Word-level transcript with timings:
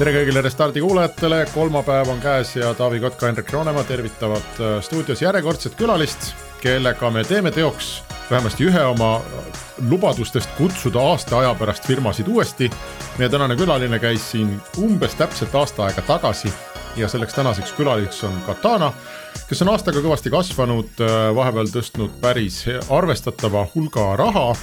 tere 0.00 0.14
kõigile 0.14 0.40
Restardi 0.40 0.80
kuulajatele, 0.80 1.42
kolmapäev 1.52 2.08
on 2.08 2.22
käes 2.22 2.54
ja 2.56 2.70
Taavi 2.72 3.02
Kotka, 3.02 3.26
Hendrik 3.28 3.50
Roonemaa 3.52 3.82
tervitavad 3.84 4.56
äh, 4.56 4.78
stuudios 4.80 5.20
järjekordset 5.20 5.74
külalist, 5.76 6.30
kellega 6.62 7.10
me 7.12 7.20
teeme 7.28 7.52
teoks 7.52 7.90
vähemasti 8.30 8.64
ühe 8.70 8.84
oma 8.94 9.10
lubadustest 9.90 10.56
kutsuda 10.56 11.04
aasta 11.10 11.42
aja 11.42 11.52
pärast 11.54 11.84
firmasid 11.84 12.32
uuesti. 12.32 12.70
meie 13.18 13.28
tänane 13.28 13.56
külaline 13.60 13.98
käis 14.00 14.24
siin 14.30 14.56
umbes 14.80 15.18
täpselt 15.20 15.54
aasta 15.54 15.84
aega 15.84 16.02
tagasi 16.08 16.48
ja 16.96 17.08
selleks 17.08 17.36
tänaseks 17.36 17.76
külaliseks 17.76 18.24
on 18.24 18.42
Katana, 18.46 18.92
kes 19.48 19.62
on 19.62 19.68
aastaga 19.68 20.00
kõvasti 20.00 20.32
kasvanud, 20.32 20.96
äh, 20.96 21.34
vahepeal 21.36 21.68
tõstnud 21.76 22.16
päris 22.24 22.64
arvestatava 22.88 23.68
hulga 23.74 24.14
raha 24.16 24.54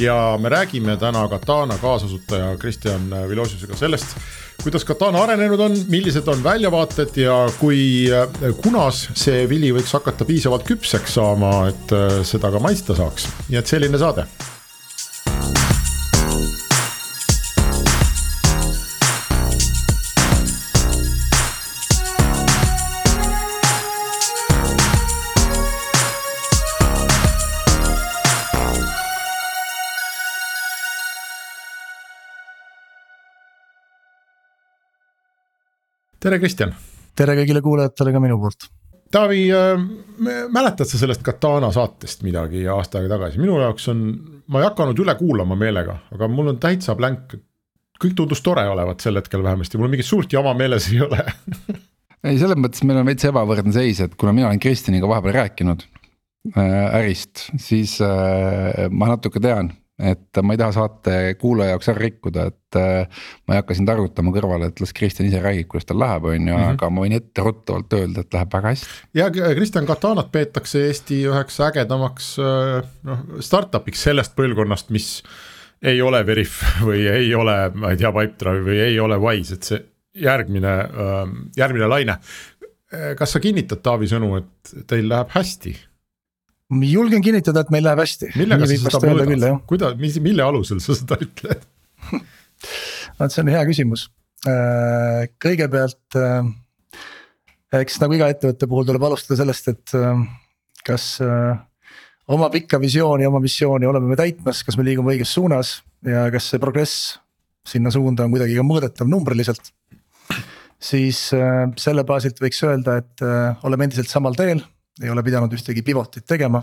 ja 0.00 0.38
me 0.40 0.48
räägime 0.48 0.96
täna 0.96 1.28
Katana 1.28 1.78
kaasasutaja 1.78 2.56
Kristjan 2.60 3.10
Vilosiusega 3.28 3.76
sellest 3.76 4.16
kuidas 4.62 4.84
Katana 4.84 5.22
arenenud 5.22 5.60
on, 5.60 5.76
millised 5.88 6.28
on 6.28 6.42
väljavaated 6.44 7.16
ja 7.20 7.36
kui, 7.60 8.08
äh, 8.10 8.50
kunas 8.62 9.06
see 9.14 9.44
vili 9.48 9.70
võiks 9.74 9.94
hakata 9.94 10.26
piisavalt 10.28 10.66
küpseks 10.66 11.16
saama, 11.20 11.52
et 11.70 11.96
äh, 11.96 12.20
seda 12.26 12.50
ka 12.50 12.62
maitsta 12.62 12.96
saaks, 12.98 13.28
nii 13.50 13.60
et 13.60 13.74
selline 13.74 14.00
saade 14.00 14.26
tere, 36.26 36.40
Kristjan. 36.42 36.74
tere 37.16 37.36
kõigile 37.38 37.62
kuulajatele 37.62 38.14
ka 38.14 38.22
minu 38.22 38.38
poolt. 38.42 38.68
Taavi 39.14 39.44
äh,, 39.54 39.82
mäletad 40.52 40.88
sa 40.90 40.98
sellest 40.98 41.22
Katana 41.26 41.70
saatest 41.74 42.24
midagi 42.26 42.64
aasta 42.70 42.98
aega 42.98 43.14
tagasi, 43.14 43.38
minu 43.38 43.60
jaoks 43.62 43.86
on, 43.92 44.00
ma 44.50 44.62
ei 44.62 44.66
hakanud 44.66 44.98
üle 45.04 45.14
kuulama 45.18 45.58
meelega, 45.58 46.00
aga 46.14 46.28
mul 46.30 46.50
on 46.54 46.62
täitsa 46.62 46.96
blank. 46.98 47.36
kõik 48.02 48.12
tundus 48.12 48.42
tore 48.44 48.66
olevat 48.68 49.00
sel 49.00 49.16
hetkel 49.16 49.40
vähemasti, 49.46 49.78
mul 49.78 49.88
mingit 49.88 50.04
suurt 50.04 50.32
jama 50.32 50.52
meeles 50.54 50.90
ei 50.92 50.98
ole 51.00 51.22
ei, 52.26 52.36
selles 52.36 52.58
mõttes 52.58 52.82
meil 52.84 52.98
on 53.00 53.06
veits 53.08 53.24
ebavõrdne 53.24 53.72
seis, 53.72 54.02
et 54.04 54.18
kuna 54.18 54.34
mina 54.36 54.50
olen 54.50 54.60
Kristjaniga 54.60 55.08
vahepeal 55.08 55.38
rääkinud 55.38 55.86
äh, 55.86 56.98
ärist, 56.98 57.46
siis 57.56 58.00
äh, 58.04 58.90
ma 58.90 59.14
natuke 59.14 59.40
tean 59.40 59.70
et 59.96 60.40
ma 60.44 60.52
ei 60.52 60.60
taha 60.60 60.74
saate 60.76 61.16
kuulaja 61.40 61.72
jaoks 61.72 61.88
ära 61.88 62.02
rikkuda, 62.02 62.46
et 62.50 62.78
äh, 62.78 63.22
ma 63.48 63.54
ei 63.54 63.62
hakka 63.62 63.76
sind 63.78 63.88
arvutama 63.88 64.34
kõrvale, 64.34 64.68
et 64.68 64.82
las 64.82 64.92
Kristjan 64.96 65.28
ise 65.30 65.40
räägib, 65.40 65.70
kuidas 65.72 65.88
tal 65.88 66.00
läheb, 66.02 66.28
on 66.28 66.50
ju, 66.50 66.52
mhm. 66.52 66.76
aga 66.76 66.90
ma 66.92 67.04
võin 67.06 67.16
etteruttavalt 67.16 67.96
öelda, 67.96 68.24
et 68.24 68.36
läheb 68.36 68.56
väga 68.58 68.74
hästi. 68.74 69.00
ja 69.16 69.30
Kristjan 69.32 69.88
Katanat 69.88 70.30
peetakse 70.34 70.84
Eesti 70.90 71.22
üheks 71.30 71.56
ägedamaks 71.64 72.34
äh, 72.42 72.90
noh, 73.08 73.24
startup'iks 73.40 74.04
sellest 74.10 74.36
põlvkonnast, 74.36 74.92
mis 74.92 75.22
ei 75.80 76.02
ole 76.04 76.20
Veriff 76.28 76.60
või 76.88 77.06
ei 77.08 77.32
ole, 77.34 77.56
ma 77.74 77.94
ei 77.94 78.00
tea, 78.00 78.12
Pipedrive 78.12 78.66
või 78.68 78.82
ei 78.90 79.00
ole 79.00 79.20
Wise, 79.22 79.56
et 79.56 79.70
see 79.72 79.82
järgmine, 80.16 80.76
ähm, 80.92 81.34
järgmine 81.56 81.88
laine. 81.88 82.20
kas 83.18 83.32
sa 83.34 83.40
kinnitad 83.42 83.82
Taavi 83.84 84.06
sõnu, 84.08 84.36
et 84.38 84.86
teil 84.88 85.08
läheb 85.10 85.32
hästi? 85.34 85.74
Julgen 86.70 87.22
kinnitada, 87.22 87.62
et 87.62 87.70
meil 87.74 87.84
läheb 87.86 88.02
hästi. 88.02 88.32
millega 88.34 88.66
sa 88.66 88.78
seda 88.98 89.12
mõõdad, 89.12 89.60
kuidas, 89.70 89.98
mis, 90.00 90.18
mille 90.22 90.42
alusel 90.42 90.80
sa 90.82 90.96
seda 90.98 91.18
ütled 91.22 91.62
vot 93.18 93.32
see 93.32 93.42
on 93.44 93.52
hea 93.52 93.62
küsimus, 93.68 94.06
äh, 94.48 95.26
kõigepealt 95.42 96.18
äh, 96.20 96.48
eks 97.80 98.00
nagu 98.02 98.16
iga 98.16 98.30
ettevõtte 98.32 98.68
puhul 98.70 98.88
tuleb 98.88 99.06
alustada 99.08 99.38
sellest, 99.40 99.70
et 99.72 99.96
äh, 99.98 100.24
kas 100.86 101.16
oma 102.30 102.48
pikka 102.52 102.78
visiooni, 102.82 103.26
oma 103.26 103.40
missiooni 103.42 103.88
oleme 103.88 104.12
me 104.12 104.18
täitmas, 104.18 104.62
kas 104.66 104.76
me 104.78 104.84
liigume 104.86 105.14
õiges 105.14 105.32
suunas 105.34 105.80
ja 106.06 106.28
kas 106.34 106.52
see 106.52 106.62
progress 106.62 107.16
sinna 107.66 107.90
suunda 107.90 108.22
on 108.22 108.30
kuidagi 108.34 108.54
ka 108.54 108.62
mõõdetav 108.62 109.10
numbriliselt. 109.10 109.72
siis 110.78 111.18
selle 111.82 112.04
baasilt 112.06 112.38
võiks 112.38 112.62
öelda, 112.62 113.00
et 113.02 113.24
oleme 113.66 113.88
endiselt 113.88 114.12
samal 114.12 114.38
teel 114.38 114.62
ei 115.02 115.10
ole 115.10 115.22
pidanud 115.22 115.52
ühtegi 115.52 115.82
pivot'it 115.84 116.26
tegema. 116.26 116.62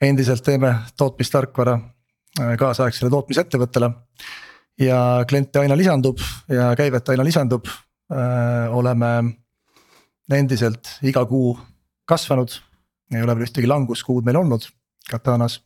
endiselt 0.00 0.44
teeme 0.44 0.74
tootmistarkvara 0.96 1.74
äh, 1.74 2.56
kaasaegsele 2.58 3.10
tootmisettevõttele. 3.10 3.90
ja 4.78 5.24
kliente 5.28 5.58
aina 5.58 5.76
lisandub 5.76 6.18
ja 6.48 6.74
käivet 6.76 7.08
aina 7.08 7.24
lisandub. 7.24 7.66
Äh, 8.12 8.74
oleme 8.74 9.34
endiselt 10.32 10.98
iga 11.02 11.24
kuu 11.26 11.58
kasvanud, 12.08 12.52
ei 13.14 13.22
ole 13.22 13.34
veel 13.36 13.48
ühtegi 13.48 13.68
languskuud 13.68 14.24
meil 14.24 14.36
olnud 14.36 14.68
Katanas. 15.10 15.62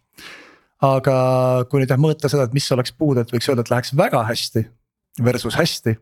aga 0.83 1.65
kui 1.71 1.83
nüüd 1.83 1.91
jah 1.91 2.01
mõõta 2.01 2.29
seda, 2.29 2.45
et 2.45 2.55
mis 2.55 2.73
oleks 2.73 2.93
puud, 2.93 3.19
et 3.19 3.31
võiks 3.31 3.49
öelda, 3.49 3.63
et 3.63 3.71
läheks 3.71 3.95
väga 3.97 4.25
hästi 4.27 4.65
versus 5.23 5.55
hästi 5.55 5.97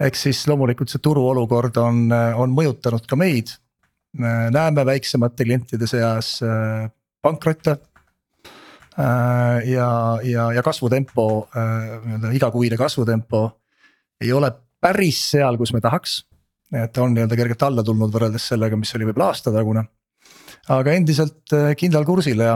eks 0.00 0.22
siis 0.26 0.46
loomulikult 0.50 0.90
see 0.90 1.02
turuolukord 1.02 1.76
on, 1.78 2.08
on 2.12 2.50
mõjutanud 2.50 3.06
ka 3.06 3.16
meid 3.16 3.54
näeme 4.18 4.86
väiksemate 4.86 5.44
klientide 5.44 5.86
seas 5.86 6.38
äh, 6.42 6.90
pankrotte. 7.22 7.78
Äh, 8.98 9.68
ja, 9.68 10.18
ja, 10.22 10.52
ja 10.52 10.62
kasvutempo, 10.62 11.48
äh, 11.56 11.98
nii-öelda 12.04 12.30
igakuine 12.36 12.76
kasvutempo 12.78 13.48
ei 14.20 14.32
ole 14.32 14.52
päris 14.80 15.18
seal, 15.32 15.58
kus 15.58 15.72
me 15.74 15.80
tahaks. 15.80 16.22
et 16.74 16.96
on 16.98 17.12
nii-öelda 17.14 17.36
kergelt 17.36 17.62
alla 17.62 17.82
tulnud 17.86 18.10
võrreldes 18.10 18.48
sellega, 18.50 18.76
mis 18.76 18.94
oli 18.94 19.06
võib-olla 19.06 19.32
aastatagune. 19.32 19.84
aga 20.68 20.92
endiselt 20.92 21.52
kindlal 21.76 22.04
kursil 22.04 22.40
ja, 22.40 22.54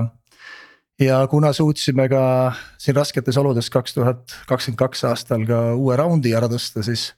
ja 0.99 1.19
kuna 1.31 1.53
suutsime 1.53 2.09
ka 2.09 2.53
siin 2.79 2.97
rasketes 2.97 3.37
oludes 3.37 3.71
kaks 3.71 3.95
tuhat 3.95 4.35
kakskümmend 4.47 4.79
kaks 4.79 5.05
aastal 5.05 5.45
ka 5.47 5.61
uue 5.75 5.97
raundi 5.97 6.35
ära 6.35 6.49
tõsta, 6.49 6.83
siis. 6.83 7.13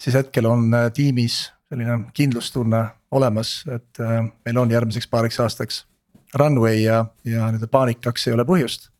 siis 0.00 0.16
hetkel 0.16 0.46
on 0.46 0.72
tiimis 0.94 1.55
selline 1.70 1.98
kindlustunne 2.14 2.82
olemas, 3.16 3.60
et 3.72 4.02
äh, 4.02 4.20
meil 4.46 4.58
on 4.62 4.70
järgmiseks 4.70 5.08
paariks 5.10 5.40
aastaks 5.42 5.84
runway 6.36 6.82
ja, 6.82 7.04
ja 7.24 7.48
nii-öelda 7.50 7.70
paanikaks 7.70 8.28
ei 8.28 8.36
ole 8.36 8.44
põhjust. 8.48 8.90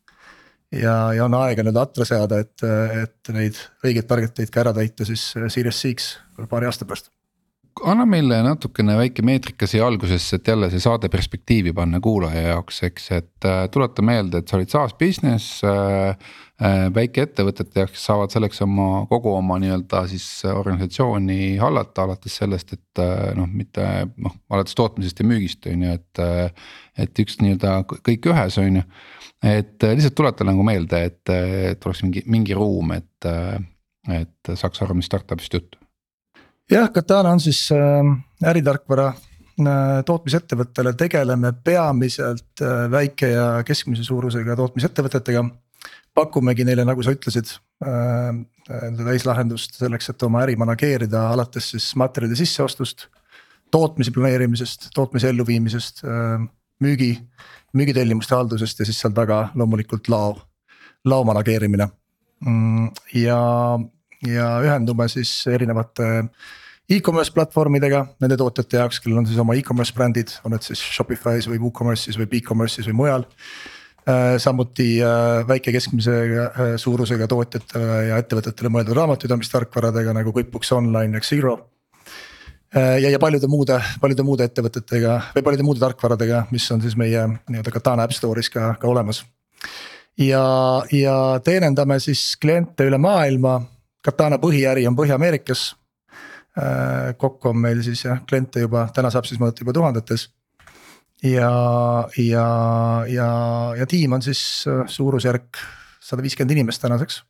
ja, 0.73 1.13
ja 1.15 1.25
on 1.25 1.35
aega 1.39 1.63
nii-öelda 1.63 1.85
atra 1.89 2.07
seada, 2.09 2.41
et, 2.43 2.65
et 3.03 3.35
neid 3.35 3.61
õigeid 3.85 4.09
target 4.09 4.41
eid 4.43 4.55
ka 4.55 4.65
ära 4.65 4.75
täita 4.77 5.07
siis 5.09 5.29
Series 5.35 5.85
X 5.95 6.17
paari 6.49 6.67
aasta 6.71 6.89
pärast 6.89 7.13
anna 7.85 8.07
meile 8.09 8.39
natukene 8.45 8.97
väike 8.97 9.25
meetrika 9.27 9.67
siia 9.69 9.87
algusesse, 9.87 10.39
et 10.39 10.49
jälle 10.49 10.71
see 10.73 10.81
saade 10.81 11.11
perspektiivi 11.13 11.75
panna 11.77 12.01
kuulaja 12.01 12.47
jaoks, 12.51 12.83
eks, 12.89 13.11
et 13.13 13.49
äh, 13.49 13.67
tuleta 13.73 14.05
meelde, 14.07 14.41
et 14.41 14.49
sa 14.49 14.59
olid 14.59 14.73
SaaS 14.73 14.97
business 14.99 15.63
äh,. 15.65 16.17
Äh, 16.57 16.87
väikeettevõtete 16.89 17.83
jaoks 17.83 18.01
saavad 18.07 18.33
selleks 18.33 18.63
oma 18.65 19.03
kogu 19.11 19.35
oma 19.37 19.59
nii-öelda 19.61 20.07
siis 20.09 20.25
organisatsiooni 20.49 21.59
hallata, 21.61 22.07
alates 22.07 22.39
sellest, 22.41 22.71
et 22.73 23.01
äh, 23.05 23.35
noh, 23.37 23.51
mitte 23.53 23.85
noh, 24.17 24.33
alates 24.49 24.73
tootmisest 24.79 25.21
ja 25.21 25.27
müügist 25.29 25.69
on 25.69 25.85
ju, 25.85 25.97
et. 26.01 26.23
Äh, 26.25 26.73
et 26.97 27.19
üks 27.21 27.35
nii-öelda 27.43 27.83
kõik 27.85 28.25
ühes 28.31 28.55
on 28.57 28.79
ju, 28.79 28.83
et 29.45 29.85
lihtsalt 29.85 30.15
tuleta 30.17 30.47
nagu 30.49 30.63
meelde, 30.65 31.03
et, 31.11 31.29
et 31.29 31.83
oleks 31.85 32.01
mingi, 32.07 32.23
mingi 32.25 32.55
ruum, 32.57 32.95
et, 32.97 33.27
et 34.17 34.51
saaks 34.57 34.81
aru, 34.81 34.97
mis 34.97 35.05
startup'ist 35.05 35.59
jutt 35.59 35.77
jah, 36.73 36.89
Katana 36.89 37.35
on 37.37 37.43
siis 37.45 37.67
äritarkvara 38.41 39.11
tootmisettevõttele, 40.09 40.95
tegeleme 40.97 41.53
peamiselt 41.69 42.65
väike 42.97 43.35
ja 43.35 43.47
keskmise 43.69 44.09
suurusega 44.09 44.57
tootmisettevõtetega. 44.57 45.45
Pakumegi 46.17 46.65
neile, 46.65 46.87
nagu 46.89 47.05
sa 47.05 47.15
ütlesid 47.15 47.53
äh,, 47.85 48.33
täislahendust 48.99 49.79
selleks, 49.81 50.11
et 50.11 50.27
oma 50.27 50.43
äri 50.47 50.57
manageerida, 50.59 51.29
alates 51.35 51.71
siis 51.75 51.93
materjalide 52.01 52.39
sisseostust. 52.39 53.09
tootmise 53.71 54.13
planeerimisest, 54.15 54.91
tootmise 54.95 55.29
elluviimisest 55.29 56.05
äh,, 56.05 56.47
müügi, 56.81 57.13
müügitellimuste 57.77 58.35
haldusest 58.35 58.81
ja 58.81 58.87
siis 58.87 59.01
seal 59.01 59.15
taga 59.17 59.49
loomulikult 59.55 60.09
lao, 60.09 60.37
lao 61.05 61.25
manageerimine 61.25 61.89
mm,. 62.41 62.91
ja 63.15 63.41
ja 64.27 64.47
ühendume 64.65 65.09
siis 65.13 65.31
erinevate 65.53 66.07
e-commerce 66.91 67.35
platvormidega 67.35 68.03
nende 68.23 68.39
tootjate 68.41 68.81
jaoks, 68.81 69.01
kellel 69.03 69.21
on 69.21 69.29
siis 69.29 69.41
oma 69.43 69.57
e-commerce 69.59 69.95
brändid, 69.95 70.37
on 70.45 70.55
need 70.55 70.67
siis 70.67 70.81
Shopify's 70.81 71.49
või 71.51 71.61
WooCommerce'is 71.65 72.19
või 72.21 72.31
BigCommerce'is 72.31 72.89
või 72.91 72.99
mujal. 73.03 73.27
Samuti 74.39 75.01
väike 75.49 75.73
keskmise 75.75 76.13
suurusega 76.79 77.27
tootjatele 77.27 77.97
ja 78.07 78.21
ettevõtetele 78.23 78.71
mõeldud 78.71 78.95
raamatupidamistarkvaradega 79.01 80.15
nagu 80.15 80.31
QuickBooks 80.31 80.71
Online 80.77 81.19
ja 81.19 81.25
Xero 81.27 81.57
Äh, 82.77 82.99
ja, 83.03 83.11
ja 83.11 83.19
paljude 83.19 83.47
muude, 83.47 83.79
paljude 84.01 84.25
muude 84.27 84.45
ettevõtetega 84.49 85.15
või 85.37 85.45
paljude 85.47 85.65
muude 85.65 85.81
tarkvaradega, 85.81 86.43
mis 86.51 86.67
on 86.75 86.83
siis 86.83 86.97
meie 86.99 87.23
nii-öelda 87.47 87.73
Katana 87.73 88.05
App 88.05 88.13
Store'is 88.13 88.51
ka, 88.53 88.75
ka 88.81 88.89
olemas. 88.91 89.23
ja, 90.19 90.43
ja 90.93 91.17
teenindame 91.45 92.01
siis 92.03 92.35
kliente 92.43 92.89
üle 92.89 92.99
maailma, 92.99 93.61
Katana 94.05 94.39
põhiäri 94.43 94.87
on 94.87 94.97
Põhja-Ameerikas. 94.99 95.63
Äh, 96.59 97.15
kokku 97.19 97.49
on 97.53 97.63
meil 97.63 97.83
siis 97.87 98.05
jah 98.05 98.21
kliente 98.29 98.61
juba, 98.61 98.89
täna 98.95 99.11
saab 99.15 99.31
siis 99.31 99.41
mõõta 99.41 99.63
juba 99.63 99.75
tuhandetes. 99.77 100.29
Ja, 101.23 101.53
ja, 102.19 102.49
ja, 103.09 103.31
ja 103.79 103.87
tiim 103.87 104.13
on 104.13 104.23
siis 104.23 104.65
äh, 104.69 104.85
suurusjärk 104.87 105.63
sada 106.01 106.23
viiskümmend 106.23 106.59
inimest 106.59 106.83
tänaseks 106.83 107.23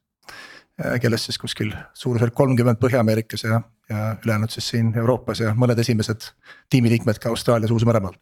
kellest 1.00 1.30
siis 1.30 1.38
kuskil 1.40 1.70
suurusjärk 1.96 2.34
kolmkümmend 2.36 2.76
Põhja-Ameerikas 2.82 3.46
ja 3.46 3.62
ja 3.88 4.16
ülejäänud 4.24 4.50
siis 4.50 4.68
siin 4.68 4.92
Euroopas 4.98 5.40
ja 5.40 5.52
mõned 5.54 5.78
esimesed 5.78 6.30
tiimiliikmed 6.70 7.20
ka 7.22 7.30
Austraalias, 7.30 7.70
Uus-Meremaal. 7.70 8.16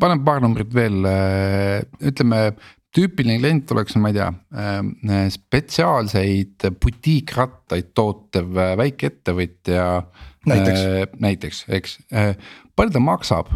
paneme 0.00 0.24
paar 0.24 0.40
numbrit 0.40 0.74
veel, 0.74 1.04
äh, 1.04 1.82
ütleme 2.00 2.52
tüüpiline 2.96 3.38
klient 3.40 3.70
oleks, 3.74 3.96
ma 4.00 4.10
ei 4.10 4.18
tea, 4.18 4.30
äh, 4.56 5.20
spetsiaalseid 5.34 6.70
butiikrattaid 6.82 7.92
tootev 7.96 8.58
äh, 8.58 8.74
väikeettevõtja. 8.80 9.86
näiteks, 10.48 11.10
näiteks, 11.20 11.58
eks, 11.76 11.98
palju 12.80 12.94
ta 12.94 13.00
maksab, 13.04 13.50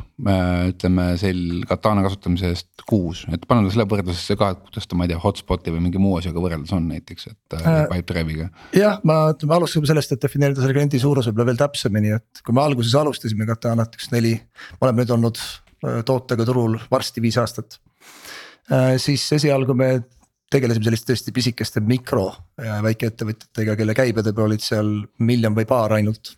ütleme 0.69 1.06
sel 1.16 1.62
katana 1.64 2.02
kasutamise 2.04 2.50
eest 2.52 2.84
kuus, 2.84 3.22
et 3.32 3.46
paneme 3.48 3.70
selle 3.72 3.86
võrdlusesse 3.88 4.36
ka, 4.36 4.50
et 4.52 4.60
kuidas 4.66 4.90
ta, 4.90 4.98
ma 4.98 5.06
ei 5.06 5.14
tea, 5.14 5.20
hotspot'i 5.22 5.72
või 5.72 5.87
mingi 5.87 6.02
muu 6.02 6.19
asjaga 6.19 6.42
võrreldes 6.44 6.75
on 6.76 6.84
näiteks, 6.90 7.30
et 7.32 7.56
äh, 7.56 7.87
Pipedrive'iga. 7.88 8.50
jah, 8.76 9.00
ma 9.08 9.30
ütleme 9.32 9.56
alustame 9.56 9.88
sellest, 9.88 10.12
et 10.12 10.26
defineerida 10.26 10.60
selle 10.60 10.76
kliendi 10.76 11.00
suurus 11.00 11.30
võib-olla 11.30 11.48
veel 11.54 11.62
täpsemini, 11.64 12.12
et 12.19 12.44
kui 12.44 12.56
me 12.56 12.64
alguses 12.66 12.92
alustasime 13.00 13.48
katanat 13.48 13.96
üks 13.96 14.12
neli, 14.12 14.37
oleme 14.84 15.02
nüüd 15.02 15.16
olnud 15.16 15.40
tootega 16.04 16.44
turul 16.48 16.76
varsti 16.92 17.25
viis 17.25 17.40
aastat. 17.40 17.80
Siis 18.99 19.26
esialgu 19.37 19.75
me 19.76 19.88
tegelesime 20.50 20.87
selliste 20.87 21.11
tõesti 21.11 21.32
pisikeste 21.34 21.82
mikro 21.84 22.28
väikeettevõtjatega, 22.56 23.75
kelle 23.76 23.96
käibed 23.96 24.28
võib-olla 24.31 24.52
olid 24.52 24.64
seal 24.64 24.90
miljon 25.19 25.56
või 25.56 25.66
paar 25.69 25.96
ainult 25.99 26.32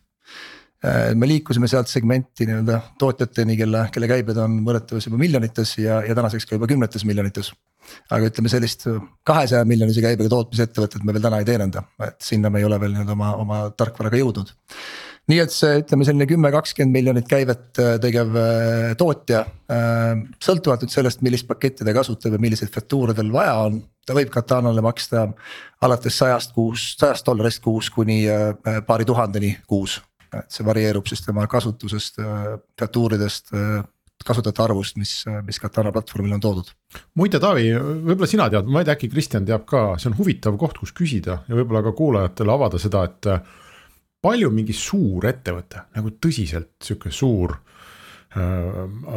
Äh, 0.84 1.14
me 1.16 1.24
liikusime 1.28 1.68
sealt 1.70 1.88
segmenti 1.88 2.44
nii-öelda 2.46 2.80
tootjateni, 3.00 3.56
kelle, 3.56 3.86
kelle 3.94 4.08
käibed 4.10 4.36
on 4.42 4.58
mõõdetavas 4.60 5.06
juba 5.08 5.18
miljonites 5.22 5.72
ja, 5.80 6.02
ja 6.04 6.14
tänaseks 6.18 6.44
ka 6.46 6.58
juba 6.58 6.68
kümnetes 6.68 7.06
miljonites. 7.08 7.54
aga 8.10 8.28
ütleme 8.28 8.50
sellist 8.50 8.84
kahesaja 9.24 9.64
miljonise 9.64 10.02
käibega 10.02 10.28
tootmisettevõtet 10.28 11.04
me 11.06 11.14
veel 11.14 11.22
täna 11.22 11.38
ei 11.38 11.46
teeninda, 11.46 11.84
et 12.02 12.20
sinna 12.20 12.50
me 12.50 12.58
ei 12.58 12.66
ole 12.66 12.80
veel 12.82 12.92
nii-öelda 12.92 13.14
oma, 13.14 13.30
oma 13.40 13.60
tarkvaraga 13.78 14.18
jõudnud. 14.20 14.52
Nii 15.30 15.40
et 15.42 15.54
see, 15.54 15.80
ütleme 15.82 16.06
selline 16.06 16.28
kümme, 16.30 16.50
kakskümmend 16.54 16.94
miljonit 16.94 17.28
käivet 17.30 17.80
äh, 17.82 17.96
tegev 18.02 18.36
äh, 18.40 18.90
tootja, 18.98 19.44
sõltumatult 19.66 20.92
sellest, 20.92 21.24
millist 21.26 21.48
paketti 21.48 21.82
ta 21.82 21.90
kasutab 21.96 22.36
ja 22.36 22.38
milliseid 22.38 22.70
faktuure 22.70 23.16
tal 23.18 23.32
vaja 23.34 23.56
on 23.66 23.80
ta 24.06 24.14
võib 24.14 24.30
Katanale 24.30 24.84
maksta 24.84 25.24
alates 25.82 26.20
sajast 26.20 26.54
kuus, 26.54 26.92
sajast 27.00 27.26
dollarist 27.26 27.58
kuus 27.64 27.90
kuni 27.90 28.20
paari 28.86 29.08
tuhandeni 29.08 29.56
kuus 29.66 29.98
et 30.36 30.52
see 30.52 30.66
varieerub 30.66 31.06
siis 31.08 31.22
tema 31.24 31.46
kasutusest, 31.50 32.20
featuuridest, 32.78 33.52
kasutajate 34.26 34.62
arvust, 34.64 34.96
mis, 35.00 35.12
mis 35.46 35.60
Katana 35.62 35.92
platvormil 35.94 36.34
on 36.36 36.42
toodud. 36.42 36.72
muide, 37.18 37.40
Taavi, 37.42 37.68
võib-olla 37.76 38.28
sina 38.30 38.48
tead, 38.52 38.68
ma 38.70 38.82
ei 38.82 38.88
tea, 38.88 38.96
äkki 38.96 39.10
Kristjan 39.12 39.46
teab 39.48 39.66
ka, 39.68 39.84
see 40.00 40.10
on 40.10 40.18
huvitav 40.18 40.56
koht, 40.60 40.80
kus 40.82 40.94
küsida 40.96 41.40
ja 41.46 41.58
võib-olla 41.58 41.84
ka 41.86 41.94
kuulajatele 41.98 42.58
avada 42.58 42.82
seda, 42.82 43.06
et. 43.10 43.32
Palju 44.22 44.50
mingi 44.54 44.74
suur 44.76 45.26
ettevõte 45.28 45.86
nagu 45.96 46.12
tõsiselt 46.22 46.74
sihuke 46.84 47.12
suur 47.14 47.56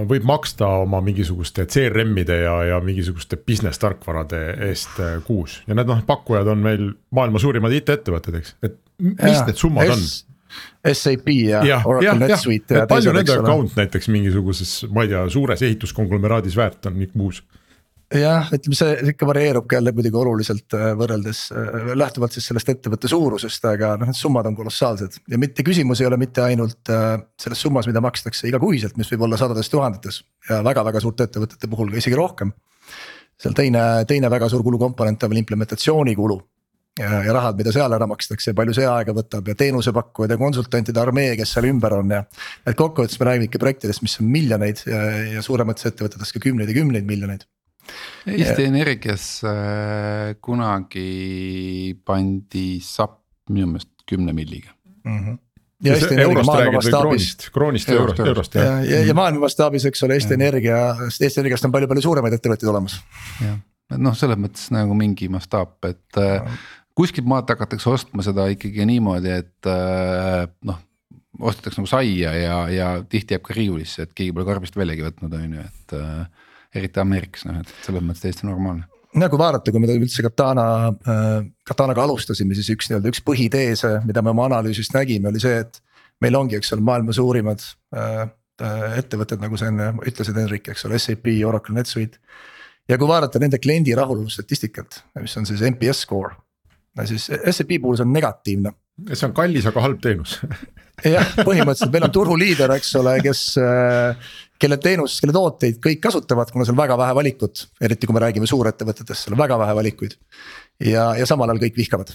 võib 0.10 0.24
maksta 0.28 0.68
oma 0.86 1.02
mingisuguste 1.04 1.66
CRM-ide 1.68 2.38
ja, 2.46 2.54
ja 2.70 2.78
mingisuguste 2.84 3.40
business 3.44 3.82
tarkvarade 3.82 4.40
eest 4.70 5.02
kuus 5.28 5.60
ja 5.68 5.76
need 5.76 5.90
noh, 5.90 6.00
pakkujad 6.08 6.48
on 6.54 6.64
meil 6.64 6.92
maailma 7.16 7.42
suurimad 7.42 7.74
IT-ettevõtted, 7.82 8.40
eks, 8.40 8.56
et 8.64 8.78
mis 9.04 9.36
ja, 9.36 9.46
need 9.50 9.60
summad 9.60 9.92
on? 9.96 10.06
SAP 10.94 11.28
ja, 11.36 11.62
ja 11.68 11.82
Oracle 11.86 12.16
NetSuite 12.22 12.80
ja. 12.80 12.88
palju 12.90 13.14
nende 13.14 13.36
account 13.38 13.76
näiteks 13.78 14.08
mingisuguses, 14.14 14.72
ma 14.94 15.04
ei 15.06 15.12
tea, 15.12 15.26
suures 15.34 15.62
ehituskonglomeraadis 15.68 16.56
väärt 16.58 16.90
on 16.90 17.04
kuus? 17.14 17.44
Jah, 18.18 18.50
ütleme 18.56 18.78
see 18.78 18.96
ikka 19.12 19.28
varieerub 19.30 19.72
jälle 19.72 19.92
muidugi 19.94 20.18
oluliselt 20.18 20.76
äh, 20.78 20.92
võrreldes 20.98 21.44
äh, 21.54 21.92
lähtuvalt 22.00 22.34
siis 22.34 22.48
sellest 22.50 22.72
ettevõtte 22.74 23.12
suurusest, 23.12 23.66
aga 23.70 23.94
noh, 24.02 24.10
need 24.10 24.18
summad 24.18 24.50
on 24.50 24.58
kolossaalsed 24.58 25.20
ja 25.30 25.40
mitte 25.42 25.66
küsimus 25.66 26.02
ei 26.02 26.10
ole 26.10 26.18
mitte 26.22 26.42
ainult 26.46 26.90
äh, 26.94 27.12
selles 27.42 27.62
summas, 27.62 27.90
mida 27.90 28.02
makstakse 28.02 28.50
igakuiselt, 28.50 28.98
mis 28.98 29.12
võib 29.14 29.28
olla 29.28 29.38
sadades 29.38 29.70
tuhandetes 29.70 30.24
ja 30.50 30.64
väga-väga 30.66 31.04
suurte 31.04 31.30
ettevõtete 31.30 31.70
puhul 31.70 31.94
ka 31.94 32.02
isegi 32.02 32.18
rohkem. 32.18 32.54
seal 33.40 33.54
teine, 33.56 34.06
teine 34.08 34.32
väga 34.32 34.50
suur 34.50 34.64
kulukomponent 34.66 35.24
on 35.24 35.30
veel 35.30 35.44
implementatsiooni 35.44 36.16
kulu 36.18 36.40
ja, 37.00 37.22
ja 37.24 37.34
rahad, 37.36 37.58
mida 37.60 37.72
seal 37.76 37.94
ära 37.96 38.08
makstakse, 38.10 38.56
palju 38.58 38.74
see 38.76 38.90
aega 38.90 39.14
võtab 39.16 39.48
ja 39.54 39.56
teenusepakkujad 39.60 40.34
ja 40.34 40.40
konsultantide 40.42 41.02
armee, 41.02 41.36
kes 41.40 41.54
seal 41.56 41.70
ümber 41.70 42.00
on 42.00 42.18
ja. 42.18 42.24
et 42.66 42.78
kokkuvõttes 42.80 43.22
me 43.22 43.30
räägime 43.30 43.50
ikka 43.52 43.62
projektidest, 43.62 44.02
mis 44.06 44.18
on 44.20 44.34
miljoneid 44.34 44.84
ja, 44.90 45.06
ja 45.38 45.46
suuremates 45.46 45.92
ettevõtetes 45.92 46.34
ka 46.36 46.44
kümneid 46.50 46.74
ja 46.74 46.82
kümneid 46.82 47.08
miljoneid. 47.10 47.46
Eesti. 48.30 48.66
Energias 48.68 49.28
äh, 49.48 50.36
kunagi 50.42 51.96
pandi 52.06 52.80
SAP 52.84 53.16
minu 53.50 53.72
meelest 53.74 53.94
kümne 54.10 54.34
milliga 54.34 54.74
mm. 55.04 55.20
-hmm 55.20 55.38
ja 55.84 55.94
Eesti 55.96 56.14
Energia 56.14 56.44
maailma 56.44 56.72
mastaabis. 56.76 57.50
kroonist 57.56 57.88
ja 57.88 57.96
eurost, 57.96 58.20
eurost 58.20 58.56
ja, 58.56 58.64
ja, 58.64 58.80
ja, 58.84 59.06
ja 59.08 59.14
maailma 59.16 59.40
mastaabis, 59.46 59.86
eks 59.86 60.04
ole, 60.04 60.18
Eesti. 60.20 60.34
Energia, 60.34 60.96
Eesti 61.08 61.40
Energiast 61.40 61.66
on 61.66 61.72
palju-palju 61.72 62.04
suuremaid 62.04 62.36
ettevõtteid 62.36 62.70
olemas. 62.70 62.98
jah, 63.40 63.56
noh, 63.96 64.18
selles 64.18 64.38
mõttes 64.38 64.68
nagu 64.76 64.94
mingi 64.94 65.30
mastaap, 65.32 65.78
et 65.88 66.20
ja 66.20 66.44
kuskilt 67.00 67.28
maalt 67.30 67.50
hakatakse 67.54 67.90
ostma 67.92 68.24
seda 68.26 68.50
ikkagi 68.52 68.86
niimoodi, 68.90 69.34
et 69.44 69.72
äh, 69.72 70.46
noh 70.68 70.86
ostetakse 71.40 71.80
nagu 71.80 71.88
saia 71.88 72.34
ja, 72.36 72.56
ja 72.74 72.88
tihti 73.08 73.36
jääb 73.36 73.44
ka 73.46 73.56
riiulisse, 73.56 74.04
et 74.04 74.16
keegi 74.18 74.34
pole 74.36 74.48
karbist 74.48 74.76
väljagi 74.76 75.06
võtnud, 75.06 75.36
on 75.38 75.54
ju, 75.56 75.68
et 75.70 75.94
äh, 75.96 76.49
eriti 76.76 77.02
Ameerikas 77.02 77.46
noh, 77.48 77.60
et 77.64 77.76
selles 77.86 78.04
mõttes 78.06 78.24
täiesti 78.24 78.48
normaalne. 78.48 78.88
no 79.18 79.30
kui 79.32 79.42
vaadata, 79.42 79.74
kui 79.74 79.84
me 79.84 79.92
üldse 79.96 80.26
Katana 80.26 80.66
äh,, 80.90 81.30
Katanaga 81.68 82.06
alustasime, 82.06 82.58
siis 82.58 82.72
üks 82.76 82.90
nii-öelda 82.90 83.14
üks 83.14 83.24
põhiteese, 83.26 83.96
mida 84.08 84.24
me 84.26 84.34
oma 84.34 84.50
analüüsist 84.50 84.94
nägime, 84.98 85.32
oli 85.32 85.42
see, 85.44 85.64
et. 85.66 85.82
meil 86.20 86.36
ongi, 86.36 86.58
eks 86.60 86.74
ole, 86.76 86.84
maailma 86.84 87.16
suurimad 87.16 87.64
äh, 87.96 88.28
äh 88.60 89.00
ettevõtted, 89.00 89.40
nagu 89.40 89.58
sa 89.58 89.70
enne 89.72 89.94
ütlesid, 90.04 90.36
Henrik, 90.36 90.68
eks 90.74 90.86
ole, 90.86 91.00
SAP, 91.00 91.32
Oracle, 91.48 91.76
NetSuite. 91.78 92.20
ja 92.90 92.98
kui 92.98 93.08
vaadata 93.08 93.40
nende 93.40 93.60
kliendi 93.60 93.96
rahulolu 93.96 94.30
statistikat, 94.30 95.04
mis 95.22 95.38
on 95.38 95.48
siis 95.48 95.64
NPS 95.72 96.06
score 96.06 96.36
siis 97.08 97.30
SEB 97.30 97.78
puhul 97.82 97.98
see 97.98 98.08
on 98.08 98.14
negatiivne. 98.14 98.74
See 99.14 99.28
on 99.28 99.34
kallis, 99.38 99.68
aga 99.70 99.84
halb 99.86 100.02
teenus 100.04 100.40
jah, 101.08 101.34
põhimõtteliselt 101.46 101.94
meil 101.94 102.08
on 102.08 102.14
turuliider, 102.14 102.74
eks 102.76 102.94
ole, 103.00 103.16
kes, 103.24 103.44
äh, 103.62 104.32
kelle 104.62 104.80
teenust, 104.82 105.20
kelle 105.24 105.36
tooteid 105.36 105.80
kõik 105.84 106.02
kasutavad, 106.04 106.52
kuna 106.54 106.68
seal 106.68 106.76
on 106.76 106.82
väga 106.82 106.98
vähe 107.00 107.16
valikut, 107.20 107.68
eriti 107.82 108.10
kui 108.10 108.18
me 108.18 108.24
räägime 108.26 108.50
suurettevõtetest, 108.50 109.28
seal 109.28 109.38
on 109.38 109.44
väga 109.44 109.60
vähe 109.62 109.78
valikuid. 109.80 110.18
ja, 110.84 111.14
ja 111.20 111.26
samal 111.30 111.50
ajal 111.50 111.64
kõik 111.66 111.80
vihkavad. 111.80 112.14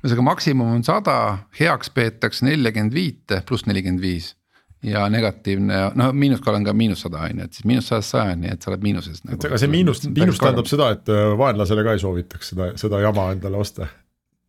ühesõnaga 0.00 0.26
maksimum 0.32 0.74
on 0.76 0.84
sada, 0.84 1.16
heaks 1.60 1.90
peetakse 1.90 2.46
neljakümmend 2.46 2.94
viite 2.94 3.42
pluss 3.46 3.66
nelikümmend 3.66 4.00
viis 4.00 4.34
ja 4.82 5.08
negatiivne, 5.12 5.90
no 5.94 6.12
miinuskala 6.16 6.56
on 6.56 6.64
ka 6.64 6.72
miinus 6.72 7.02
sada 7.04 7.26
on 7.26 7.42
ju, 7.42 7.44
et 7.44 7.52
siis 7.52 7.66
miinus 7.68 7.90
sajast 7.90 8.14
sajani, 8.14 8.48
et 8.54 8.62
sa 8.62 8.70
oled 8.70 8.86
miinuses 8.86 9.24
nagu,. 9.24 9.36
et 9.36 9.44
aga 9.50 9.58
see 9.60 9.68
miinus, 9.68 10.00
miinus 10.08 10.40
tähendab 10.40 10.70
seda, 10.70 10.92
et 10.96 11.10
äh, 11.12 11.34
vaenlasele 11.36 11.84
ka 11.84 11.96
ei 11.96 12.00
soovitaks 12.00 12.54
seda, 12.54 12.70
seda 12.80 13.02
jama 13.04 13.26
endale 13.34 13.60
osta 13.60 13.90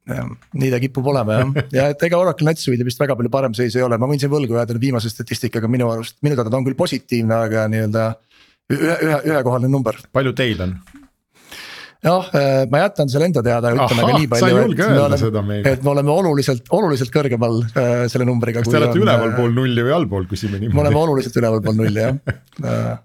nii 0.09 0.71
ta 0.73 0.79
kipub 0.81 1.11
olema 1.11 1.37
jah, 1.37 1.51
ja 1.75 1.89
et 1.93 2.07
ega 2.07 2.17
Oracle 2.17 2.47
NetSuite'i 2.49 2.87
vist 2.87 3.01
väga 3.01 3.15
palju 3.17 3.31
parem 3.33 3.53
seis 3.57 3.75
ei 3.77 3.85
ole, 3.85 3.99
ma 4.01 4.09
võin 4.09 4.21
siin 4.21 4.31
võlgu 4.33 4.57
jääda 4.57 4.79
viimase 4.81 5.11
statistikaga 5.13 5.69
minu 5.69 5.91
arust, 5.93 6.17
minu 6.25 6.37
teada 6.37 6.49
ta 6.49 6.57
on 6.57 6.65
küll 6.65 6.79
positiivne, 6.79 7.37
aga 7.47 7.67
nii-öelda. 7.71 8.07
ühe, 8.73 8.95
ühe, 8.95 9.19
ühekohaline 9.29 9.69
number. 9.71 9.99
palju 10.11 10.33
teil 10.37 10.65
on? 10.65 10.73
noh, 12.07 12.31
ma 12.73 12.81
jätan 12.81 13.11
selle 13.13 13.29
enda 13.29 13.43
teada, 13.45 13.75
ütlen 13.77 14.01
aga 14.01 14.17
nii 14.17 14.31
palju, 14.31 14.63
et 14.63 14.81
me 14.81 15.03
oleme, 15.03 15.59
et 15.69 15.85
me 15.85 15.93
oleme 15.93 16.13
oluliselt, 16.15 16.65
oluliselt 16.73 17.13
kõrgemal 17.13 17.61
äh, 17.69 17.93
selle 18.11 18.25
numbriga. 18.25 18.65
kas 18.65 18.73
te 18.73 18.81
olete 18.81 19.01
ülevalpool 19.03 19.51
äh, 19.51 19.55
nulli 19.59 19.85
või 19.85 19.95
allpool, 19.99 20.25
küsime 20.31 20.57
niimoodi. 20.57 20.75
me 20.79 20.85
oleme 20.87 21.01
oluliselt 21.05 21.37
ülevalpool 21.43 21.77
nulli 21.77 22.07
jah 22.07 22.17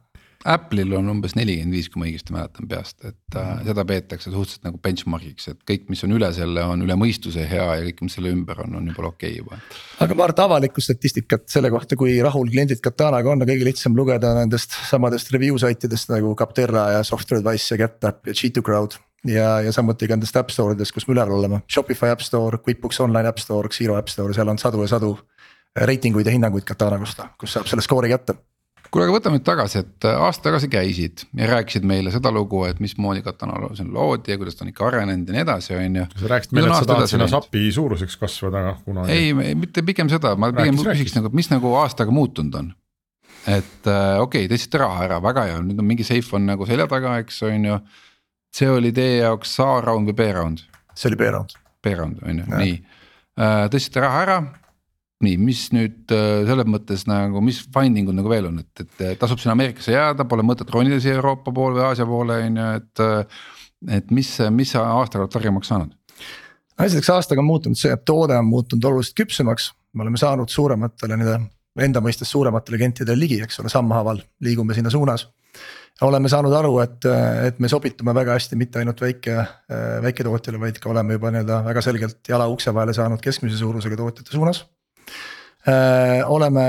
Apple'il 0.46 0.92
on 0.94 1.08
umbes 1.10 1.34
nelikümmend 1.34 1.74
viis, 1.74 1.88
kui 1.90 2.00
ma 2.00 2.06
õigesti 2.06 2.34
mäletan 2.34 2.68
peast, 2.70 3.00
et 3.04 3.34
äh, 3.36 3.46
Mhm. 3.56 3.66
seda 3.66 3.84
peetakse 3.84 4.30
suhteliselt 4.30 4.64
nagu 4.68 4.78
benchmark'iks, 4.82 5.48
et 5.50 5.58
kõik, 5.68 5.88
mis 5.90 6.04
on 6.06 6.12
üle 6.16 6.28
selle, 6.36 6.62
on 6.64 6.82
üle 6.86 6.94
mõistuse 6.98 7.46
hea 7.50 7.66
ja 7.78 7.82
kõik, 7.88 8.02
mis 8.06 8.14
selle 8.18 8.30
ümber 8.34 8.60
on, 8.64 8.76
on 8.80 8.86
juba 8.92 9.08
okei 9.08 9.32
okay 9.32 9.38
juba. 9.40 9.58
aga 10.00 10.14
ma 10.14 10.24
arvan, 10.24 10.34
et 10.36 10.44
avalikku 10.46 10.80
statistikat 10.84 11.48
selle 11.50 11.70
kohta, 11.70 11.96
kui 11.96 12.14
rahul 12.22 12.48
kliendid 12.52 12.80
Katanaga 12.84 13.30
on, 13.32 13.42
on 13.42 13.48
kõige 13.48 13.66
lihtsam 13.66 13.96
lugeda 13.98 14.34
nendest 14.38 14.76
samadest 14.90 15.32
review 15.34 15.58
saitidest 15.58 16.10
nagu 16.14 16.34
Capterra 16.38 16.90
ja 16.96 17.02
Software 17.04 17.42
Advice 17.42 17.74
ja 17.74 17.80
GetApp 17.86 18.26
ja 18.26 18.32
G2 18.32 18.62
Crowd. 18.62 18.98
ja, 19.26 19.60
ja 19.60 19.72
samuti 19.72 20.06
ka 20.06 20.14
nendest 20.14 20.36
äpp 20.38 20.50
store 20.54 20.76
idest, 20.76 20.92
kus 20.94 21.08
me 21.08 21.14
üleval 21.16 21.38
oleme, 21.40 21.62
Shopify 21.68 22.12
App 22.12 22.20
Store, 22.22 22.58
QuickBooks 22.58 23.00
Online 23.00 23.28
App 23.28 23.38
Store, 23.42 23.68
Xero 23.68 23.96
App 23.98 24.08
Store, 24.08 24.34
seal 24.34 24.48
on 24.48 24.58
sadu 24.58 24.82
ja 24.82 24.88
sadu. 24.88 25.16
reitinguid 25.76 26.26
ja 26.26 26.32
hinnanguid 26.32 26.64
Katana 26.64 26.96
kohta, 26.98 27.28
kus 27.38 27.52
saab 27.52 27.66
selle 27.66 27.82
skoori 27.82 28.08
kätte 28.08 28.34
kuule, 28.90 29.06
aga 29.06 29.14
võtame 29.14 29.38
nüüd 29.38 29.46
tagasi, 29.46 29.82
et 29.84 30.06
äh, 30.08 30.18
aasta 30.26 30.48
tagasi 30.48 30.68
käisid 30.72 31.24
ja 31.36 31.48
rääkisid 31.50 31.86
meile 31.88 32.12
seda 32.14 32.32
lugu, 32.34 32.62
et 32.68 32.80
mismoodi 32.82 33.22
Katana 33.24 33.58
siin 33.76 33.92
loodi 33.94 34.34
ja 34.34 34.40
kuidas 34.40 34.58
ta 34.58 34.64
on 34.66 34.72
ikka 34.72 34.88
arenenud 34.88 35.28
ja 35.28 35.36
nii 35.36 35.44
edasi, 35.44 35.74
on 35.76 36.00
ju. 36.00 36.06
sa 36.22 36.32
rääkisid 36.32 36.56
meile, 36.56 36.70
et 36.70 36.78
sa 36.78 36.90
tahad 36.90 37.12
sinna 37.12 37.28
SAP-i 37.30 37.70
suuruseks 37.76 38.18
kasvada 38.20 38.64
kunagi. 38.84 39.14
ei, 39.14 39.54
mitte 39.58 39.84
pigem 39.86 40.10
seda, 40.12 40.34
ma 40.40 40.50
pigem 40.56 40.78
küsiks 40.80 41.16
nagu, 41.18 41.32
mis 41.36 41.50
nagu 41.52 41.72
aastaga 41.82 42.14
muutunud 42.14 42.58
on. 42.60 42.72
et 43.46 43.90
äh, 43.90 44.18
okei 44.22 44.46
okay,, 44.46 44.52
tõstsite 44.52 44.82
raha 44.82 45.06
ära, 45.08 45.22
väga 45.24 45.46
hea, 45.50 45.62
nüüd 45.66 45.82
on 45.82 45.88
mingi 45.88 46.06
safe 46.06 46.36
on 46.38 46.46
nagu 46.50 46.68
selja 46.68 46.88
taga, 46.90 47.16
eks 47.24 47.42
on 47.48 47.70
ju. 47.70 47.80
see 48.56 48.70
oli 48.72 48.92
teie 48.96 49.22
jaoks 49.22 49.58
A-round 49.64 50.12
või 50.12 50.20
B-round? 50.22 50.62
see 50.94 51.10
oli 51.12 51.20
B-round. 51.24 51.58
B-round 51.84 52.22
on 52.26 52.44
ju, 52.44 52.52
nii 52.52 52.78
äh,. 53.40 53.66
tõstsite 53.72 54.04
raha 54.04 54.22
ära 54.28 54.38
nii, 55.24 55.36
mis 55.40 55.62
nüüd 55.72 56.12
äh, 56.12 56.42
selles 56.48 56.68
mõttes 56.68 57.06
nagu, 57.08 57.40
mis 57.44 57.62
finding 57.72 58.10
ud 58.10 58.18
nagu 58.18 58.30
veel 58.30 58.50
on, 58.50 58.60
et, 58.60 58.82
et 59.00 59.20
tasub 59.20 59.40
sinna 59.40 59.54
Ameerikasse 59.56 59.94
jääda, 59.94 60.26
pole 60.28 60.44
mõtet 60.44 60.70
ronida 60.72 60.98
siia 61.00 61.16
Euroopa 61.16 61.54
poole 61.56 61.78
või 61.78 61.86
Aasia 61.88 62.08
poole 62.08 62.40
on 62.44 62.60
ju, 62.60 62.66
et. 62.80 63.06
et 63.96 64.12
mis, 64.12 64.28
mis 64.52 64.70
sa 64.72 64.84
aastaga 64.98 65.24
oled 65.24 65.32
targemaks 65.32 65.72
saanud? 65.72 65.96
esiteks 66.84 67.08
aastaga 67.14 67.40
on 67.40 67.48
muutunud 67.48 67.78
see, 67.80 67.92
et 67.92 68.04
toode 68.04 68.36
on 68.36 68.48
muutunud 68.50 68.84
oluliselt 68.84 69.16
küpsemaks, 69.22 69.70
me 69.96 70.04
oleme 70.04 70.20
saanud 70.20 70.52
suurematele 70.52 71.16
nii-öelda 71.16 71.86
enda 71.86 72.02
mõistes 72.04 72.28
suurematele 72.32 72.76
klientidele 72.76 73.20
ligi, 73.20 73.40
eks 73.44 73.60
ole, 73.62 73.72
sammhaaval 73.72 74.20
liigume 74.44 74.76
sinna 74.76 74.92
suunas. 74.92 75.26
oleme 76.04 76.28
saanud 76.28 76.52
aru, 76.52 76.78
et, 76.84 77.08
et 77.48 77.58
me 77.60 77.68
sobitume 77.72 78.12
väga 78.14 78.36
hästi 78.36 78.56
mitte 78.60 78.80
ainult 78.82 79.00
väike, 79.00 79.36
väiketootjale, 80.04 80.60
vaid 80.60 80.80
ka 80.80 80.92
oleme 80.92 81.16
juba 81.16 81.32
nii-öelda 81.32 81.64
väga 81.64 81.84
selgelt 81.84 82.28
jala 82.28 82.48
ukse 82.52 82.74
vahele 82.74 82.92
saanud 82.96 83.24
keskmise 83.24 83.56
suurusega 83.60 83.96
tootjate 83.96 84.36
suunas 84.36 84.64
Äh, 84.64 84.75
oleme 86.30 86.64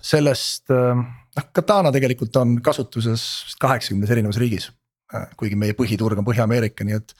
sellest, 0.00 0.70
noh 0.72 1.50
Katana 1.52 1.92
tegelikult 1.92 2.36
on 2.40 2.56
kasutuses 2.64 3.22
kaheksakümnes 3.60 4.10
erinevas 4.14 4.38
riigis. 4.40 4.70
Äh, 5.14 5.28
kuigi 5.38 5.54
meie 5.54 5.74
põhiturg 5.78 6.18
on 6.18 6.26
Põhja-Ameerika, 6.26 6.82
nii 6.82 6.96
et 6.96 7.12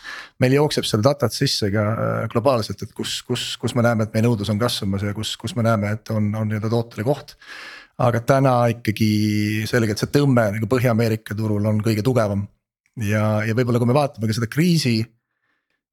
meil 0.42 0.56
jookseb 0.56 0.86
seal 0.88 1.04
datat 1.06 1.34
sisse 1.34 1.68
ka 1.70 1.82
äh, 1.86 2.14
globaalselt, 2.32 2.80
et 2.82 2.94
kus, 2.96 3.20
kus, 3.28 3.44
kus 3.62 3.76
me 3.78 3.84
näeme, 3.86 4.06
et 4.06 4.16
meie 4.16 4.24
nõudlus 4.24 4.50
on 4.50 4.58
kasvamas 4.58 5.04
ja 5.06 5.12
kus, 5.14 5.36
kus 5.38 5.54
me 5.54 5.62
näeme, 5.62 5.92
et 5.94 6.10
on, 6.10 6.32
on 6.34 6.50
nii-öelda 6.50 6.72
tootele 6.72 7.06
koht. 7.06 7.36
aga 7.96 8.20
täna 8.20 8.54
ikkagi 8.68 9.64
selgelt 9.70 10.02
see 10.02 10.10
tõmme 10.12 10.48
nagu 10.56 10.66
Põhja-Ameerika 10.72 11.36
turul 11.38 11.70
on 11.70 11.78
kõige 11.84 12.02
tugevam. 12.02 12.48
ja, 12.98 13.44
ja 13.46 13.54
võib-olla, 13.54 13.78
kui 13.78 13.92
me 13.92 14.00
vaatame 14.00 14.26
ka 14.26 14.34
seda 14.40 14.50
kriisi 14.50 14.98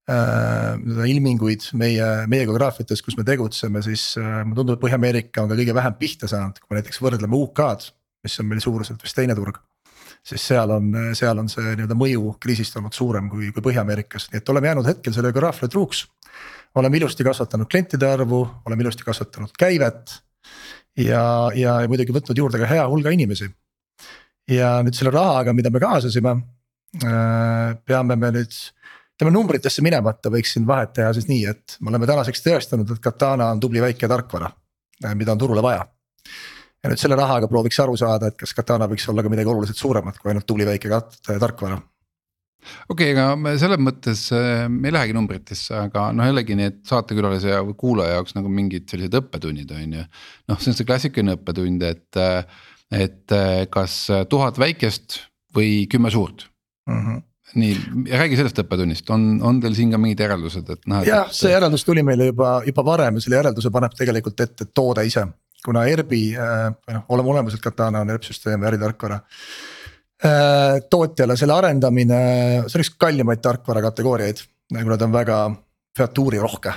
äh, 0.09 1.09
ilminguid 1.09 1.69
meie, 1.79 2.07
meie 2.31 2.47
geograafiates, 2.47 3.01
kus 3.05 3.15
me 3.19 3.25
tegutseme, 3.27 3.81
siis 3.85 4.13
äh, 4.19 4.41
mulle 4.43 4.59
tundub, 4.59 4.77
et 4.77 4.83
Põhja-Ameerika 4.83 5.43
on 5.43 5.51
ka 5.51 5.59
kõige 5.59 5.75
vähem 5.75 5.95
pihta 5.99 6.29
saanud, 6.31 6.59
kui 6.59 6.73
me 6.73 6.81
näiteks 6.81 6.99
võrdleme 7.03 7.39
UK-d, 7.39 7.93
mis 8.23 8.35
on 8.41 8.49
meil 8.49 8.63
suuruselt 8.63 9.03
vist 9.03 9.17
teine 9.17 9.35
turg. 9.37 9.61
siis 10.23 10.43
seal 10.47 10.71
on, 10.71 10.91
seal 11.19 11.39
on 11.39 11.49
see 11.51 11.73
nii-öelda 11.75 11.95
mõju 11.99 12.37
kriisist 12.39 12.77
olnud 12.79 12.95
suurem 12.95 13.29
kui, 13.31 13.51
kui 13.55 13.63
Põhja-Ameerikas, 13.63 14.29
nii 14.31 14.39
et 14.39 14.51
oleme 14.53 14.69
jäänud 14.71 14.87
hetkel 14.87 15.15
selle 15.15 15.31
geograafia 15.31 15.67
truuks. 15.67 16.05
oleme 16.75 16.97
ilusti 16.97 17.23
kasvatanud 17.23 17.67
klientide 17.69 18.07
arvu, 18.07 18.47
oleme 18.65 18.83
ilusti 18.83 19.03
kasvatanud 19.03 19.55
käivet. 19.59 20.19
ja, 20.97 21.51
ja 21.55 21.79
muidugi 21.87 22.15
võtnud 22.15 22.37
juurde 22.37 22.59
ka 22.59 22.67
hea 22.67 22.87
hulga 22.87 23.09
inimesi. 23.09 23.49
ja 24.47 24.81
nüüd 24.83 24.95
selle 24.95 25.11
rahaga, 25.11 25.53
mida 25.53 25.69
me 25.69 25.79
kaasasime, 25.79 26.37
äh, 27.03 27.75
peame 27.85 28.15
me 28.15 28.31
nüüd 28.31 28.55
ütleme 29.13 29.33
numbritesse 29.35 29.83
minemata 29.85 30.31
võiksin 30.33 30.65
vahet 30.67 30.95
teha 30.97 31.13
siis 31.13 31.29
nii, 31.29 31.45
et 31.51 31.77
me 31.81 31.91
oleme 31.93 32.09
tänaseks 32.09 32.43
tõestanud, 32.45 32.95
et 32.95 33.01
Katana 33.03 33.51
on 33.53 33.61
tubli 33.61 33.81
väike 33.83 34.09
tarkvara, 34.09 34.49
mida 35.13 35.35
on 35.35 35.41
turule 35.41 35.63
vaja. 35.63 35.85
ja 36.83 36.91
nüüd 36.91 36.99
selle 36.99 37.15
rahaga 37.15 37.47
prooviks 37.47 37.79
aru 37.79 37.95
saada, 37.99 38.31
et 38.31 38.37
kas 38.39 38.53
Katana 38.57 38.89
võiks 38.89 39.05
olla 39.09 39.23
ka 39.23 39.31
midagi 39.31 39.49
oluliselt 39.49 39.79
suuremat 39.79 40.17
kui 40.19 40.33
ainult 40.33 40.47
tubli 40.49 40.65
väike 40.67 40.89
tarkvara 41.27 41.77
okei 42.89 43.11
okay,, 43.11 43.13
aga 43.13 43.35
me 43.39 43.53
selles 43.61 43.81
mõttes 43.83 44.23
me 44.71 44.89
ei 44.89 44.95
lähegi 44.95 45.15
numbritesse, 45.15 45.75
aga 45.77 46.07
noh, 46.15 46.27
jällegi 46.31 46.57
need 46.57 46.79
saatekülalise 46.89 47.51
ja 47.53 47.59
kuulaja 47.77 48.17
jaoks 48.17 48.37
nagu 48.37 48.49
mingid 48.49 48.87
sellised 48.89 49.19
õppetunnid 49.19 49.75
on 49.77 49.99
ju. 49.99 50.07
noh, 50.49 50.63
see 50.63 50.73
on 50.73 50.79
see 50.79 50.87
klassikaline 50.87 51.37
õppetund, 51.37 51.85
et, 51.85 52.23
et 52.97 53.37
kas 53.73 53.99
tuhat 54.31 54.57
väikest 54.59 55.19
või 55.53 55.85
kümme 55.91 56.11
suurt 56.13 56.47
mm. 56.89 56.97
-hmm 56.97 57.21
nii, 57.59 57.73
räägi 58.09 58.37
sellest 58.39 58.59
õppetunnist, 58.63 59.09
on, 59.13 59.37
on 59.45 59.59
teil 59.61 59.75
siin 59.77 59.93
ka 59.93 59.99
mingid 60.01 60.23
järeldused, 60.23 60.69
et 60.73 60.87
noh. 60.89 61.03
jah, 61.07 61.29
see 61.33 61.51
järeldus 61.53 61.85
tuli 61.85 62.03
meile 62.05 62.31
juba, 62.31 62.55
juba 62.65 62.85
varem 62.87 63.19
ja 63.19 63.25
selle 63.25 63.39
järelduse 63.39 63.71
paneb 63.73 63.95
tegelikult 63.97 64.45
ette 64.45 64.69
toode 64.73 65.05
ise. 65.07 65.25
kuna 65.63 65.85
ERB-i 65.87 66.23
või 66.35 66.95
noh, 66.97 67.03
oleme 67.15 67.35
olemuselt 67.35 67.63
Katana 67.63 68.01
on 68.03 68.09
ERP 68.11 68.25
süsteem 68.27 68.63
ja 68.63 68.71
äritarkvara. 68.71 69.19
tootjale 70.89 71.37
selle 71.37 71.53
arendamine, 71.53 72.23
see 72.67 72.79
on 72.79 72.85
üks 72.85 72.95
kallimaid 72.99 73.43
tarkvara 73.43 73.83
kategooriaid, 73.89 74.41
kuna 74.73 74.97
ta 74.97 75.05
on 75.05 75.13
väga 75.13 75.37
featuurirohke. 75.97 76.73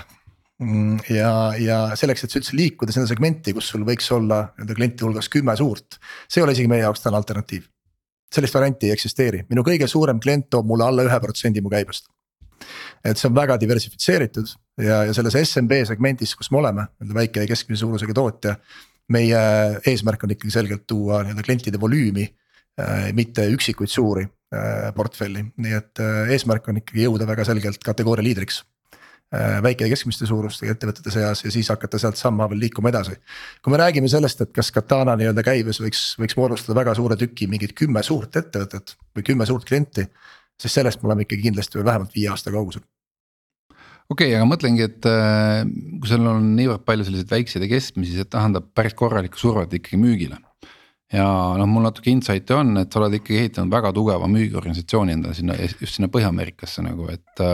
Mm, 0.63 1.01
ja, 1.13 1.31
ja 1.61 1.79
selleks, 2.01 2.25
et 2.25 2.33
sa 2.33 2.41
üldse 2.41 2.57
liikuda 2.57 2.93
sinna 2.93 3.09
segmenti, 3.09 3.53
kus 3.53 3.69
sul 3.75 3.85
võiks 3.85 4.09
olla 4.17 4.47
nende 4.57 4.77
klientide 4.77 5.05
hulgas 5.05 5.29
kümme 5.29 5.57
suurt, 5.57 5.99
see 6.29 6.41
ei 6.41 6.47
ole 6.47 6.55
isegi 6.57 6.71
meie 6.71 6.87
jaoks 6.87 7.05
täna 7.05 7.21
alternatiiv 7.21 7.67
sellist 8.33 8.55
varianti 8.55 8.89
ei 8.89 8.95
eksisteeri, 8.97 9.45
minu 9.51 9.65
kõige 9.67 9.89
suurem 9.91 10.21
klient 10.23 10.49
toob 10.51 10.67
mulle 10.69 10.87
alla 10.87 11.07
ühe 11.07 11.19
protsendi 11.23 11.63
mu 11.63 11.73
käibest. 11.73 12.09
et 13.05 13.19
see 13.19 13.29
on 13.29 13.35
väga 13.37 13.59
diversifitseeritud 13.61 14.49
ja, 14.83 15.03
ja 15.07 15.13
selles 15.15 15.37
SMB 15.43 15.83
segmendis, 15.87 16.35
kus 16.35 16.51
me 16.51 16.59
oleme, 16.59 16.87
nii-öelda 16.97 17.19
väike 17.21 17.45
ja 17.45 17.51
keskmise 17.53 17.85
suurusega 17.85 18.15
tootja. 18.15 18.57
meie 19.09 19.41
eesmärk 19.87 20.25
on 20.25 20.33
ikkagi 20.35 20.51
selgelt 20.51 20.87
tuua 20.87 21.23
nii-öelda 21.23 21.45
klientide 21.47 21.81
volüümi 21.81 22.25
äh,, 22.81 23.13
mitte 23.13 23.47
üksikuid 23.55 23.93
suuri 23.93 24.25
äh, 24.27 24.95
portfelli, 24.95 25.45
nii 25.57 25.77
et 25.77 26.03
äh, 26.03 26.33
eesmärk 26.35 26.69
on 26.69 26.83
ikkagi 26.83 27.07
jõuda 27.07 27.29
väga 27.29 27.45
selgelt 27.47 27.85
kategooria 27.85 28.27
liidriks 28.27 28.65
väike 29.33 29.85
ja 29.85 29.91
keskmiste 29.91 30.27
suurustega 30.27 30.77
ettevõtete 30.77 31.11
seas 31.11 31.43
ja 31.43 31.51
siis 31.51 31.69
hakata 31.73 31.99
sealt 31.99 32.17
sammhaaval 32.17 32.61
liikuma 32.63 32.93
edasi. 32.93 33.17
kui 33.63 33.73
me 33.75 33.81
räägime 33.81 34.09
sellest, 34.09 34.41
et 34.41 34.53
kas 34.55 34.71
Katana 34.73 35.17
nii-öelda 35.19 35.43
käibes 35.43 35.81
võiks, 35.83 36.03
võiks 36.21 36.37
moodustada 36.39 36.79
väga 36.79 36.95
suure 36.95 37.17
tüki 37.19 37.49
mingid 37.51 37.75
kümme 37.75 38.03
suurt 38.07 38.37
ettevõtet 38.37 38.95
või 39.17 39.27
kümme 39.27 39.47
suurt 39.47 39.67
klienti. 39.67 40.07
siis 40.61 40.75
sellest 40.75 41.03
me 41.03 41.09
oleme 41.11 41.27
ikkagi 41.27 41.43
kindlasti 41.43 41.79
veel 41.79 41.89
vähemalt 41.91 42.15
viie 42.15 42.29
aasta 42.31 42.55
kaugusel 42.55 42.87
okei 44.09 44.29
okay,, 44.31 44.37
aga 44.39 44.47
mõtlengi, 44.47 44.87
et 44.87 45.07
kui 46.01 46.11
sul 46.11 46.27
on 46.31 46.53
niivõrd 46.57 46.85
palju 46.87 47.09
selliseid 47.09 47.31
väikseid 47.31 47.65
ja 47.67 47.71
keskmisi, 47.75 48.15
see 48.15 48.29
tähendab 48.31 48.71
päris 48.75 48.95
korralikku 48.95 49.41
survet 49.41 49.75
ikkagi 49.75 49.99
müügile. 49.99 50.39
ja 51.13 51.27
noh, 51.59 51.67
mul 51.71 51.83
natuke 51.87 52.11
insight'i 52.11 52.55
on, 52.55 52.77
et 52.79 52.93
sa 52.93 53.03
oled 53.03 53.19
ikkagi 53.19 53.43
ehitanud 53.43 53.75
väga 53.75 53.93
tugeva 53.95 54.31
müügiorganisatsiooni 54.31 55.19
endale 55.19 55.35
sinna 55.35 55.59
just 55.59 55.99
sinna 55.99 56.11
Põhja-Ameerikasse 56.15 56.87
nagu, 56.87 57.11
et 57.11 57.45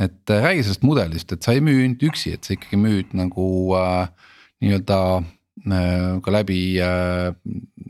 et 0.00 0.32
räägi 0.32 0.64
sellest 0.64 0.86
mudelist, 0.86 1.34
et 1.34 1.44
sa 1.44 1.54
ei 1.54 1.60
müü 1.64 1.84
ainult 1.84 2.06
üksi, 2.08 2.34
et 2.36 2.46
sa 2.46 2.54
ikkagi 2.56 2.78
müüd 2.80 3.12
nagu 3.18 3.44
äh, 3.76 4.30
nii-öelda 4.64 4.98
äh, 5.20 6.16
ka 6.24 6.34
läbi 6.34 6.60
äh,, 6.80 7.34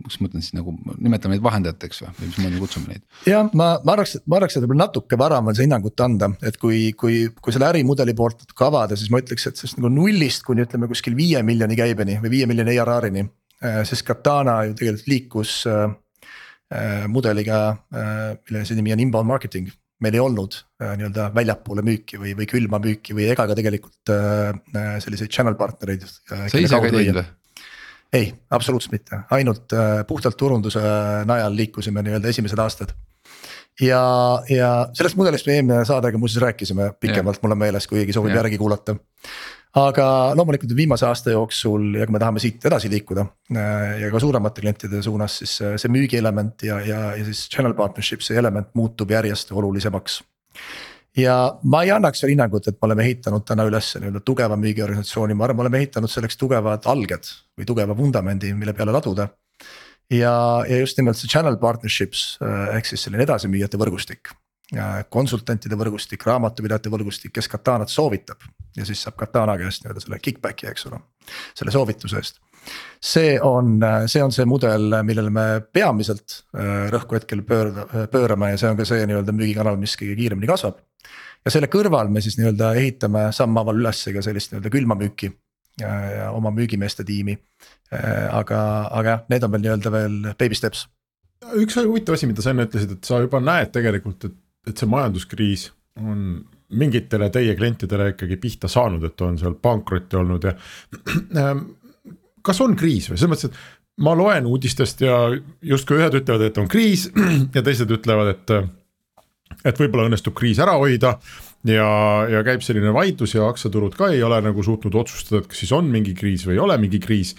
kuidas 0.00 0.18
ma 0.20 0.30
ütlen 0.30 0.44
siis 0.44 0.56
nagu 0.56 0.74
nimetame 0.98 1.36
neid 1.36 1.44
vahendajateks 1.44 2.02
või, 2.02 2.12
või 2.18 2.30
mismoodi 2.32 2.62
kutsume 2.64 2.92
neid? 2.94 3.04
jah, 3.30 3.46
ma, 3.54 3.72
ma 3.86 3.94
arvaks, 3.94 4.16
ma 4.26 4.40
arvaks, 4.40 4.58
et 4.58 4.66
võib-olla 4.66 4.88
natuke 4.88 5.18
vara 5.20 5.38
on 5.42 5.54
see 5.54 5.68
hinnangut 5.68 6.06
anda, 6.06 6.32
et 6.46 6.58
kui, 6.60 6.90
kui, 6.98 7.22
kui 7.38 7.54
selle 7.54 7.70
ärimudeli 7.70 8.16
poolt 8.18 8.42
natuke 8.44 8.66
avada, 8.66 8.98
siis 8.98 9.12
ma 9.14 9.22
ütleks, 9.22 9.46
et 9.46 9.60
sellest 9.60 9.78
nagu 9.78 9.92
nullist 9.94 10.46
kuni 10.46 10.66
ütleme 10.66 10.90
kuskil 10.90 11.18
viie 11.18 11.42
miljoni 11.46 11.78
käibeni 11.78 12.18
või 12.24 12.34
viie 12.38 12.50
miljoni 12.50 12.78
ARR-ini. 12.78 13.28
sest 13.84 14.06
Katana 14.08 14.62
ju 14.64 14.74
tegelikult 14.74 15.08
liikus 15.10 15.60
äh, 15.68 15.90
mudeliga 17.12 17.60
äh,, 17.92 18.38
mille 18.48 18.64
see 18.64 18.78
nimi 18.78 18.94
on 18.96 19.06
inbound 19.06 19.28
marketing 19.28 19.70
meil 20.04 20.16
ei 20.16 20.22
olnud 20.22 20.56
äh, 20.80 20.94
nii-öelda 20.98 21.28
väljapoole 21.36 21.84
müüki 21.86 22.20
või, 22.20 22.32
või 22.38 22.48
külma 22.50 22.80
müüki 22.82 23.16
või 23.16 23.28
ega 23.32 23.46
ka 23.48 23.56
tegelikult 23.58 24.12
äh, 24.14 24.96
selliseid 25.04 25.32
channel 25.32 25.58
partnereid 25.60 26.06
äh,. 26.06 26.46
sa 26.48 26.62
ise 26.62 26.80
ka 26.80 26.88
ei 26.88 26.96
teinud 26.96 27.20
või? 27.20 27.28
ei, 28.16 28.32
absoluutselt 28.56 28.96
mitte, 28.96 29.22
ainult 29.36 29.76
äh, 29.76 30.00
puhtalt 30.08 30.38
turunduse 30.40 30.82
najal 31.28 31.56
liikusime 31.56 32.02
nii-öelda 32.06 32.32
esimesed 32.32 32.58
aastad. 32.62 32.94
Ja, 33.80 34.02
ja 34.50 34.70
sellest 34.96 35.18
mudelist 35.18 35.48
me 35.48 35.56
eelmine 35.58 35.84
saade 35.88 36.12
ka 36.12 36.20
muuseas 36.20 36.44
rääkisime 36.44 36.92
pikemalt, 37.00 37.40
mul 37.42 37.56
on 37.56 37.62
meeles, 37.62 37.88
kui 37.88 38.00
keegi 38.00 38.16
soovib 38.16 38.36
järgi 38.36 38.58
kuulata. 38.60 38.96
aga 39.80 40.06
loomulikult 40.34 40.74
viimase 40.76 41.06
aasta 41.06 41.30
jooksul 41.30 41.94
ja 41.94 42.06
kui 42.06 42.16
me 42.16 42.22
tahame 42.22 42.42
siit 42.42 42.64
edasi 42.66 42.90
liikuda 42.90 43.26
äh, 43.54 44.00
ja 44.02 44.10
ka 44.10 44.20
suuremate 44.20 44.64
klientide 44.64 45.02
suunas, 45.02 45.38
siis 45.42 45.56
see 45.60 45.92
müügielement 45.92 46.66
ja, 46.66 46.80
ja, 46.80 47.00
ja 47.16 47.24
siis 47.24 47.46
channel 47.48 47.74
partnership, 47.78 48.24
see 48.26 48.38
element 48.38 48.74
muutub 48.74 49.10
järjest 49.14 49.52
olulisemaks 49.52 50.22
ja 51.16 51.36
ma 51.62 51.82
ei 51.84 51.90
annaks 51.94 52.22
veel 52.22 52.34
hinnangut, 52.34 52.68
et 52.68 52.78
me 52.78 52.88
oleme 52.88 53.04
ehitanud 53.06 53.44
täna 53.46 53.66
üles 53.68 53.92
nii-öelda 53.96 54.22
tugeva 54.26 54.56
müügiorganisatsiooni, 54.60 55.34
ma 55.34 55.46
arvan, 55.46 55.58
me 55.58 55.66
oleme 55.66 55.80
ehitanud 55.82 56.12
selleks 56.12 56.38
tugevad 56.40 56.86
alged 56.90 57.30
või 57.58 57.68
tugeva 57.68 57.96
vundamendi, 57.96 58.52
mille 58.54 58.74
peale 58.76 58.94
laduda. 58.94 59.28
Ja, 60.10 60.34
ja 60.68 60.82
just 60.82 60.98
nimelt 60.98 61.18
see 61.18 61.30
channel 61.30 61.56
partnerships 61.60 62.38
äh, 62.42 62.76
ehk 62.76 62.90
siis 62.90 63.06
selline 63.06 63.26
edasimüüjate 63.28 63.80
võrgustik. 63.80 64.34
konsultantide 65.10 65.74
võrgustik, 65.74 66.22
raamatupidajate 66.26 66.90
võrgustik, 66.92 67.32
kes 67.34 67.48
Katanat 67.50 67.90
soovitab 67.90 68.44
ja 68.76 68.84
siis 68.86 69.02
saab 69.02 69.16
Katana 69.18 69.56
käest 69.58 69.82
nii-öelda 69.82 70.04
selle 70.04 70.20
kick-back'i, 70.22 70.68
eks 70.70 70.86
ole, 70.86 71.00
selle 71.58 71.74
soovituse 71.74 72.20
eest 72.20 72.38
see 73.00 73.40
on, 73.40 73.80
see 74.06 74.22
on 74.22 74.32
see 74.32 74.46
mudel, 74.46 74.92
millele 75.06 75.32
me 75.32 75.46
peamiselt 75.72 76.42
äh, 76.54 76.86
rõhku 76.92 77.16
hetkel 77.16 77.42
pöörda, 77.46 77.86
pöörame 78.12 78.52
ja 78.52 78.60
see 78.60 78.70
on 78.70 78.78
ka 78.78 78.86
see 78.88 79.06
nii-öelda 79.08 79.34
müügikanal, 79.34 79.80
mis 79.80 79.96
kõige 79.98 80.16
kiiremini 80.18 80.50
kasvab 80.50 80.78
ja 81.44 81.52
selle 81.52 81.70
kõrval 81.72 82.12
me 82.12 82.22
siis 82.24 82.36
nii-öelda 82.38 82.74
ehitame 82.78 83.28
sammhaaval 83.36 83.80
üles 83.80 84.04
ka 84.14 84.24
sellist 84.24 84.52
nii-öelda 84.52 84.72
külmamüüki 84.74 85.30
ja, 85.30 85.32
ja 85.32 85.49
oma 86.34 86.52
müügimeeste 86.54 87.04
tiimi. 87.06 87.36
Äh, 87.90 88.28
aga, 88.34 88.60
aga 88.94 89.14
jah, 89.14 89.26
need 89.32 89.44
on 89.46 89.52
veel 89.54 89.64
nii-öelda 89.64 89.92
veel 89.94 90.16
baby 90.38 90.58
steps. 90.58 90.86
üks 91.56 91.76
huvitav 91.80 92.14
asi, 92.14 92.28
mida 92.30 92.44
sa 92.44 92.52
enne 92.52 92.68
ütlesid, 92.68 92.94
et 92.96 93.08
sa 93.08 93.18
juba 93.22 93.40
näed 93.42 93.72
tegelikult, 93.74 94.28
et, 94.28 94.36
et 94.68 94.78
see 94.78 94.88
majanduskriis 94.90 95.70
on 96.00 96.44
mingitele 96.78 97.30
teie 97.34 97.56
klientidele 97.58 98.12
ikkagi 98.12 98.38
pihta 98.38 98.70
saanud, 98.70 99.04
et 99.08 99.26
on 99.26 99.38
seal 99.40 99.56
pankrotti 99.58 100.18
olnud 100.20 100.46
ja 100.46 100.52
ähm, 101.40 101.64
kas 102.46 102.60
on 102.62 102.76
kriis 102.78 103.10
või 103.10 103.18
selles 103.18 103.32
mõttes, 103.32 103.50
et 103.50 104.04
ma 104.04 104.14
loen 104.16 104.46
uudistest 104.46 105.02
ja 105.04 105.16
justkui 105.66 105.98
ühed 105.98 106.20
ütlevad, 106.20 106.46
et 106.46 106.60
on 106.62 106.68
kriis 106.70 107.08
ja 107.56 107.64
teised 107.64 107.90
ütlevad, 107.90 108.36
et 108.36 108.54
et 109.66 109.80
võib-olla 109.80 110.06
õnnestub 110.06 110.36
kriis 110.36 110.60
ära 110.62 110.76
hoida 110.78 111.16
ja, 111.68 111.88
ja 112.30 112.42
käib 112.46 112.64
selline 112.64 112.92
vaidlus 112.94 113.34
ja 113.36 113.48
aktsiaturud 113.50 113.96
ka 113.98 114.10
ei 114.14 114.22
ole 114.24 114.40
nagu 114.44 114.64
suutnud 114.64 114.94
otsustada, 115.02 115.42
et 115.42 115.50
kas 115.50 115.62
siis 115.62 115.72
on 115.76 115.90
mingi 115.92 116.14
kriis 116.16 116.46
või 116.48 116.56
ei 116.56 116.64
ole 116.64 116.78
mingi 116.80 117.00
kriis. 117.02 117.34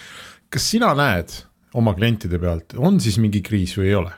kas 0.51 0.67
sina 0.73 0.91
näed 0.97 1.33
oma 1.77 1.95
klientide 1.95 2.39
pealt, 2.39 2.75
on 2.77 2.99
siis 3.01 3.17
mingi 3.21 3.41
kriis 3.45 3.75
või 3.79 3.89
ei 3.89 3.97
ole? 3.97 4.13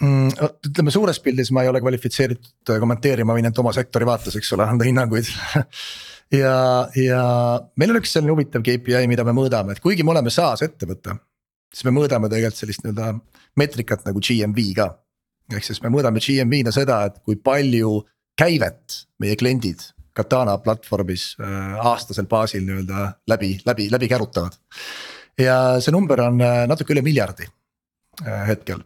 mm,? 0.00 0.50
ütleme 0.70 0.94
suures 0.94 1.20
pildis 1.24 1.52
ma 1.52 1.64
ei 1.64 1.72
ole 1.72 1.82
kvalifitseeritud 1.84 2.76
kommenteerima, 2.80 3.36
võin 3.36 3.48
ainult 3.48 3.64
oma 3.64 3.74
sektori 3.76 4.08
vaates, 4.08 4.36
eks 4.38 4.52
ole, 4.56 4.68
anda 4.68 4.88
hinnanguid 4.88 5.30
ja, 6.42 6.56
ja 6.96 7.22
meil 7.76 7.94
on 7.94 8.02
üks 8.02 8.16
selline 8.16 8.34
huvitav 8.34 8.64
KPI, 8.66 9.06
mida 9.10 9.24
me 9.26 9.36
mõõdame, 9.36 9.76
et 9.76 9.84
kuigi 9.84 10.06
me 10.06 10.16
oleme 10.16 10.32
SaaS 10.32 10.64
ettevõte, 10.66 11.18
siis 11.74 11.88
me 11.88 11.96
mõõdame 11.98 12.32
tegelikult 12.32 12.64
sellist 12.64 12.86
nii-öelda 12.86 13.16
meetrikat 13.56 14.08
nagu 14.08 14.22
GMV 14.22 14.70
ka 14.76 14.94
ehk 15.54 15.66
siis 15.66 15.80
me 15.84 15.92
mõõdame 15.94 16.22
GMV-na 16.22 16.72
seda, 16.74 17.04
et 17.08 17.20
kui 17.24 17.38
palju 17.38 18.00
käivet 18.38 19.06
meie 19.18 19.36
kliendid 19.36 19.90
Katana 20.16 20.56
platvormis 20.64 21.34
äh, 21.40 21.76
aastasel 21.90 22.28
baasil 22.30 22.64
nii-öelda 22.64 23.10
läbi, 23.28 23.58
läbi, 23.66 23.88
läbi 23.92 24.08
kärutavad. 24.08 24.56
ja 25.38 25.56
see 25.80 25.92
number 25.92 26.22
on 26.24 26.40
äh, 26.40 26.62
natuke 26.68 26.94
üle 26.94 27.02
miljardi 27.04 27.48
äh, 28.24 28.46
hetkel. 28.48 28.80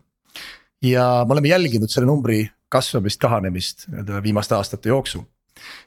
ja 0.82 1.24
me 1.26 1.36
oleme 1.36 1.52
jälginud 1.52 1.90
selle 1.90 2.10
numbri 2.10 2.42
kasvamist, 2.70 3.20
kahanemist 3.22 3.86
nii-öelda 3.88 4.22
viimaste 4.22 4.58
aastate 4.58 4.90
jooksul. 4.90 5.22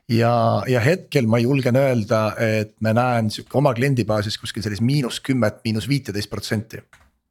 ja, 0.07 0.63
ja 0.67 0.79
hetkel 0.79 1.27
ma 1.27 1.39
julgen 1.43 1.75
öelda, 1.79 2.23
et 2.39 2.75
me 2.79 2.93
näen 2.95 3.31
sihuke 3.31 3.59
oma 3.59 3.73
kliendibaasis 3.75 4.39
kuskil 4.39 4.63
sellist 4.63 4.83
miinus 4.83 5.19
kümmet, 5.19 5.59
miinus 5.67 5.89
viiteist 5.91 6.31
protsenti. 6.31 6.83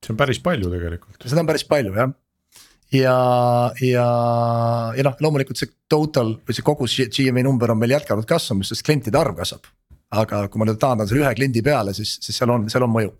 see 0.04 0.12
on 0.12 0.20
päris 0.20 0.40
palju 0.40 0.68
tegelikult. 0.68 1.24
seda 1.24 1.40
on 1.40 1.48
päris 1.48 1.64
palju 1.64 1.96
jah 1.96 2.12
ja, 2.92 3.72
ja, 3.80 4.06
ja 4.96 5.04
noh, 5.06 5.16
loomulikult 5.20 5.60
see 5.60 5.70
total 5.90 6.36
või 6.44 6.56
see 6.56 6.66
kogu 6.66 6.88
GMV 6.88 7.44
number 7.46 7.72
on 7.72 7.80
meil 7.80 7.96
jätkanud 7.96 8.28
kasvamist, 8.28 8.74
sest 8.74 8.86
klientide 8.86 9.18
arv 9.18 9.36
kasvab. 9.38 9.68
aga 10.12 10.46
kui 10.52 10.60
ma 10.60 10.68
nüüd 10.68 10.80
taandan 10.80 11.08
selle 11.08 11.24
ühe 11.24 11.34
kliendi 11.36 11.62
peale, 11.64 11.94
siis, 11.96 12.18
siis 12.20 12.36
seal 12.36 12.50
on, 12.52 12.66
seal 12.72 12.84
on 12.84 12.92
mõju. 12.92 13.12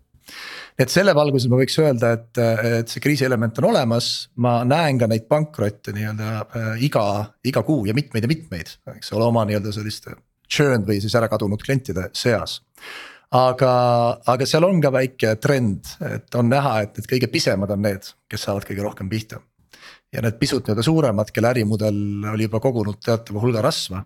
nii 0.77 0.85
et 0.85 0.93
selle 0.93 1.15
valguses 1.17 1.49
ma 1.49 1.61
võiks 1.61 1.77
öelda, 1.81 2.11
et, 2.17 2.41
et 2.81 2.91
see 2.91 3.01
kriisi 3.01 3.25
element 3.25 3.57
on 3.61 3.71
olemas, 3.71 4.11
ma 4.37 4.59
näen 4.67 4.99
ka 5.01 5.09
neid 5.09 5.25
pankrotte 5.29 5.93
nii-öelda 5.95 6.35
äh, 6.43 6.75
iga, 6.85 7.07
iga 7.45 7.63
kuu 7.65 7.87
ja 7.89 7.97
mitmeid 7.97 8.27
ja 8.27 8.29
mitmeid, 8.29 8.75
eks 8.97 9.15
ole, 9.15 9.25
oma 9.25 9.45
nii-öelda 9.49 9.73
selliste. 9.73 10.13
Churn 10.53 10.85
või 10.85 10.99
siis 11.01 11.15
ära 11.17 11.29
kadunud 11.31 11.61
klientide 11.65 12.11
seas 12.13 12.59
aga, 13.33 13.71
aga 14.29 14.45
seal 14.45 14.67
on 14.67 14.81
ka 14.83 14.91
väike 14.93 15.33
trend, 15.41 15.95
et 16.05 16.37
on 16.37 16.51
näha, 16.51 16.75
et 16.83 16.99
need 16.99 17.09
kõige 17.09 17.31
pisemad 17.33 17.73
on 17.73 17.81
need, 17.87 18.11
kes 18.29 18.45
saavad 18.45 18.67
kõige 18.69 18.85
rohkem 18.85 19.09
pihta 19.09 19.41
ja 20.13 20.21
need 20.21 20.37
pisut 20.39 20.67
nii-öelda 20.67 20.85
suuremad, 20.85 21.31
kelle 21.33 21.49
ärimudel 21.53 21.95
oli 22.33 22.49
juba 22.49 22.61
kogunud 22.63 22.99
teatava 23.03 23.41
hulga 23.41 23.63
rasva. 23.65 24.03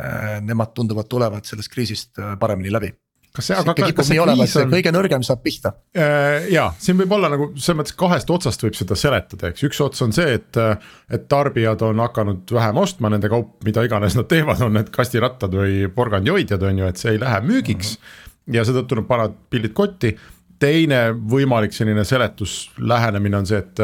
Äh, 0.00 0.40
nemad 0.46 0.74
tunduvad 0.74 1.08
tulevat 1.10 1.46
sellest 1.46 1.70
kriisist 1.72 2.18
äh, 2.18 2.36
paremini 2.38 2.72
läbi 2.72 2.92
kas 3.34 3.46
see, 3.46 3.56
aga 3.58 3.74
kas 3.74 4.08
see 4.08 4.18
kriis 4.18 4.54
on. 4.58 4.72
kõige 4.72 4.92
nõrgem 4.94 5.24
saab 5.26 5.42
pihta. 5.44 5.72
Äh, 5.94 6.48
ja 6.50 6.68
siin 6.82 6.98
võib 6.98 7.12
olla 7.14 7.30
nagu 7.30 7.50
selles 7.56 7.78
mõttes 7.78 7.96
kahest 7.98 8.30
otsast 8.34 8.64
võib 8.64 8.78
seda 8.78 8.96
seletada, 8.98 9.50
eks 9.52 9.66
üks 9.68 9.80
ots 9.84 10.02
on 10.06 10.14
see, 10.14 10.38
et. 10.38 10.60
et 11.10 11.26
tarbijad 11.30 11.82
on 11.86 12.02
hakanud 12.02 12.50
vähem 12.54 12.80
ostma 12.82 13.10
nende 13.12 13.30
kaup, 13.30 13.58
mida 13.66 13.84
iganes 13.86 14.16
nad 14.18 14.28
teevad, 14.30 14.62
on 14.66 14.74
need 14.78 14.90
kastirattad 14.94 15.54
või 15.54 15.84
porgandihoidjad 15.94 16.62
on 16.66 16.82
ju, 16.82 16.90
et 16.90 17.02
see 17.02 17.14
ei 17.14 17.22
lähe 17.22 17.40
müügiks 17.46 17.96
mm. 17.96 18.06
-hmm. 18.06 18.54
ja 18.56 18.66
seetõttu 18.66 18.98
nad 18.98 19.10
panevad 19.10 19.36
pildid 19.50 19.74
kotti. 19.74 20.14
teine 20.60 21.10
võimalik 21.12 21.72
selline 21.72 22.04
seletus, 22.04 22.70
lähenemine 22.78 23.36
on 23.36 23.46
see, 23.48 23.58
et 23.58 23.80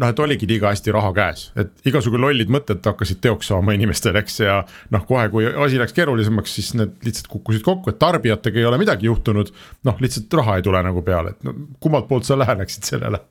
noh, 0.00 0.10
et 0.10 0.22
oligi 0.24 0.48
liiga 0.48 0.70
hästi 0.72 0.94
raha 0.94 1.10
käes, 1.16 1.44
et 1.60 1.90
igasugu 1.90 2.18
lollid 2.20 2.50
mõtted 2.52 2.84
hakkasid 2.84 3.20
teoks 3.24 3.50
saama 3.52 3.74
inimestel, 3.76 4.16
eks 4.20 4.40
ja 4.42 4.60
noh, 4.94 5.04
kohe, 5.08 5.26
kui 5.32 5.46
asi 5.48 5.78
läks 5.80 5.94
keerulisemaks, 5.96 6.56
siis 6.58 6.72
need 6.78 6.96
lihtsalt 7.06 7.30
kukkusid 7.32 7.64
kokku, 7.66 7.92
et 7.92 8.00
tarbijatega 8.02 8.60
ei 8.60 8.66
ole 8.70 8.80
midagi 8.80 9.10
juhtunud. 9.10 9.52
noh, 9.84 10.00
lihtsalt 10.02 10.40
raha 10.40 10.58
ei 10.58 10.66
tule 10.66 10.82
nagu 10.82 11.02
peale, 11.06 11.34
et 11.34 11.46
no 11.46 11.54
kummalt 11.80 12.08
poolt 12.10 12.26
sa 12.26 12.38
läheneksid 12.38 12.90
sellele? 12.94 13.22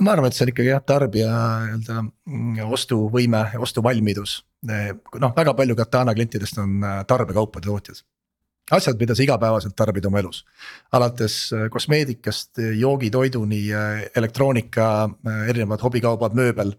ma 0.00 0.12
arvan, 0.14 0.30
et 0.30 0.36
see 0.36 0.44
on 0.46 0.52
ikkagi 0.52 0.70
jah, 0.70 0.84
tarbija 0.86 1.32
nii-öelda 1.64 2.02
mm, 2.02 2.60
ostuvõime 2.70 3.42
ostuvalmidus. 3.58 4.42
noh, 4.68 5.34
väga 5.36 5.54
palju 5.58 5.76
Katana 5.78 6.14
klientidest 6.14 6.62
on 6.62 6.78
äh, 6.84 7.02
tarbekaupade 7.06 7.66
tootjad 7.66 8.04
asjad, 8.74 8.98
mida 9.00 9.16
sa 9.16 9.24
igapäevaselt 9.24 9.74
tarbid 9.76 10.06
oma 10.08 10.20
elus. 10.22 10.42
alates 10.92 11.36
äh, 11.52 11.66
kosmeetikast, 11.72 12.60
joogitoiduni, 12.80 13.62
elektroonika, 14.16 14.88
äh, 15.04 15.40
erinevad 15.52 15.82
hobikaubad, 15.84 16.36
mööbel. 16.36 16.74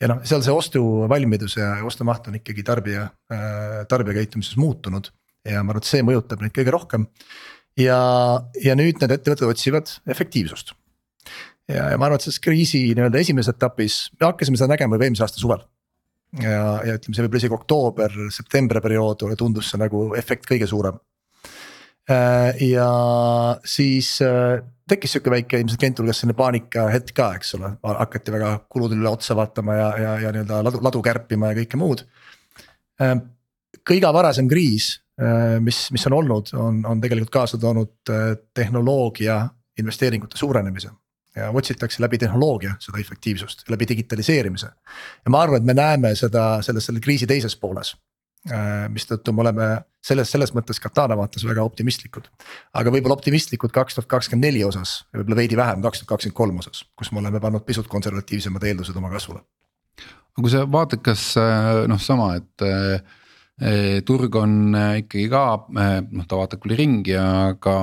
ja 0.00 0.10
noh, 0.12 0.22
seal 0.24 0.44
see 0.44 0.54
ostuvalmidus 0.54 1.58
ja 1.60 1.74
ostumaht 1.84 2.28
on 2.28 2.40
ikkagi 2.40 2.64
tarbija, 2.66 3.08
äh, 3.32 3.84
tarbijakäitumises 3.88 4.56
muutunud 4.56 5.10
ja 5.46 5.62
ma 5.62 5.74
arvan, 5.74 5.84
et 5.84 5.90
see 5.90 6.02
mõjutab 6.06 6.42
neid 6.42 6.56
kõige 6.56 6.74
rohkem. 6.74 7.06
ja, 7.76 8.00
ja 8.64 8.76
nüüd 8.78 9.00
need 9.00 9.16
ettevõtted 9.18 9.48
otsivad 9.48 9.92
efektiivsust. 10.08 10.72
ja, 11.68 11.90
ja 11.92 11.96
ma 11.98 12.08
arvan, 12.08 12.20
et 12.20 12.28
selles 12.28 12.40
kriisi 12.40 12.86
nii-öelda 12.94 13.20
esimeses 13.20 13.54
etapis, 13.54 14.06
me 14.20 14.30
hakkasime 14.30 14.56
seda 14.56 14.72
nägema 14.74 14.96
juba 14.96 15.08
eelmise 15.08 15.26
aasta 15.26 15.42
suvel 15.42 15.66
ja, 16.40 16.80
ja 16.84 16.96
ütleme, 16.96 17.12
see 17.12 17.26
võib-olla 17.26 17.44
isegi 17.44 17.58
oktoober, 17.60 18.16
september 18.34 18.80
periood 18.84 19.22
tundus 19.38 19.68
see 19.70 19.80
nagu 19.80 20.08
efekt 20.18 20.48
kõige 20.48 20.68
suurem 20.68 20.96
Äh, 20.96 21.15
ja 22.60 22.90
siis 23.64 24.22
äh, 24.22 24.60
tekkis 24.88 25.16
sihuke 25.16 25.30
väike 25.30 25.60
ilmselt 25.60 25.80
klientide 25.80 26.04
hulgas 26.04 26.20
selline 26.22 26.36
paanikahetk 26.38 27.14
ka, 27.16 27.32
eks 27.38 27.56
ole, 27.58 27.72
hakati 27.82 28.34
väga 28.34 28.52
kuludele 28.70 29.10
otsa 29.10 29.36
vaatama 29.38 29.74
ja, 29.74 29.88
ja, 29.98 30.12
ja 30.26 30.34
nii-öelda 30.34 30.60
ladu, 30.68 30.82
ladu 30.86 31.02
kärpima 31.02 31.50
ja 31.50 31.58
kõike 31.58 31.80
muud. 31.80 32.04
Äh, 33.02 33.16
kõige 33.86 34.12
varasem 34.14 34.48
kriis, 34.50 34.96
mis, 35.64 35.78
mis 35.96 36.02
on 36.10 36.12
olnud, 36.12 36.50
on, 36.60 36.82
on 36.84 37.00
tegelikult 37.00 37.30
kaasa 37.32 37.56
toonud 37.56 38.10
tehnoloogia 38.52 39.38
investeeringute 39.80 40.36
suurenemise 40.36 40.90
ja 41.36 41.46
otsitakse 41.56 42.02
läbi 42.04 42.18
tehnoloogia 42.20 42.74
seda 42.84 43.00
efektiivsust, 43.00 43.64
läbi 43.72 43.88
digitaliseerimise. 43.88 44.68
ja 45.24 45.32
ma 45.32 45.40
arvan, 45.40 45.62
et 45.62 45.70
me 45.70 45.76
näeme 45.78 46.12
seda 46.20 46.58
selles, 46.66 46.90
selle 46.90 47.00
kriisi 47.00 47.26
teises 47.30 47.56
pooles 47.56 47.94
Äh, 47.94 48.05
mistõttu 48.92 49.32
me 49.34 49.42
oleme 49.42 49.66
selles, 50.06 50.30
selles 50.30 50.52
mõttes 50.54 50.80
Katana 50.82 51.16
vaates 51.18 51.44
väga 51.46 51.64
optimistlikud. 51.66 52.28
aga 52.78 52.92
võib-olla 52.94 53.16
optimistlikud 53.18 53.74
kaks 53.74 53.98
tuhat 53.98 54.08
kakskümmend 54.10 54.48
neli 54.48 54.64
osas 54.64 55.00
ja 55.10 55.20
võib-olla 55.20 55.40
veidi 55.42 55.58
vähem 55.58 55.84
kaks 55.84 56.02
tuhat 56.02 56.14
kakskümmend 56.14 56.38
kolm 56.38 56.62
osas, 56.62 56.84
kus 56.96 57.12
me 57.12 57.22
oleme 57.22 57.40
pannud 57.42 57.66
pisut 57.66 57.88
konservatiivsemad 57.90 58.64
eeldused 58.70 58.96
oma 58.96 59.10
kasvule. 59.10 59.42
aga 60.36 60.42
kui 60.42 60.52
sa 60.52 60.66
vaatad, 60.70 61.02
kas 61.02 61.30
äh, 61.40 61.86
noh, 61.90 62.02
sama, 62.02 62.34
et 62.38 62.66
äh, 62.66 64.02
turg 64.04 64.36
on 64.36 64.76
ikkagi 65.00 65.30
ka 65.32 65.44
noh, 65.72 66.26
ta 66.28 66.38
vaatab 66.38 66.60
küll 66.60 66.76
ringi, 66.76 67.16
aga 67.16 67.76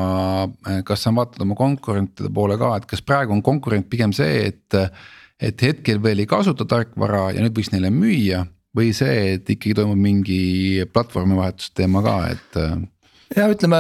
kas 0.86 1.08
sa 1.08 1.16
vaatad 1.18 1.42
oma 1.42 1.58
konkurentide 1.58 2.30
poole 2.34 2.60
ka, 2.62 2.76
et 2.78 2.86
kas 2.90 3.02
praegu 3.02 3.34
on 3.34 3.42
konkurent 3.42 3.90
pigem 3.90 4.14
see, 4.14 4.52
et 4.54 4.82
et 5.44 5.60
hetkel 5.66 5.98
veel 6.00 6.22
ei 6.22 6.30
kasuta 6.30 6.64
tarkvara 6.70 7.32
ja 7.34 7.42
nüüd 7.42 7.58
võiks 7.58 7.74
neile 7.74 7.90
müüa 7.92 8.46
või 8.78 8.94
see, 8.98 9.36
et 9.36 9.50
ikkagi 9.54 9.76
toimub 9.78 10.00
mingi 10.02 10.84
platvormi 10.94 11.38
vahetuse 11.38 11.74
teema 11.78 12.02
ka, 12.06 12.18
et 12.34 12.60
äh, 12.62 12.76
ja 13.38 13.48
ütleme 13.52 13.80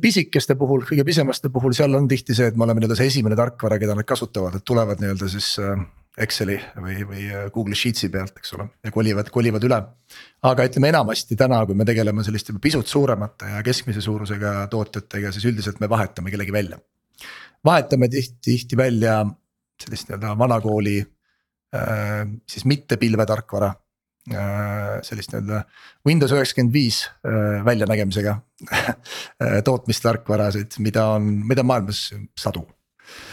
pisikeste 0.00 0.56
puhul, 0.58 0.84
kõige 0.88 1.04
pisemaste 1.06 1.50
puhul, 1.54 1.74
seal 1.76 1.94
on 1.98 2.08
tihti 2.10 2.36
see, 2.36 2.50
et 2.50 2.58
me 2.58 2.66
oleme 2.66 2.82
nii-öelda 2.82 2.98
see 2.98 3.10
esimene 3.12 3.38
tarkvara, 3.38 3.78
keda 3.80 3.96
nad 3.98 4.08
kasutavad, 4.08 4.58
et 4.58 4.66
tulevad 4.66 5.02
nii-öelda 5.02 5.30
siis 5.30 5.54
äh, 5.62 5.80
Exceli 6.18 6.56
või, 6.82 6.96
või 7.06 7.24
äh, 7.30 7.46
Google 7.54 7.78
Sheets'i 7.78 8.10
pealt, 8.12 8.38
eks 8.40 8.54
ole, 8.56 8.68
ja 8.84 8.92
kolivad, 8.94 9.30
kolivad 9.34 9.66
üle. 9.68 9.80
aga 10.50 10.66
ütleme 10.70 10.90
enamasti 10.92 11.38
täna, 11.38 11.60
kui 11.66 11.78
me 11.78 11.86
tegeleme 11.88 12.24
selliste 12.26 12.54
pisut 12.62 12.90
suuremate 12.90 13.52
ja 13.54 13.62
keskmise 13.66 14.02
suurusega 14.04 14.54
tootjatega, 14.72 15.32
siis 15.34 15.46
üldiselt 15.50 15.82
me 15.82 15.90
vahetame 15.90 16.34
kellegi 16.34 16.54
välja. 16.54 16.80
vahetame 17.64 18.08
tihti, 18.08 18.38
tihti 18.52 18.76
välja 18.76 19.20
sellist 19.82 20.10
nii-öelda 20.10 20.34
vanakooli 20.38 20.98
äh, 21.02 22.26
siis 22.50 22.66
mitte 22.66 22.96
pilvetarkvara 22.96 23.74
sellist 25.06 25.32
nii-öelda 25.32 25.62
Windows 26.06 26.34
üheksakümmend 26.34 26.74
viis 26.74 27.04
äh, 27.26 27.60
väljanägemisega 27.66 28.38
äh, 28.72 29.60
tootmistarkvarasid, 29.64 30.80
mida 30.84 31.06
on, 31.16 31.30
mida 31.48 31.64
on 31.64 31.72
maailmas 31.72 32.08
sadu 32.38 32.66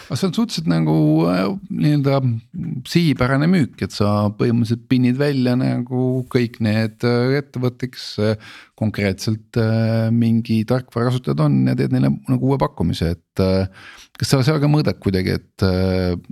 aga 0.06 0.16
see 0.16 0.28
on 0.30 0.34
suhteliselt 0.36 0.68
nagu 0.70 0.96
nii-öelda 1.68 2.20
sihipärane 2.88 3.48
müük, 3.52 3.82
et 3.84 3.92
sa 3.96 4.30
põhimõtteliselt 4.38 4.86
pinnid 4.92 5.18
välja 5.20 5.56
nagu 5.60 6.04
kõik 6.32 6.60
need 6.64 7.04
ettevõtted, 7.04 7.92
kes 7.96 8.06
konkreetselt 8.80 9.60
mingi 10.16 10.62
tarkvara 10.70 11.10
kasutajad 11.10 11.44
on 11.48 11.58
ja 11.72 11.76
teed 11.80 11.96
neile 11.96 12.14
nagu 12.14 12.52
uue 12.52 12.60
pakkumise, 12.62 13.16
et. 13.18 13.44
kas 14.16 14.32
sa 14.32 14.44
seal 14.46 14.62
ka 14.64 14.70
mõõdad 14.72 15.02
kuidagi, 15.04 15.36
et 15.42 15.68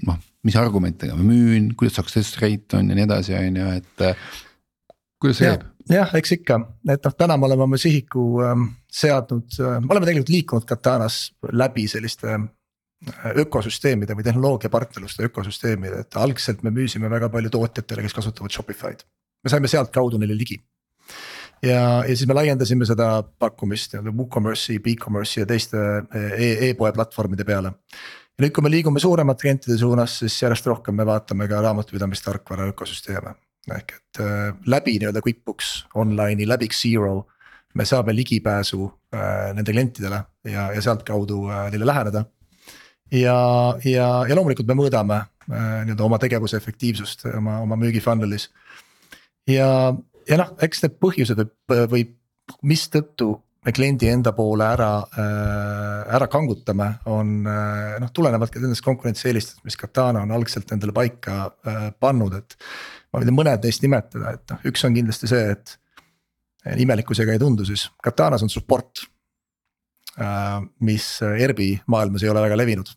noh, 0.08 0.22
mis 0.48 0.58
argumentidega 0.60 1.18
ma 1.18 1.26
müün, 1.26 1.72
kuidas 1.80 1.98
success 2.00 2.38
rate 2.42 2.80
on 2.80 2.92
ja 2.92 2.98
nii 2.98 3.08
edasi, 3.08 3.36
on 3.40 3.62
ju, 3.62 3.70
et 3.80 4.08
kuidas 5.24 5.40
see 5.40 5.52
käib? 5.52 5.70
jah, 5.92 6.12
eks 6.20 6.36
ikka, 6.38 6.60
et 6.90 7.08
noh, 7.08 7.16
täna 7.20 7.38
me 7.40 7.48
oleme 7.50 7.66
oma 7.66 7.80
sihiku 7.80 8.26
ähm, 8.44 8.68
seadnud 8.92 9.56
äh,, 9.60 9.80
me 9.84 9.92
oleme 9.96 10.08
tegelikult 10.08 10.34
liikunud 10.34 10.68
Katanas 10.68 11.18
läbi 11.52 11.86
selliste 11.92 12.36
äh, 12.36 13.30
ökosüsteemide 13.44 14.16
või 14.18 14.28
tehnoloogiapartnerluste 14.28 15.28
ökosüsteemide, 15.30 16.06
et 16.06 16.20
algselt 16.20 16.64
me 16.64 16.72
müüsime 16.76 17.12
väga 17.12 17.32
palju 17.34 17.52
tootjatele, 17.54 18.06
kes 18.06 18.16
kasutavad 18.20 18.56
Shopify'd. 18.56 19.04
me 19.44 19.52
saime 19.52 19.72
sealtkaudu 19.72 20.20
neile 20.22 20.38
ligi. 20.40 20.60
ja, 21.64 22.04
ja 22.08 22.16
siis 22.16 22.28
me 22.28 22.40
laiendasime 22.40 22.88
seda 22.88 23.12
pakkumist 23.24 23.96
nii-öelda 23.96 24.18
WooCommerce'i, 24.18 24.80
BigCommerce'i 24.84 25.44
ja 25.44 25.48
teiste 25.52 25.80
e-, 26.16 26.58
e-poe 26.70 26.92
e 26.92 27.00
platvormide 27.00 27.48
peale. 27.48 27.76
ja 28.38 28.46
nüüd, 28.46 28.56
kui 28.56 28.64
me 28.64 28.72
liigume 28.72 29.04
suuremate 29.04 29.48
klientide 29.48 29.80
suunas, 29.80 30.20
siis 30.24 30.42
järjest 30.44 30.72
rohkem 30.72 30.96
me 30.96 31.08
vaatame 31.08 31.48
ka 31.52 31.60
raamatupidamistarkvara 31.68 32.72
ökosüsteeme 32.72 33.36
ehk 33.72 33.94
et 33.96 34.20
äh, 34.24 34.50
läbi 34.68 34.98
nii-öelda 35.00 35.22
QuickBooks 35.24 35.86
Online'i, 35.96 36.48
läbi 36.48 36.68
Xero. 36.68 37.28
me 37.74 37.86
saame 37.86 38.14
ligipääsu 38.16 38.86
äh, 39.16 39.54
nende 39.54 39.72
klientidele 39.72 40.24
ja, 40.44 40.72
ja 40.74 40.82
sealtkaudu 40.82 41.48
äh, 41.50 41.70
neile 41.72 41.86
läheneda. 41.86 42.26
ja, 43.12 43.38
ja, 43.86 44.08
ja 44.28 44.36
loomulikult 44.36 44.68
me 44.68 44.78
mõõdame 44.78 45.16
äh, 45.16 45.86
nii-öelda 45.86 46.04
oma 46.04 46.20
tegevuse 46.20 46.58
efektiivsust 46.58 47.26
oma, 47.38 47.60
oma 47.64 47.80
müügi 47.80 48.04
funnel'is. 48.04 48.50
ja, 49.48 49.96
ja 50.30 50.38
noh, 50.38 50.54
eks 50.62 50.84
need 50.84 51.00
põhjused 51.00 51.40
või, 51.40 51.88
või 51.96 52.06
mistõttu 52.62 53.38
me 53.66 53.72
kliendi 53.72 54.10
enda 54.12 54.34
poole 54.36 54.66
ära 54.68 54.90
äh,, 55.04 56.16
ära 56.16 56.28
kangutame, 56.32 56.90
on 57.12 57.36
äh, 57.48 57.96
noh, 58.04 58.12
tulenevalt 58.16 58.52
ka 58.54 58.62
nendest 58.64 58.84
konkurentsieelistest, 58.86 59.62
mis 59.68 59.80
Katana 59.80 60.24
on 60.26 60.34
algselt 60.36 60.72
endale 60.76 60.96
paika 60.96 61.38
äh, 61.48 61.86
pannud, 62.00 62.36
et 62.40 62.58
ma 63.14 63.22
võin 63.22 63.38
mõned 63.38 63.64
neist 63.64 63.86
nimetada, 63.86 64.36
et 64.36 64.54
noh, 64.54 64.66
üks 64.72 64.84
on 64.88 64.98
kindlasti 64.98 65.32
see, 65.32 65.56
et. 65.56 65.78
imelikkusega 66.80 67.34
ei 67.34 67.40
tundu, 67.42 67.66
siis 67.68 67.90
Katanas 68.04 68.44
on 68.44 68.52
support. 68.52 69.04
Mis 70.86 71.06
ERB-i 71.26 71.72
maailmas 71.90 72.22
ei 72.24 72.30
ole 72.30 72.44
väga 72.44 72.56
levinud. 72.60 72.92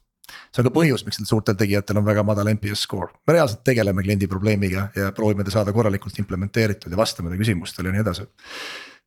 see 0.52 0.60
on 0.60 0.66
ka 0.66 0.72
põhjus, 0.74 1.02
miks 1.06 1.16
nendel 1.16 1.30
suurtel 1.30 1.56
tegijatel 1.56 1.96
on 1.96 2.04
väga 2.04 2.22
madal 2.26 2.50
NPS 2.50 2.82
score, 2.84 3.08
me 3.26 3.32
reaalselt 3.32 3.62
tegeleme 3.64 4.02
kliendi 4.04 4.28
probleemiga 4.28 4.88
ja 4.96 5.12
proovime 5.16 5.44
ta 5.44 5.54
saada 5.54 5.72
korralikult 5.72 6.18
implementeeritud 6.20 6.92
ja 6.92 6.98
vastame 6.98 7.32
ta 7.32 7.38
küsimustele 7.40 7.88
ja 7.88 7.96
nii 7.96 8.04
edasi. 8.04 8.26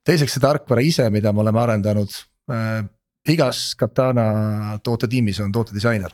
Teiseks 0.07 0.35
see 0.35 0.43
tarkvara 0.43 0.83
ise, 0.85 1.05
mida 1.13 1.33
me 1.33 1.43
oleme 1.43 1.61
arendanud 1.61 2.15
äh,, 2.51 2.81
igas 3.29 3.73
Katana 3.79 4.79
tootetiimis 4.83 5.41
on 5.45 5.53
tootedisainer 5.55 6.13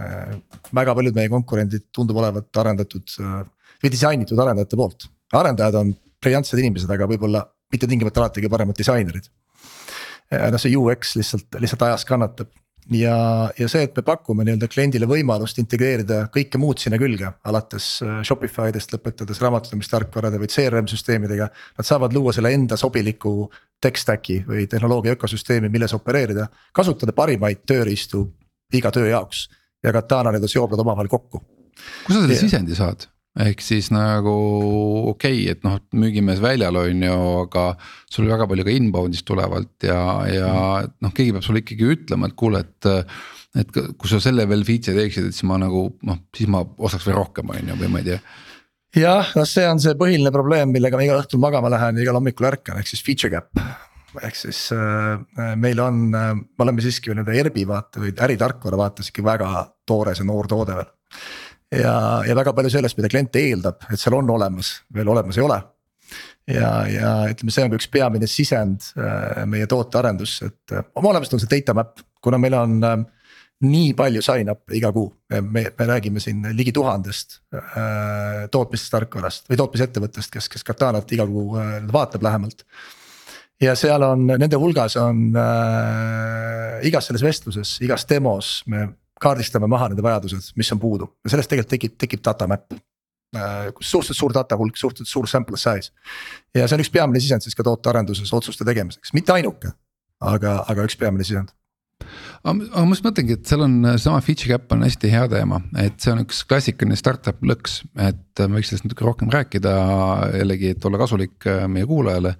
äh,. 0.00 0.36
väga 0.74 0.94
paljud 0.94 1.16
meie 1.16 1.32
konkurendid 1.32 1.88
tundub 1.94 2.20
olevat 2.22 2.62
arendatud 2.62 3.18
äh, 3.22 3.40
või 3.82 3.94
disainitud 3.94 4.38
arendajate 4.38 4.78
poolt. 4.78 5.08
arendajad 5.32 5.80
on 5.82 5.92
briljantsed 6.22 6.58
inimesed, 6.58 6.90
aga 6.90 7.06
võib-olla 7.10 7.44
mitte 7.72 7.86
tingimata 7.86 8.22
alati 8.22 8.42
kõige 8.42 8.50
paremad 8.50 8.78
disainerid. 8.78 9.28
noh, 10.30 10.60
see 10.60 10.76
UX 10.76 11.14
lihtsalt, 11.16 11.60
lihtsalt 11.62 11.84
ajas 11.86 12.04
kannatab 12.08 12.50
ja, 12.94 13.16
ja 13.58 13.68
see, 13.68 13.84
et 13.86 13.96
me 13.96 14.04
pakume 14.06 14.44
nii-öelda 14.46 14.68
kliendile 14.70 15.08
võimalust 15.08 15.58
integreerida 15.60 16.22
kõike 16.34 16.60
muud 16.60 16.80
sinna 16.80 16.98
külge, 17.00 17.30
alates 17.48 17.88
äh, 18.04 18.20
Shopify 18.26 18.72
dest 18.74 18.92
lõpetades 18.94 19.40
raamatupidamistarkvarade 19.44 20.40
või 20.40 20.50
CRM 20.52 20.88
süsteemidega. 20.90 21.50
Nad 21.78 21.88
saavad 21.88 22.16
luua 22.16 22.34
selle 22.36 22.52
enda 22.56 22.78
sobiliku 22.80 23.50
tech 23.82 24.00
stack'i 24.00 24.40
või 24.46 24.66
tehnoloogia 24.70 25.16
ökosüsteemi, 25.18 25.70
milles 25.72 25.94
opereerida, 25.96 26.48
kasutada 26.74 27.14
parimaid 27.16 27.62
tööriistu 27.68 28.24
iga 28.74 28.92
töö 28.94 29.08
jaoks 29.10 29.46
ja 29.84 29.92
Katana 29.94 30.32
nii-öelda 30.32 30.50
seob 30.50 30.74
nad 30.74 30.84
omavahel 30.84 31.12
kokku. 31.12 31.42
kust 32.06 32.16
sa 32.16 32.20
selle 32.22 32.34
ja. 32.34 32.40
sisendi 32.40 32.76
saad? 32.78 33.08
Ehk 33.38 33.62
siis 33.62 33.90
nagu 33.94 34.34
okei 35.12 35.42
okay,, 35.44 35.54
et 35.54 35.64
noh, 35.66 35.78
müügimees 35.98 36.42
väljal 36.42 36.80
on 36.80 37.06
ju, 37.06 37.18
aga 37.44 37.64
sul 38.10 38.28
väga 38.30 38.48
palju 38.50 38.66
ka 38.66 38.74
inbound'ist 38.74 39.26
tulevalt 39.28 39.86
ja, 39.86 40.00
ja 40.32 40.52
noh, 40.88 41.14
keegi 41.14 41.36
peab 41.36 41.46
sulle 41.46 41.62
ikkagi 41.62 41.92
ütlema, 41.96 42.30
et 42.30 42.38
kuule, 42.38 42.64
et. 42.66 42.92
et 43.58 43.78
kui 43.98 44.10
sa 44.10 44.20
selle 44.22 44.44
veel 44.46 44.60
feature 44.66 44.94
teeksid, 44.94 45.30
et 45.30 45.34
siis 45.34 45.46
ma 45.48 45.56
nagu 45.58 45.86
noh, 46.06 46.18
siis 46.36 46.50
ma 46.52 46.60
ostaks 46.62 47.06
veel 47.08 47.16
rohkem, 47.16 47.48
on 47.48 47.72
ju, 47.72 47.78
või 47.80 47.90
ma 47.94 48.02
ei 48.02 48.10
tea 48.10 48.20
jah, 48.96 49.30
noh, 49.36 49.46
see 49.48 49.66
on 49.68 49.80
see 49.82 49.96
põhiline 49.98 50.32
probleem, 50.34 50.72
millega 50.74 50.98
ma 50.98 51.06
igal 51.06 51.22
õhtul 51.22 51.42
magama 51.42 51.70
lähen 51.72 51.98
ja 51.98 52.06
igal 52.06 52.18
hommikul 52.18 52.48
ärkan, 52.50 52.80
ehk 52.80 52.90
siis 52.90 53.04
feature 53.04 53.32
gap. 53.32 53.50
ehk 54.24 54.36
siis 54.36 54.60
äh, 54.74 55.54
meil 55.60 55.80
on 55.84 56.06
äh,, 56.16 56.30
me 56.34 56.64
oleme 56.64 56.84
siiski 56.84 57.12
nii-öelda 57.12 57.40
ERB-i 57.42 57.66
vaate 57.68 58.00
või 58.02 58.14
äritarkvara 58.26 58.78
vaates 58.80 59.12
ikka 59.12 59.24
väga 59.26 59.50
toores 59.86 60.22
ja 60.22 60.26
noor 60.26 60.48
toode 60.50 60.78
veel 60.78 60.88
ja, 61.72 62.22
ja 62.26 62.36
väga 62.38 62.54
palju 62.56 62.72
sellest, 62.72 62.98
mida 62.98 63.10
klient 63.12 63.36
eeldab, 63.40 63.84
et 63.92 64.00
seal 64.00 64.16
on 64.18 64.30
olemas, 64.36 64.78
veel 64.94 65.10
olemas 65.12 65.38
ei 65.38 65.44
ole. 65.44 65.60
ja, 66.48 66.72
ja 66.88 67.12
ütleme, 67.28 67.52
see 67.52 67.66
on 67.66 67.72
ka 67.74 67.80
üks 67.80 67.90
peamine 67.92 68.30
sisend 68.30 68.92
äh, 68.96 69.44
meie 69.50 69.68
tootearendusse, 69.68 70.48
et 70.48 70.76
äh, 70.76 70.86
oma 70.96 71.12
olemuselt 71.12 71.38
on 71.38 71.44
see 71.44 71.52
data 71.58 71.76
map, 71.76 72.00
kuna 72.24 72.40
meil 72.40 72.56
on 72.56 72.78
äh, 72.84 72.98
nii 73.66 73.90
palju 73.98 74.22
sign-up'e 74.22 74.76
iga 74.78 74.92
kuu, 74.94 75.08
me, 75.34 75.64
me 75.66 75.86
räägime 75.88 76.22
siin 76.22 76.44
ligi 76.54 76.72
tuhandest 76.74 77.40
äh, 77.54 78.46
tootmistarkvarast 78.54 79.50
või 79.50 79.58
tootmisettevõttest, 79.58 80.30
kes, 80.34 80.46
kes 80.52 80.66
Katanat 80.66 81.10
iga 81.14 81.26
kuu 81.26 81.58
äh, 81.58 81.80
vaatab 81.92 82.22
lähemalt. 82.22 82.62
ja 83.60 83.74
seal 83.74 84.02
on, 84.06 84.28
nende 84.30 84.60
hulgas 84.62 84.94
on 85.02 85.34
äh, 85.34 86.78
igas 86.86 87.10
selles 87.10 87.26
vestluses, 87.26 87.76
igas 87.82 88.06
demos 88.06 88.62
me 88.66 88.86
kaardistame 89.22 89.68
maha 89.70 89.90
nende 89.92 90.04
vajadused, 90.04 90.52
mis 90.58 90.70
on 90.74 90.80
puudu. 90.82 91.08
Ja 91.24 91.34
sellest 91.34 91.50
tegelikult 91.52 91.74
tekib, 91.74 91.96
tekib 92.00 92.24
data 92.24 92.48
map. 92.50 92.72
Äh, 93.36 93.68
suhteliselt 93.80 94.16
suur 94.16 94.32
data 94.32 94.56
hulk, 94.56 94.78
suhteliselt 94.80 95.12
suur 95.12 95.28
sample 95.28 95.58
size. 95.60 95.92
ja 96.56 96.64
see 96.64 96.78
on 96.78 96.80
üks 96.80 96.88
peamine 96.94 97.20
sisend 97.20 97.44
siis 97.44 97.56
ka 97.58 97.66
tootearenduses 97.66 98.30
otsuste 98.32 98.64
tegemiseks, 98.64 99.12
mitte 99.12 99.34
ainuke, 99.34 99.74
aga, 100.24 100.62
aga 100.64 100.86
üks 100.88 100.96
peamine 100.96 101.26
sisend. 101.28 101.52
Aga 102.40 102.86
ma 102.86 102.94
just 102.94 103.04
mõtlengi, 103.04 103.36
et 103.36 103.50
seal 103.50 103.66
on 103.66 103.74
seesama 103.90 104.22
feature 104.24 104.54
gap 104.54 104.72
on 104.72 104.86
hästi 104.86 105.10
hea 105.12 105.26
teema, 105.28 105.58
et 105.82 105.98
see 106.00 106.14
on 106.14 106.22
üks 106.22 106.40
klassikaline 106.48 106.96
startup 106.96 107.44
lõks, 107.44 107.82
et 108.00 108.44
me 108.46 108.62
võiks 108.62 108.72
sellest 108.72 108.86
natuke 108.86 109.04
rohkem 109.04 109.34
rääkida 109.34 109.74
jällegi, 110.38 110.72
et 110.72 110.88
olla 110.88 111.02
kasulik 111.02 111.50
äh, 111.52 111.66
meie 111.68 111.84
kuulajale. 111.90 112.32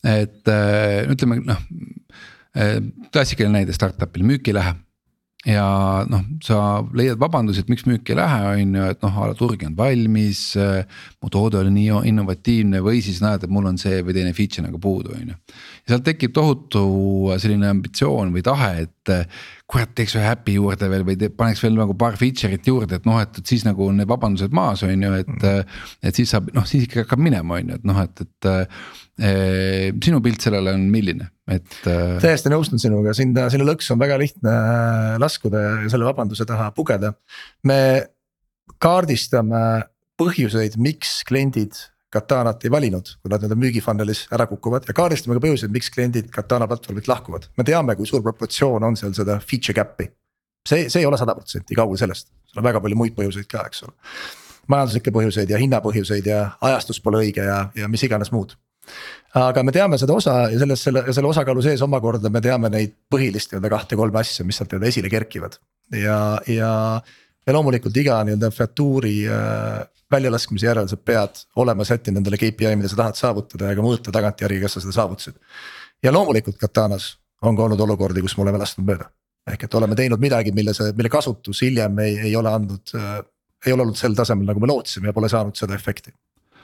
et 0.00 0.48
äh, 0.48 1.02
ütleme 1.12 1.42
noh, 1.44 1.60
klassikaline 3.12 3.58
näide 3.58 3.76
startup'il 3.76 4.24
müük 4.24 4.48
ei 4.48 4.56
lähe 4.56 4.72
ja 5.46 5.66
noh, 6.06 6.22
sa 6.44 6.58
leiad 6.94 7.18
vabandusi, 7.20 7.64
et 7.64 7.70
miks 7.72 7.86
müük 7.88 8.12
ei 8.12 8.18
lähe, 8.18 8.42
on 8.52 8.76
ju, 8.78 8.88
et 8.94 9.02
noh, 9.02 9.20
turg 9.38 9.62
ei 9.62 9.68
olnud 9.68 9.78
valmis. 9.78 10.42
mu 11.22 11.30
toode 11.30 11.58
oli 11.58 11.72
nii 11.74 12.02
innovatiivne 12.10 12.82
või 12.84 13.02
siis 13.02 13.20
näed, 13.24 13.42
et 13.42 13.50
mul 13.50 13.66
on 13.72 13.78
see 13.78 14.02
või 14.06 14.14
teine 14.14 14.34
feature 14.36 14.66
nagu 14.66 14.78
puudu, 14.82 15.16
on 15.16 15.32
ju. 15.34 15.38
ja 15.82 15.94
sealt 15.94 16.06
tekib 16.06 16.34
tohutu 16.36 16.84
selline 17.42 17.72
ambitsioon 17.74 18.30
või 18.34 18.44
tahe, 18.46 18.86
et 18.86 19.14
kurat, 19.72 19.92
teeks 19.96 20.16
ühe 20.18 20.28
äpi 20.28 20.56
juurde 20.58 20.88
veel 20.92 21.04
või 21.06 21.16
te, 21.20 21.30
paneks 21.32 21.62
veel 21.64 21.76
nagu 21.78 21.94
paar 21.98 22.18
feature'it 22.20 22.66
juurde, 22.68 22.98
et 23.00 23.06
noh, 23.08 23.18
et, 23.22 23.38
et 23.40 23.52
siis 23.52 23.64
nagu 23.64 23.88
need 23.96 24.08
vabandused 24.10 24.52
maas 24.56 24.84
on 24.86 24.92
ju, 24.92 25.12
et 25.22 25.30
mm.. 25.32 25.76
et 26.08 26.18
siis 26.18 26.32
saab 26.34 26.50
noh, 26.56 26.66
siis 26.68 26.86
ikka 26.86 27.06
hakkab 27.06 27.22
minema, 27.24 27.60
on 27.60 27.72
ju, 27.72 27.78
et 27.80 27.86
noh, 27.88 28.00
et, 28.04 28.24
et 28.26 28.50
äh, 28.52 29.86
sinu 30.04 30.20
pilt 30.24 30.44
sellele 30.44 30.74
on 30.76 30.84
milline, 30.92 31.30
et 31.50 31.78
äh.... 31.88 32.18
täiesti 32.22 32.52
nõustun 32.52 32.82
sinuga, 32.82 33.16
sinna, 33.16 33.48
sinna 33.52 33.68
lõksu 33.68 33.94
on 33.96 34.02
väga 34.02 34.18
lihtne 34.20 34.52
äh, 34.52 35.14
laskuda 35.22 35.64
ja 35.68 35.92
selle 35.92 36.08
vabanduse 36.10 36.46
taha 36.48 36.68
pugeda. 36.76 37.14
me 37.68 37.80
kaardistame 38.82 39.62
põhjuseid, 40.20 40.76
miks 40.82 41.22
kliendid 41.28 41.78
Katanat 42.12 42.64
ei 42.66 42.70
valinud, 42.72 43.14
kui 43.22 43.32
nad 43.32 43.40
nii-öelda 43.40 43.56
müügifunnelis 43.56 44.26
ära 44.36 44.44
kukuvad 44.50 44.84
ja 44.88 44.94
kaardistame 44.96 45.38
ka 45.38 45.44
põhjuseid, 45.46 45.72
miks 45.72 45.88
kliendid 45.94 46.28
Katana 46.34 46.68
platvormilt 46.68 47.08
lahkuvad. 47.08 47.48
me 47.56 47.64
teame, 47.64 47.96
kui 47.96 48.06
suur 48.06 48.22
proportsioon 48.22 48.84
on 48.84 48.98
seal 49.00 49.14
seda 49.16 49.38
feature 49.40 49.76
gap'i. 49.78 50.10
see, 50.68 50.88
see 50.88 51.00
ei 51.00 51.06
ole 51.06 51.18
sada 51.18 51.34
protsenti, 51.34 51.74
kaugel 51.74 51.96
sellest, 52.00 52.28
seal 52.50 52.60
on 52.60 52.68
väga 52.68 52.80
palju 52.84 52.98
muid 53.00 53.16
põhjuseid 53.16 53.48
ka, 53.48 53.64
eks 53.70 53.86
ole. 53.86 53.96
majanduslikke 54.68 55.14
põhjuseid 55.14 55.50
ja 55.50 55.62
hinnapõhjuseid 55.62 56.28
ja 56.28 56.42
ajastus 56.60 57.00
pole 57.00 57.24
õige 57.24 57.48
ja, 57.48 57.64
ja 57.74 57.88
mis 57.88 58.04
iganes 58.04 58.32
muud 58.32 58.54
aga 59.38 59.62
me 59.64 59.72
teame 59.72 59.98
seda 60.00 60.14
osa 60.16 60.36
ja 60.52 60.60
selles, 60.60 60.82
selle, 60.84 61.04
selle 61.14 61.30
osakaalu 61.30 61.62
sees 61.64 61.82
omakorda 61.84 62.30
me 62.32 62.42
teame 62.44 62.70
neid 62.72 62.94
põhilist 63.12 63.52
nii-öelda 63.52 63.70
kahte-kolme 63.72 64.20
asja, 64.20 64.44
mis 64.46 64.58
sealt 64.58 64.72
nii-öelda 64.72 64.90
esile 64.90 65.12
kerkivad. 65.12 65.58
ja, 65.96 66.18
ja, 66.50 66.72
ja 67.46 67.54
loomulikult 67.56 67.96
iga 67.96 68.20
nii-öelda 68.26 68.50
featuuri 68.54 69.16
äh, 69.28 69.80
väljalaskmise 70.12 70.68
järel 70.68 70.88
sa 70.90 70.96
pead 70.96 71.42
olema 71.56 71.84
sättinud 71.88 72.20
endale 72.20 72.38
KPI, 72.40 72.76
mida 72.76 72.90
sa 72.90 73.00
tahad 73.00 73.18
saavutada 73.18 73.70
ja 73.70 73.78
ka 73.78 73.84
mõõta 73.84 74.14
tagantjärgi, 74.14 74.60
kas 74.62 74.76
sa 74.76 74.84
seda 74.84 74.94
saavutasid. 74.98 75.38
ja 76.02 76.12
loomulikult 76.12 76.58
Katanas 76.60 77.16
on 77.42 77.56
ka 77.58 77.66
olnud 77.66 77.80
olukordi, 77.80 78.22
kus 78.22 78.36
me 78.36 78.46
oleme 78.46 78.60
lasknud 78.62 78.86
mööda. 78.86 79.10
ehk 79.50 79.64
et 79.64 79.74
oleme 79.74 79.96
teinud 79.98 80.20
midagi, 80.22 80.52
mille 80.52 80.74
see, 80.74 80.92
mille 80.96 81.10
kasutus 81.10 81.62
hiljem 81.62 81.98
ei, 81.98 82.18
ei 82.28 82.36
ole 82.36 82.52
andnud 82.52 82.94
äh,, 82.94 83.22
ei 83.66 83.72
ole 83.72 83.82
olnud 83.82 83.98
sel 83.98 84.14
tasemel, 84.14 84.46
nagu 84.46 84.60
me 84.60 84.70
lootsime 84.70 85.10
ja 85.10 85.12
pole 85.16 85.28
saanud 85.30 85.56
seda 85.58 85.74
efekti 85.74 86.12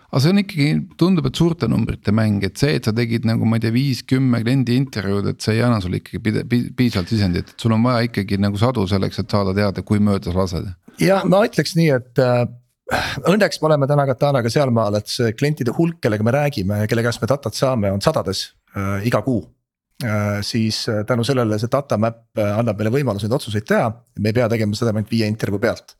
aga 0.09 0.21
see 0.25 0.33
on 0.33 0.40
ikkagi, 0.40 0.68
tundub, 1.01 1.27
et 1.29 1.37
suurte 1.37 1.68
numbrite 1.68 2.12
mäng, 2.16 2.44
et 2.47 2.57
see, 2.61 2.79
et 2.79 2.87
sa 2.88 2.94
tegid 2.97 3.27
nagu 3.29 3.49
ma 3.49 3.59
ei 3.59 3.64
tea, 3.66 3.75
viis-kümme 3.75 4.40
kliendi 4.44 4.79
intervjuud, 4.81 5.29
et 5.35 5.44
see 5.44 5.59
ei 5.59 5.64
anna 5.66 5.83
sulle 5.85 6.01
ikkagi 6.01 6.23
pide, 6.25 6.44
piisavalt 6.49 7.12
sisendit, 7.12 7.53
et 7.53 7.66
sul 7.66 7.77
on 7.77 7.85
vaja 7.85 8.09
ikkagi 8.09 8.40
nagu 8.40 8.61
sadu 8.61 8.87
selleks, 8.88 9.21
et 9.21 9.37
saada 9.37 9.53
teada, 9.57 9.85
kui 9.85 10.01
mööda 10.01 10.33
sa 10.33 10.38
lased. 10.38 10.73
jah, 11.03 11.29
ma 11.29 11.42
ütleks 11.44 11.77
nii, 11.77 11.92
et 11.99 12.25
äh, 12.25 12.47
õnneks 13.29 13.61
me 13.61 13.71
oleme 13.71 13.90
täna 13.90 14.09
Katanaga 14.09 14.53
sealmaal, 14.53 14.97
et 14.97 15.12
see 15.12 15.37
klientide 15.37 15.77
hulk, 15.77 16.01
kellega 16.01 16.25
me 16.25 16.37
räägime 16.38 16.83
ja 16.83 16.88
kelle 16.90 17.05
käest 17.05 17.21
me 17.21 17.29
datat 17.29 17.57
saame, 17.59 17.92
on 17.92 18.01
sadades 18.05 18.49
äh, 18.73 19.05
iga 19.09 19.21
kuu 19.27 19.42
äh,. 20.05 20.40
siis 20.40 20.87
äh, 20.88 21.05
tänu 21.05 21.25
sellele 21.25 21.61
see 21.61 21.68
data 21.73 22.01
map 22.01 22.25
äh, 22.38 22.57
annab 22.57 22.81
meile 22.81 22.97
võimaluse 22.97 23.29
neid 23.29 23.37
otsuseid 23.37 23.68
teha, 23.68 23.92
me 24.18 24.33
ei 24.33 24.40
pea 24.40 24.49
tegema 24.49 24.79
seda 24.79 24.94
ainult 24.94 25.12
viie 25.12 25.29
intervjuu 25.29 25.61
pealt. 25.61 25.99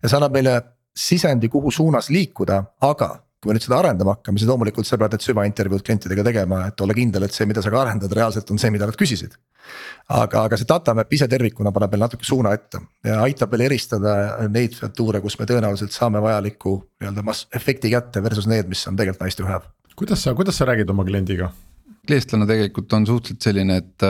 ja 0.00 0.08
see 0.08 0.16
annab 0.16 0.32
meile 0.32 0.60
sisendi, 0.96 1.48
kuhu 1.52 1.70
suunas 1.70 2.08
liikuda, 2.10 2.62
aga 2.88 3.18
kui 3.40 3.48
me 3.48 3.56
nüüd 3.56 3.64
seda 3.64 3.78
arendama 3.80 4.18
hakkame, 4.18 4.40
siis 4.40 4.50
loomulikult 4.50 4.88
sa 4.88 4.98
pead 5.00 5.14
need 5.16 5.24
süvaintervjuud 5.24 5.84
klientidega 5.86 6.24
tegema, 6.26 6.60
et 6.68 6.82
olla 6.84 6.96
kindel, 6.96 7.24
et 7.24 7.36
see, 7.36 7.46
mida 7.48 7.62
sa 7.64 7.72
ka 7.72 7.80
arendad, 7.80 8.12
reaalselt 8.16 8.52
on 8.52 8.60
see, 8.60 8.72
mida 8.74 8.88
nad 8.88 8.98
küsisid. 9.00 9.38
aga, 10.10 10.44
aga 10.44 10.58
see 10.58 10.68
data 10.68 10.92
map 10.98 11.12
ise 11.14 11.28
tervikuna 11.30 11.72
paneb 11.72 11.94
meil 11.94 12.04
natuke 12.04 12.26
suuna 12.26 12.52
ette 12.56 12.80
ja 13.06 13.20
aitab 13.22 13.52
meil 13.54 13.68
eristada 13.68 14.14
neid 14.50 14.74
featuure, 14.76 15.22
kus 15.24 15.38
me 15.38 15.46
tõenäoliselt 15.48 15.94
saame 15.94 16.20
vajaliku 16.20 16.76
nii-öelda 17.00 17.24
mass 17.24 17.46
efekti 17.54 17.92
kätte 17.92 18.22
versus 18.24 18.48
need, 18.50 18.68
mis 18.68 18.82
on 18.90 18.98
tegelikult 18.98 19.24
nice 19.24 19.38
to 19.38 19.48
have. 19.48 19.70
kuidas 19.96 20.26
sa, 20.26 20.34
kuidas 20.34 20.58
sa 20.60 20.68
räägid 20.68 20.90
oma 20.90 21.06
kliendiga? 21.08 21.52
eestlane 22.10 22.48
tegelikult 22.50 22.92
on 22.96 23.06
suhteliselt 23.06 23.46
selline, 23.46 23.76
et 23.80 24.08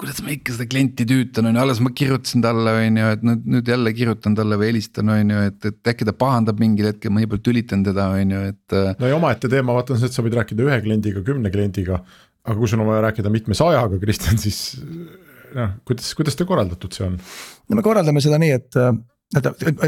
kuidas 0.00 0.20
ma 0.24 0.32
ikka 0.34 0.52
seda 0.52 0.66
klienti 0.68 1.06
tüütan, 1.08 1.48
on 1.48 1.56
ju, 1.56 1.62
alles 1.62 1.80
ma 1.84 1.90
kirjutasin 1.96 2.42
talle, 2.44 2.72
on 2.82 2.98
ju, 3.00 3.12
et 3.16 3.22
nüüd, 3.24 3.46
nüüd 3.54 3.70
jälle 3.72 3.92
kirjutan 3.96 4.36
talle 4.36 4.58
või 4.60 4.68
helistan, 4.70 5.08
on 5.12 5.32
ju, 5.32 5.44
et, 5.48 5.58
et 5.70 5.90
äkki 5.92 6.08
ta 6.08 6.12
pahandab 6.16 6.60
mingil 6.60 6.90
hetkel, 6.90 7.14
ma 7.14 7.22
nii 7.22 7.30
palju 7.32 7.44
tülitan 7.48 7.84
teda, 7.86 8.10
on 8.12 8.34
ju, 8.36 8.42
et. 8.52 8.76
Äh, 8.76 8.92
no 9.00 9.10
ja 9.10 9.16
omaette 9.16 9.50
teema, 9.52 9.76
vaata 9.76 9.96
on 9.96 10.02
see, 10.02 10.10
et 10.12 10.18
sa 10.18 10.24
võid 10.26 10.36
rääkida 10.36 10.66
ühe 10.66 10.78
kliendiga, 10.84 11.24
kümne 11.26 11.52
kliendiga. 11.54 12.02
aga 12.46 12.58
kui 12.60 12.70
sul 12.70 12.84
on 12.84 12.90
vaja 12.90 13.06
rääkida 13.08 13.32
mitmesajaga, 13.32 13.98
Kristjan, 14.02 14.36
siis 14.38 14.60
noh, 15.56 15.72
kuidas, 15.88 16.12
kuidas 16.18 16.36
teil 16.36 16.48
korraldatud 16.50 16.92
see 16.92 17.08
on? 17.08 17.16
no 17.66 17.80
me 17.80 17.84
korraldame 17.86 18.22
seda 18.22 18.38
nii, 18.42 18.52
et 18.60 18.80
et, 19.34 19.46
et, 19.48 19.84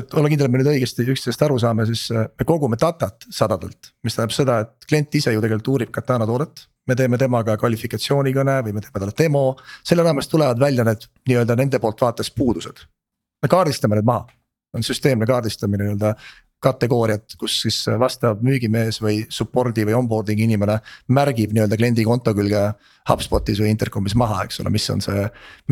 et 0.00 0.18
olla 0.18 0.32
kindel, 0.32 0.48
et 0.48 0.52
me 0.52 0.58
nüüd 0.58 0.72
õigesti 0.72 1.04
üksteisest 1.04 1.44
aru 1.46 1.60
saame, 1.62 1.84
siis 1.92 2.08
äh, 2.16 2.26
me 2.32 2.48
kogume 2.48 2.80
datat 2.80 3.28
sadadelt, 3.28 3.92
mis 4.02 4.16
tähendab 4.16 4.34
seda, 4.34 4.60
et 4.64 4.88
klient 4.88 5.20
ise 5.20 5.36
ju 5.36 5.44
tegelikult 5.44 5.74
uurib 5.76 5.92
Katana 5.94 6.26
toodet 6.26 6.64
me 6.88 6.96
teeme 6.96 7.18
temaga 7.20 7.56
kvalifikatsioonikõne 7.60 8.60
või 8.66 8.74
me 8.76 8.84
teeme 8.84 9.02
talle 9.02 9.16
demo, 9.18 9.44
selle 9.86 10.04
raames 10.06 10.28
tulevad 10.30 10.60
välja 10.60 10.86
need 10.86 11.06
nii-öelda 11.28 11.56
nende 11.58 11.80
poolt 11.82 12.00
vaates 12.00 12.30
puudused. 12.34 12.86
me 13.42 13.48
kaardistame 13.48 13.96
need 13.96 14.08
maha, 14.08 14.26
on 14.76 14.84
süsteemne 14.86 15.26
kaardistamine 15.26 15.84
nii-öelda 15.84 16.14
kategooriat, 16.60 17.36
kus 17.40 17.54
siis 17.62 17.78
vastav 17.98 18.42
müügimees 18.44 18.98
või 19.00 19.22
support'i 19.32 19.86
või 19.88 19.94
onboarding 19.96 20.42
inimene 20.44 20.76
märgib 21.08 21.54
nii-öelda 21.56 21.78
kliendi 21.80 22.04
konto 22.04 22.34
külge. 22.36 22.66
HubSpotis 23.08 23.58
või 23.62 23.70
Intercomis 23.72 24.12
maha, 24.14 24.42
eks 24.44 24.60
ole, 24.60 24.70
mis 24.70 24.84
on 24.92 25.00
see, 25.02 25.22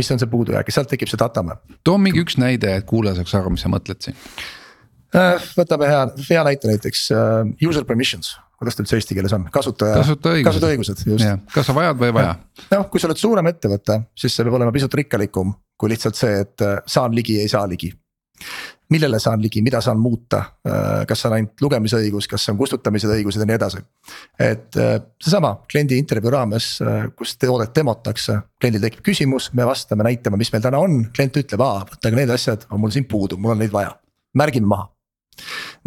mis 0.01 0.09
on 0.11 0.19
see 0.19 0.31
puudujääk 0.33 0.71
ja 0.71 0.75
sealt 0.75 0.89
tekib 0.91 1.11
see 1.11 1.21
data 1.21 1.45
map. 1.45 1.61
too 1.85 1.99
mingi 2.01 2.25
üks 2.25 2.39
näide, 2.41 2.73
et 2.81 2.87
kuulaja 2.89 3.21
saaks 3.21 3.35
aru, 3.37 3.53
mis 3.53 3.63
sa 3.63 3.71
mõtled 3.71 4.01
siin. 4.03 4.17
Äh, 5.15 5.37
võtame 5.61 5.91
hea, 5.93 6.01
hea 6.31 6.45
näite 6.49 6.73
näiteks 6.73 7.05
uh, 7.13 7.53
user 7.69 7.85
permissions 7.85 8.33
kuidas 8.59 8.77
ta 8.77 8.85
üldse 8.85 8.99
eesti 8.99 9.15
keeles 9.15 9.33
on, 9.37 9.47
kasutaja, 9.55 10.03
kasutajaõigused, 10.03 11.07
just. 11.07 11.49
kas 11.55 11.71
sa 11.71 11.77
vajad 11.77 12.01
või 12.01 12.11
ei 12.11 12.19
vaja? 12.19 12.37
noh, 12.75 12.91
kui 12.91 13.01
sa 13.01 13.11
oled 13.11 13.21
suurem 13.21 13.49
ettevõte, 13.53 14.03
siis 14.19 14.35
see 14.35 14.47
peab 14.47 14.59
olema 14.59 14.75
pisut 14.75 14.95
rikkalikum 14.99 15.55
kui 15.79 15.93
lihtsalt 15.93 16.19
see, 16.19 16.43
et 16.43 16.67
äh, 16.67 16.79
saan 16.91 17.15
ligi, 17.15 17.39
ei 17.41 17.49
saa 17.51 17.67
ligi. 17.71 17.93
millele 18.89 19.19
saan 19.21 19.43
ligi, 19.43 19.61
mida 19.61 19.83
saan 19.85 19.99
muuta, 20.01 20.39
äh, 20.65 21.03
kas 21.09 21.27
on 21.29 21.35
ainult 21.37 21.61
lugemisõigus, 21.61 22.29
kas 22.31 22.47
on 22.49 22.57
kustutamise 22.57 23.11
õigused 23.13 23.43
ja 23.43 23.47
nii 23.47 23.57
edasi. 23.59 23.83
et 24.41 24.77
äh, 24.81 24.95
seesama 25.23 25.55
kliendi 25.71 25.99
intervjuu 25.99 26.33
raames, 26.33 26.71
kus 27.17 27.37
toodet 27.37 27.75
demotakse, 27.77 28.39
kliendil 28.61 28.87
tekib 28.87 29.05
küsimus, 29.11 29.51
me 29.53 29.67
vastame, 29.69 30.07
näitame, 30.09 30.41
mis 30.41 30.53
meil 30.55 30.65
täna 30.65 30.81
on, 30.83 31.03
klient 31.15 31.37
ütleb, 31.37 31.63
aa, 31.63 31.85
võta 31.91 32.15
need 32.15 32.31
asjad 32.35 32.67
on 32.71 32.81
mul 32.81 32.95
siin 32.95 33.07
puudu, 33.11 33.39
mul 33.39 33.57
on 33.57 33.63
neid 33.63 33.75
vaja, 33.75 33.93
märgime 34.39 34.71
maha 34.71 34.89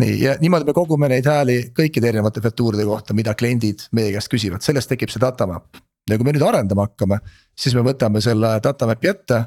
nii 0.02 0.18
ja 0.22 0.36
niimoodi 0.42 0.68
me 0.68 0.76
kogume 0.76 1.10
neid 1.12 1.28
hääli 1.30 1.58
kõikide 1.78 2.12
erinevate 2.12 2.44
featuuride 2.44 2.86
kohta, 2.88 3.16
mida 3.18 3.36
kliendid 3.38 3.88
meie 3.98 4.12
käest 4.16 4.32
küsivad, 4.32 4.64
sellest 4.66 4.92
tekib 4.92 5.12
see 5.14 5.22
data 5.22 5.48
map. 5.48 5.80
ja 6.10 6.18
kui 6.18 6.28
me 6.28 6.36
nüüd 6.36 6.46
arendama 6.46 6.88
hakkame, 6.90 7.22
siis 7.56 7.76
me 7.78 7.86
võtame 7.86 8.22
selle 8.24 8.56
data 8.64 8.88
map'i 8.90 9.12
ette, 9.12 9.44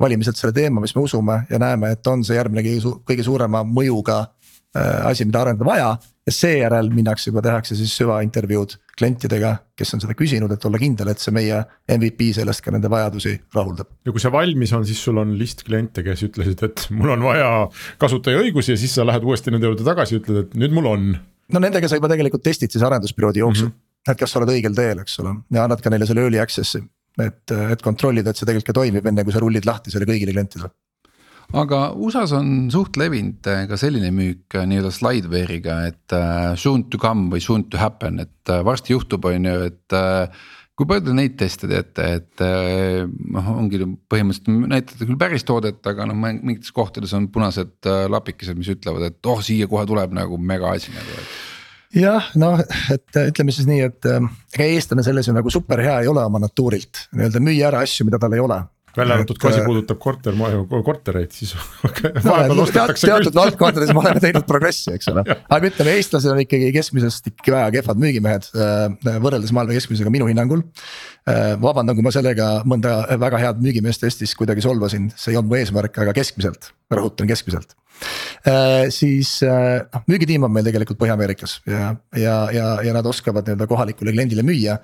valime 0.00 0.24
sealt 0.24 0.38
selle 0.40 0.54
teema, 0.54 0.80
mis 0.80 0.94
me 0.96 1.02
usume 1.02 1.40
ja 1.50 1.58
näeme, 1.58 1.92
et 1.96 2.06
on 2.06 2.24
see 2.24 2.38
järgmine 2.38 2.64
kõige, 2.64 2.94
kõige 3.08 3.26
suurema 3.26 3.64
mõjuga 3.66 4.24
asi, 5.08 5.26
mida 5.28 5.42
arendada 5.42 5.68
vaja 5.68 5.90
ja 6.28 6.34
seejärel 6.34 6.90
minnakse 6.92 7.30
juba 7.30 7.42
tehakse 7.44 7.76
siis 7.78 7.94
süvaintervjuud 7.98 8.74
klientidega, 8.98 9.54
kes 9.78 9.94
on 9.96 10.02
seda 10.02 10.16
küsinud, 10.18 10.52
et 10.52 10.64
olla 10.68 10.80
kindel, 10.80 11.10
et 11.12 11.22
see 11.22 11.32
meie 11.34 11.60
MVP 11.94 12.28
sellest 12.36 12.62
ka 12.64 12.74
nende 12.74 12.90
vajadusi 12.92 13.34
rahuldab. 13.56 13.90
ja 14.04 14.14
kui 14.14 14.22
see 14.22 14.32
valmis 14.34 14.74
on, 14.76 14.84
siis 14.88 15.00
sul 15.04 15.20
on 15.22 15.32
list 15.40 15.64
kliente, 15.66 16.04
kes 16.06 16.26
ütlesid, 16.28 16.64
et 16.66 16.86
mul 16.94 17.14
on 17.16 17.24
vaja 17.30 17.50
kasutajaõigusi 18.02 18.74
ja 18.74 18.80
siis 18.80 18.98
sa 18.98 19.06
lähed 19.08 19.24
uuesti 19.24 19.54
nende 19.54 19.70
juurde 19.70 19.86
tagasi, 19.86 20.20
ütled, 20.20 20.44
et 20.44 20.58
nüüd 20.60 20.76
mul 20.76 20.90
on. 20.92 21.08
no 21.54 21.64
nendega 21.64 21.88
sa 21.88 22.00
juba 22.00 22.12
tegelikult 22.12 22.44
testid 22.44 22.74
siis 22.74 22.84
arendusperioodi 22.84 23.44
jooksul 23.44 23.70
mm, 23.70 23.72
-hmm. 23.72 24.12
et 24.12 24.20
kas 24.20 24.34
sa 24.34 24.42
oled 24.42 24.52
õigel 24.56 24.76
teel, 24.76 25.04
eks 25.04 25.18
ole, 25.24 25.38
ja 25.54 25.64
annad 25.64 25.84
ka 25.84 25.94
neile 25.94 26.08
selle 26.10 26.26
early 26.26 26.42
access'i. 26.42 26.82
et, 27.18 27.56
et 27.72 27.82
kontrollida, 27.82 28.30
et 28.30 28.36
see 28.36 28.46
tegelikult 28.46 28.74
ka 28.74 28.80
toimib, 28.82 29.06
enne 29.06 29.24
kui 29.24 29.32
sa 29.32 29.40
rullid 29.42 29.66
lahti 29.66 29.94
selle 29.94 30.06
kõigile 30.06 30.36
klientidele 30.36 30.70
aga 31.56 31.80
USA-s 31.96 32.34
on 32.36 32.68
suht 32.72 32.98
levinud 33.00 33.46
äh, 33.48 33.64
ka 33.70 33.78
selline 33.80 34.10
müük 34.14 34.56
äh, 34.58 34.66
nii-öelda 34.68 34.92
slideware'iga, 34.92 35.80
et 35.88 36.16
uh, 36.16 36.52
soon 36.60 36.86
to 36.92 37.00
come 37.00 37.30
või 37.32 37.42
soon 37.44 37.66
to 37.72 37.80
happen, 37.80 38.20
et 38.24 38.52
varsti 38.64 38.94
juhtub, 38.94 39.24
on 39.28 39.48
ju, 39.48 39.56
et 39.68 39.96
kui 40.78 40.86
palju 40.88 41.08
te 41.08 41.16
neid 41.16 41.34
teste 41.40 41.68
teete, 41.68 42.04
et 42.20 42.42
noh, 43.34 43.50
ongi 43.56 43.80
põhimõtteliselt 44.08 44.70
näitate 44.70 45.08
küll 45.08 45.18
päris 45.20 45.44
toodet, 45.44 45.82
aga 45.90 46.06
noh, 46.08 46.16
mingites 46.16 46.72
kohtades 46.72 47.12
on 47.18 47.26
punased 47.34 47.88
lapikesed, 48.08 48.56
mis 48.56 48.70
ütlevad, 48.72 49.08
et 49.10 49.28
oh, 49.28 49.42
siia 49.44 49.68
kohe 49.68 49.84
tuleb 49.90 50.14
nagu 50.16 50.38
mega 50.38 50.70
asi 50.78 50.94
nagu, 50.94 51.18
jah, 51.98 52.30
noh, 52.40 52.62
et 52.94 53.20
ütleme 53.24 53.52
siis 53.52 53.68
nii, 53.68 53.84
et 53.90 54.08
ega 54.08 54.70
eestlane 54.70 55.04
selles 55.04 55.28
ju 55.28 55.36
nagu 55.36 55.52
super 55.52 55.82
hea 55.84 55.98
ei 56.04 56.08
ole 56.08 56.24
oma 56.24 56.40
natuurilt, 56.46 57.08
nii-öelda 57.12 57.42
müüa 57.42 57.68
ära 57.72 57.84
asju, 57.84 58.08
mida 58.08 58.22
tal 58.22 58.38
ei 58.38 58.44
ole 58.44 58.62
välja 58.98 59.18
arvatud, 59.18 59.40
kui 59.40 59.50
asi 59.50 59.64
puudutab 59.64 60.00
kortermaju, 60.02 60.64
kortereid, 60.86 61.32
siis 61.34 61.54
vahepeal 61.88 62.62
ostetakse 62.64 63.06
küll. 63.06 63.14
teatud 63.14 63.38
valdkondades 63.38 63.92
me 63.94 64.02
oleme 64.02 64.22
teinud 64.24 64.46
progressi, 64.48 64.92
eks 64.98 65.10
ole, 65.12 65.24
aga 65.56 65.70
ütleme, 65.70 65.96
eestlased 65.98 66.32
on 66.34 66.42
ikkagi 66.44 66.70
keskmisest 66.76 67.32
ikkagi 67.32 67.54
väga 67.56 67.72
kehvad 67.78 68.02
müügimehed 68.04 68.50
äh, 68.54 69.18
võrreldes 69.24 69.54
maailma 69.56 69.76
keskmisega 69.78 70.12
minu 70.14 70.28
hinnangul. 70.30 70.64
Äh, 71.28 71.54
vabandan, 71.60 71.96
kui 71.98 72.06
ma 72.06 72.14
sellega 72.14 72.52
mõnda 72.68 73.00
väga 73.20 73.42
head 73.42 73.64
müügimeest 73.64 74.06
Eestis 74.08 74.32
kuidagi 74.38 74.64
solvasin, 74.64 75.10
see 75.16 75.34
ei 75.34 75.40
olnud 75.40 75.52
mu 75.52 75.60
eesmärk, 75.60 76.00
aga 76.04 76.16
keskmiselt, 76.16 76.72
rõhutan 76.94 77.28
keskmiselt 77.28 77.76
Äh, 77.76 77.87
siis 78.94 79.30
noh, 79.42 80.04
müügitiim 80.08 80.44
on 80.46 80.52
meil 80.54 80.66
tegelikult 80.68 81.00
Põhja-Ameerikas 81.00 81.56
ja, 81.66 81.88
ja, 82.16 82.36
ja, 82.54 82.66
ja 82.86 82.92
nad 82.94 83.06
oskavad 83.06 83.46
nii-öelda 83.46 83.66
kohalikule 83.68 84.12
kliendile 84.14 84.44
müüa. 84.46 84.78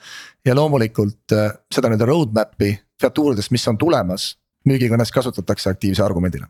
ja 0.44 0.56
loomulikult 0.58 1.30
seda 1.30 1.88
nii-öelda 1.88 2.08
roadmap'i 2.10 2.72
featuuridest, 3.00 3.52
mis 3.54 3.66
on 3.70 3.78
tulemas, 3.78 4.34
müügikõnes 4.68 5.12
kasutatakse 5.14 5.70
aktiivse 5.70 6.02
argumendina. 6.04 6.48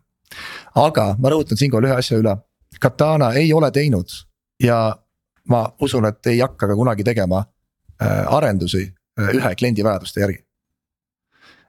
aga 0.75 1.15
ma 1.19 1.31
rõhutan 1.31 1.59
siinkohal 1.61 1.91
ühe 1.91 1.97
asja 1.99 2.19
üle, 2.19 2.37
Katana 2.81 3.33
ei 3.39 3.53
ole 3.53 3.71
teinud 3.71 4.11
ja 4.63 4.97
ma 5.49 5.61
usun, 5.81 6.07
et 6.09 6.27
ei 6.27 6.41
hakka 6.41 6.69
ka 6.69 6.77
kunagi 6.77 7.05
tegema 7.05 7.45
äh, 8.03 8.25
arendusi 8.37 8.87
äh, 8.89 9.31
ühe 9.37 9.55
kliendi 9.55 9.85
vajaduste 9.85 10.21
järgi. 10.21 10.41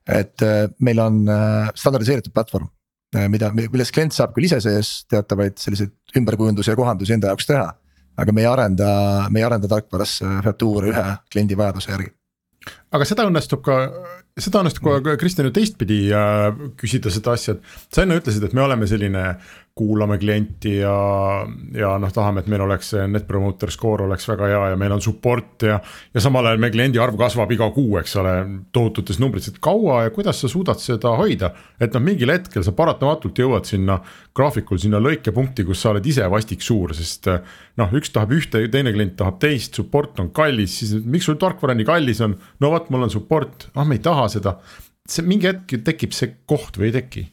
et 0.08 0.42
äh, 0.42 0.70
meil 0.80 1.00
on 1.00 1.28
äh, 1.30 1.70
standardiseeritud 1.76 2.34
platvorm 2.34 2.70
mida, 3.32 3.51
milles 3.56 3.93
klient 3.95 4.15
saab 4.15 4.36
küll 4.36 4.49
ise 4.49 4.60
sees 4.63 4.91
teatavaid 5.12 5.58
selliseid 5.62 5.93
ümberkujundusi 6.19 6.73
ja 6.73 6.78
kohandusi 6.80 7.15
enda 7.15 7.32
jaoks 7.34 7.49
teha. 7.51 7.71
aga 8.17 8.32
me 8.32 8.45
ei 8.45 8.47
arenda, 8.47 8.89
me 9.30 9.41
ei 9.41 9.47
arenda 9.47 9.67
tarkvarasse 9.71 10.38
featuure 10.43 10.93
ühe 10.93 11.08
kliendi 11.32 11.58
vajaduse 11.60 11.91
järgi 11.91 12.13
aga 12.95 13.08
seda 13.08 13.25
õnnestub 13.30 13.62
ka, 13.65 13.78
seda 14.39 14.62
õnnestub 14.63 14.88
ka 15.06 15.15
Kristjan 15.21 15.49
ju 15.49 15.54
teistpidi 15.56 15.99
äh, 16.15 16.47
küsida 16.80 17.12
seda 17.13 17.36
asja, 17.36 17.58
et 17.58 17.95
sa 17.95 18.06
enne 18.06 18.19
ütlesid, 18.19 18.45
et 18.45 18.56
me 18.58 18.63
oleme 18.65 18.88
selline 18.89 19.25
kuulame 19.76 20.16
klienti 20.18 20.78
ja, 20.78 20.92
ja 21.76 21.90
noh, 22.00 22.12
tahame, 22.16 22.40
et 22.40 22.48
meil 22.48 22.62
oleks 22.64 22.94
see 22.94 23.02
net 23.12 23.26
promoter 23.28 23.68
score 23.74 24.06
oleks 24.06 24.30
väga 24.30 24.48
hea 24.48 24.62
ja 24.72 24.78
meil 24.80 24.94
on 24.96 25.04
support 25.04 25.66
ja. 25.68 25.82
ja 26.16 26.24
samal 26.24 26.48
ajal 26.48 26.62
meie 26.64 26.72
kliendi 26.72 27.02
arv 27.04 27.18
kasvab 27.20 27.52
iga 27.52 27.68
kuu, 27.76 27.98
eks 28.00 28.16
ole, 28.22 28.36
tohututes 28.72 29.20
numbrites, 29.20 29.52
et 29.52 29.60
kaua 29.60 30.06
ja 30.06 30.14
kuidas 30.16 30.40
sa 30.40 30.48
suudad 30.52 30.80
seda 30.80 31.12
hoida. 31.20 31.52
et 31.76 31.92
noh, 31.92 32.06
mingil 32.08 32.32
hetkel 32.32 32.64
sa 32.64 32.72
paratamatult 32.78 33.44
jõuad 33.44 33.68
sinna 33.68 34.00
graafikul 34.36 34.80
sinna 34.80 35.04
lõikepunkti, 35.04 35.68
kus 35.68 35.84
sa 35.84 35.92
oled 35.92 36.08
ise 36.08 36.24
vastik 36.32 36.64
suur, 36.64 36.96
sest 36.96 37.28
noh, 37.28 38.00
üks 38.00 38.16
tahab 38.16 38.32
ühte, 38.40 38.64
teine 38.72 38.96
klient 38.96 39.20
tahab 39.20 39.44
teist, 39.44 39.76
support 39.76 40.24
on 40.24 40.32
kallis, 40.32 40.80
siis 40.80 40.96
miks 41.04 41.28
sul 41.28 41.42
tarkvara 41.42 41.76
nii 41.76 41.92
kallis 41.92 42.24
on? 42.24 42.40
no 42.64 42.72
vot, 42.72 42.88
mul 42.96 43.10
on 43.10 43.12
support, 43.12 43.68
ah 43.76 43.84
me 43.84 44.00
ei 44.00 44.08
taha 44.08 44.32
seda. 44.40 44.62
see 45.04 45.28
mingi 45.28 45.52
hetk 45.52 45.82
tekib 45.84 46.16
see 46.16 46.32
koht 46.48 46.80
või 46.80 46.94
ei 46.94 47.00
teki 47.02 47.30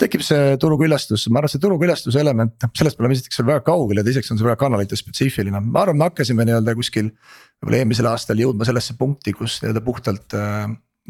tekib 0.00 0.24
see 0.24 0.54
turuküllastus, 0.60 1.26
ma 1.30 1.42
arvan, 1.42 1.52
see 1.52 1.62
turukülastuse 1.62 2.20
element, 2.22 2.54
noh 2.62 2.72
sellest 2.78 2.98
me 2.98 3.06
oleme 3.06 3.18
esiteks 3.18 3.40
veel 3.40 3.50
väga 3.52 3.64
kaugel 3.66 4.00
ja 4.00 4.06
teiseks 4.06 4.32
on 4.32 4.40
see 4.40 4.48
väga 4.48 4.60
kanalite 4.60 4.98
spetsiifiline, 4.98 5.60
ma 5.66 5.84
arvan, 5.84 6.00
me 6.00 6.08
hakkasime 6.08 6.46
nii-öelda 6.48 6.76
kuskil. 6.78 7.12
võib-olla 7.60 7.82
eelmisel 7.82 8.08
aastal 8.10 8.40
jõudma 8.42 8.66
sellesse 8.68 8.96
punkti, 8.98 9.34
kus 9.36 9.60
nii-öelda 9.62 9.84
puhtalt 9.84 10.36
äh, 10.38 10.66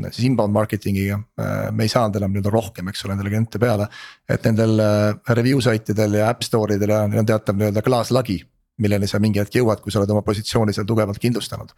siis 0.09 0.27
inbound 0.29 0.55
marketing'iga 0.57 1.19
äh, 1.19 1.69
me 1.73 1.87
ei 1.87 1.93
saanud 1.93 2.17
enam 2.21 2.33
nii-öelda 2.33 2.53
rohkem, 2.53 2.89
eks 2.89 3.05
ole, 3.07 3.17
endale 3.17 3.33
kliente 3.33 3.61
peale. 3.63 3.89
et 4.29 4.45
nendel 4.49 4.81
äh, 4.81 5.35
review 5.37 5.61
site 5.65 5.95
idel 5.95 6.19
ja 6.21 6.31
äpp 6.33 6.49
store 6.49 6.81
idel 6.81 6.97
on, 6.97 7.19
on 7.23 7.29
teatav 7.29 7.59
nii-öelda 7.59 7.85
klaaslagi 7.85 8.41
milleni 8.83 9.09
sa 9.09 9.21
mingi 9.23 9.43
hetk 9.43 9.61
jõuad, 9.61 9.83
kui 9.83 9.93
sa 9.93 10.01
oled 10.01 10.11
oma 10.15 10.25
positsiooni 10.27 10.75
seal 10.75 10.89
tugevalt 10.89 11.21
kindlustanud. 11.23 11.75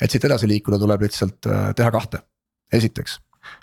et 0.00 0.10
siit 0.10 0.24
edasi 0.24 0.48
liikuda 0.48 0.78
tuleb 0.80 1.04
lihtsalt 1.06 1.46
äh, 1.46 1.66
teha 1.76 1.90
kahte, 1.94 2.24
esiteks 2.72 3.20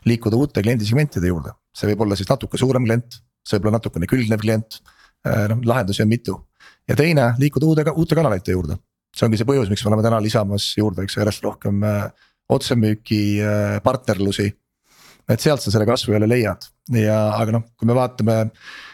liikuda 0.08 0.38
uute 0.40 0.64
kliendisegmentide 0.66 1.32
juurde, 1.32 1.54
see 1.76 1.90
võib 1.92 2.06
olla 2.06 2.18
siis 2.20 2.30
natuke 2.30 2.60
suurem 2.60 2.86
klient, 2.88 3.20
see 3.46 3.58
võib 3.58 3.68
olla 3.68 3.80
natukene 3.80 4.10
külgnev 4.10 4.44
klient. 4.44 4.80
Äh, 5.26 5.48
noh, 5.52 5.64
lahendusi 5.66 6.04
on 6.04 6.12
mitu 6.12 6.36
ja 6.88 6.96
teine, 6.96 7.32
liikuda 7.42 7.66
uude, 7.68 7.86
uute 7.96 8.16
kanalite 8.16 8.54
juurde. 8.54 8.78
see 9.18 9.26
ongi 9.26 9.40
see 9.40 9.48
põhjus, 9.50 9.70
miks 9.72 9.82
me 9.84 9.90
oleme 9.90 10.04
täna 10.06 10.20
lisamas 10.22 10.68
juurde, 10.78 11.08
eks 11.08 11.18
järjest 11.18 11.46
rohkem 11.46 11.82
äh, 11.88 12.04
otsemüügi 12.54 13.22
äh, 13.42 13.78
partnerlusi. 13.84 14.52
et 15.28 15.44
sealt 15.44 15.64
sa 15.64 15.72
selle 15.74 15.88
kasvu 15.90 16.14
jälle 16.14 16.30
leiad 16.30 16.70
ja, 16.96 17.18
aga 17.36 17.58
noh, 17.58 17.64
kui 17.76 17.90
me 17.90 17.96
vaatame, 17.98 18.38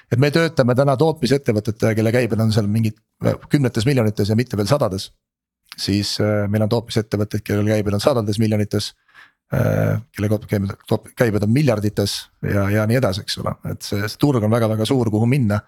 et 0.09 0.21
me 0.21 0.31
töötame 0.33 0.73
täna 0.79 0.95
tootmisettevõtetega, 0.97 1.93
kelle 1.99 2.13
käibed 2.15 2.39
on 2.41 2.55
seal 2.55 2.71
mingid 2.71 2.97
kümnetes 3.51 3.85
miljonites 3.85 4.31
ja 4.31 4.35
mitte 4.39 4.57
veel 4.57 4.67
sadades. 4.71 5.11
siis 5.77 6.15
meil 6.49 6.63
on 6.63 6.71
tootmisettevõtteid, 6.71 7.43
kellel 7.45 7.69
käibed 7.75 7.93
on 7.93 8.01
sadades 8.01 8.39
miljonites 8.39 8.93
kelle 9.51 10.29
käibed, 10.49 10.71
käibed 11.15 11.43
on 11.45 11.51
miljardites 11.53 12.15
ja, 12.41 12.69
ja 12.73 12.85
nii 12.89 12.97
edasi, 12.97 13.21
eks 13.21 13.37
ole, 13.41 13.53
et 13.69 13.85
see, 13.85 13.99
see 14.07 14.21
turg 14.21 14.43
on 14.43 14.53
väga-väga 14.53 14.87
suur, 14.89 15.11
kuhu 15.13 15.27
minna. 15.29 15.59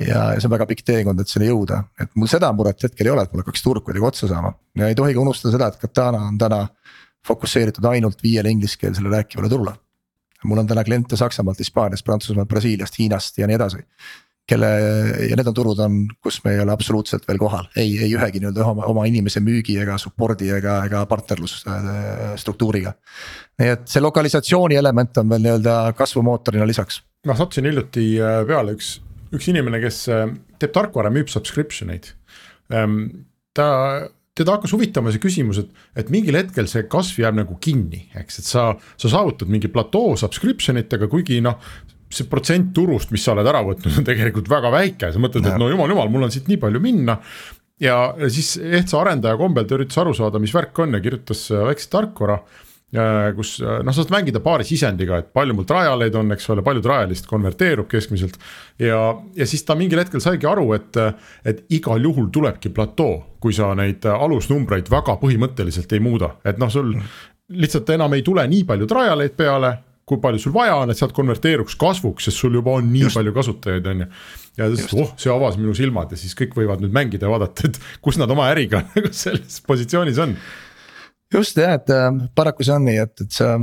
ja, 0.00 0.30
ja 0.32 0.38
see 0.40 0.48
on 0.48 0.54
väga 0.54 0.66
pikk 0.70 0.84
teekond, 0.88 1.20
et 1.20 1.28
sinna 1.28 1.50
jõuda, 1.50 1.82
et 2.00 2.14
mul 2.16 2.30
seda 2.32 2.48
muret 2.56 2.86
hetkel 2.86 3.10
ei 3.10 3.12
ole, 3.12 3.26
et 3.26 3.34
mul 3.34 3.44
hakkaks 3.44 3.66
turg 3.66 3.84
kuidagi 3.84 4.06
otsa 4.06 4.30
saama 4.30 4.54
ja 4.78 4.88
ei 4.88 4.96
tohi 4.96 5.14
ka 5.16 5.20
unustada 5.20 5.52
seda, 5.56 5.68
et 5.68 5.80
Katana 5.82 6.24
on 6.30 6.38
täna. 6.38 6.66
fokusseeritud 7.26 7.84
ainult 7.84 8.22
viiele 8.22 8.48
ingliskeelsele 8.50 9.10
rääkivale 9.12 9.48
turule. 9.48 9.72
mul 10.44 10.58
on 10.58 10.66
täna 10.66 10.84
kliente 10.84 11.16
Saksamaalt, 11.16 11.58
Hispaaniast, 11.58 12.04
Prantsusmaalt, 12.04 12.48
Brasiiliast, 12.48 12.98
Hiinast 12.98 13.38
ja 13.38 13.46
nii 13.46 13.54
edasi 13.54 13.84
kelle 14.50 14.68
ja 15.30 15.38
need 15.38 15.50
on 15.50 15.56
turud 15.56 15.80
on, 15.84 16.00
kus 16.22 16.40
me 16.44 16.54
ei 16.56 16.62
ole 16.62 16.74
absoluutselt 16.74 17.26
veel 17.28 17.38
kohal, 17.40 17.68
ei, 17.78 17.94
ei 18.02 18.10
ühegi 18.16 18.42
nii-öelda 18.42 18.66
oma, 18.72 18.86
oma 18.90 19.06
inimese 19.08 19.42
müügi 19.44 19.78
ega 19.82 19.98
support'i 20.00 20.50
ega, 20.56 20.80
ega 20.88 21.04
partnerlusstruktuuriga. 21.10 22.94
nii 23.62 23.74
et 23.76 23.86
see 23.90 24.02
lokalisatsiooni 24.02 24.78
element 24.80 25.22
on 25.22 25.32
veel 25.32 25.46
nii-öelda 25.46 25.76
kasvumootorina 25.98 26.68
lisaks. 26.68 27.02
ma 27.26 27.36
sattusin 27.38 27.70
hiljuti 27.70 28.06
äh, 28.20 28.40
peale 28.48 28.76
üks, 28.78 28.94
üks 29.36 29.50
inimene, 29.52 29.82
kes 29.82 30.06
äh, 30.12 30.26
teeb 30.60 30.74
tarkvara, 30.76 31.12
müüb 31.14 31.30
subscription 31.32 31.92
eid. 31.94 32.12
Ehm, 32.74 33.04
ta 33.56 33.68
teda 34.40 34.56
hakkas 34.56 34.72
huvitama 34.72 35.12
see 35.12 35.22
küsimus, 35.22 35.60
et, 35.60 35.70
et 35.98 36.10
mingil 36.12 36.38
hetkel 36.38 36.68
see 36.70 36.86
kasv 36.90 37.18
jääb 37.24 37.38
nagu 37.40 37.56
kinni, 37.62 38.06
eks, 38.18 38.40
et 38.40 38.48
sa, 38.48 38.70
sa 39.00 39.10
saavutad 39.12 39.50
mingi 39.52 39.68
platoo 39.72 40.14
subscription 40.20 40.80
itega, 40.80 41.10
kuigi 41.12 41.40
noh 41.44 41.58
see 42.10 42.28
protsent 42.30 42.72
turust, 42.74 43.12
mis 43.14 43.24
sa 43.24 43.34
oled 43.36 43.46
ära 43.46 43.62
võtnud, 43.66 44.00
on 44.00 44.06
tegelikult 44.06 44.50
väga 44.50 44.72
väike, 44.74 45.12
sa 45.14 45.22
mõtled, 45.22 45.46
et 45.46 45.60
no 45.60 45.70
jumal, 45.70 45.90
jumal, 45.92 46.10
mul 46.12 46.26
on 46.26 46.34
siit 46.34 46.50
nii 46.50 46.58
palju 46.62 46.82
minna. 46.82 47.18
ja 47.80 48.00
siis 48.28 48.56
ehtsa 48.58 48.98
arendaja 49.00 49.38
kombel 49.40 49.64
ta 49.64 49.78
üritas 49.78 50.00
aru 50.02 50.12
saada, 50.16 50.42
mis 50.42 50.52
värk 50.52 50.82
on 50.82 50.98
ja 50.98 51.00
kirjutas 51.00 51.46
äh, 51.54 51.62
väikse 51.70 51.88
tarkvara 51.88 52.34
äh, 52.42 53.30
kus 53.36 53.54
äh, 53.62 53.78
noh, 53.86 53.94
sa 53.94 54.02
saad 54.02 54.12
mängida 54.12 54.42
paari 54.44 54.66
sisendiga, 54.68 55.20
et 55.22 55.30
palju 55.32 55.56
mul 55.56 55.68
trialeid 55.70 56.18
on, 56.18 56.34
eks 56.34 56.50
ole, 56.52 56.64
palju 56.66 56.82
trialist 56.84 57.30
konverteerub 57.30 57.88
keskmiselt. 57.88 58.36
ja, 58.82 59.00
ja 59.38 59.48
siis 59.48 59.64
ta 59.64 59.78
mingil 59.78 60.02
hetkel 60.02 60.20
saigi 60.20 60.50
aru, 60.50 60.66
et, 60.76 60.98
et 61.46 61.62
igal 61.78 62.02
juhul 62.10 62.28
tulebki 62.34 62.74
platoo, 62.74 63.38
kui 63.40 63.54
sa 63.56 63.70
neid 63.78 64.04
alusnumbreid 64.10 64.90
väga 64.90 65.16
põhimõtteliselt 65.22 65.94
ei 65.94 66.02
muuda, 66.04 66.34
et 66.44 66.58
noh, 66.60 66.68
sul 66.74 66.96
lihtsalt 67.50 67.94
enam 67.94 68.12
ei 68.18 68.26
tule 68.26 68.44
nii 68.50 68.66
palju 68.66 68.90
trialeid 68.90 69.38
peale 69.38 69.78
kui 70.10 70.20
palju 70.22 70.42
sul 70.42 70.54
vaja 70.54 70.76
on, 70.82 70.90
et 70.92 70.98
sealt 70.98 71.14
konverteeruks 71.16 71.76
kasvuks, 71.80 72.26
sest 72.28 72.42
sul 72.42 72.58
juba 72.58 72.76
on 72.78 72.88
nii 72.90 73.06
Just. 73.06 73.18
palju 73.18 73.34
kasutajaid, 73.36 73.90
on 73.92 74.04
ju. 74.04 74.08
ja 74.58 74.70
ütles, 74.70 74.94
oh, 74.98 75.12
see 75.20 75.32
avas 75.32 75.58
minu 75.60 75.74
silmad 75.78 76.12
ja 76.12 76.20
siis 76.20 76.36
kõik 76.38 76.56
võivad 76.58 76.82
nüüd 76.82 76.94
mängida 76.96 77.28
ja 77.28 77.32
vaadata, 77.32 77.70
et 77.70 77.80
kus 78.04 78.18
nad 78.20 78.30
oma 78.34 78.50
äriga 78.52 78.82
nagu 78.92 79.12
selles 79.16 79.60
positsioonis 79.66 80.22
on. 80.26 80.36
just 81.34 81.60
jah, 81.60 81.76
et 81.78 81.94
äh, 81.94 82.08
paraku 82.36 82.66
see 82.66 82.76
on 82.76 82.88
nii, 82.90 82.98
et, 83.06 83.26
et 83.26 83.38
sa 83.38 83.54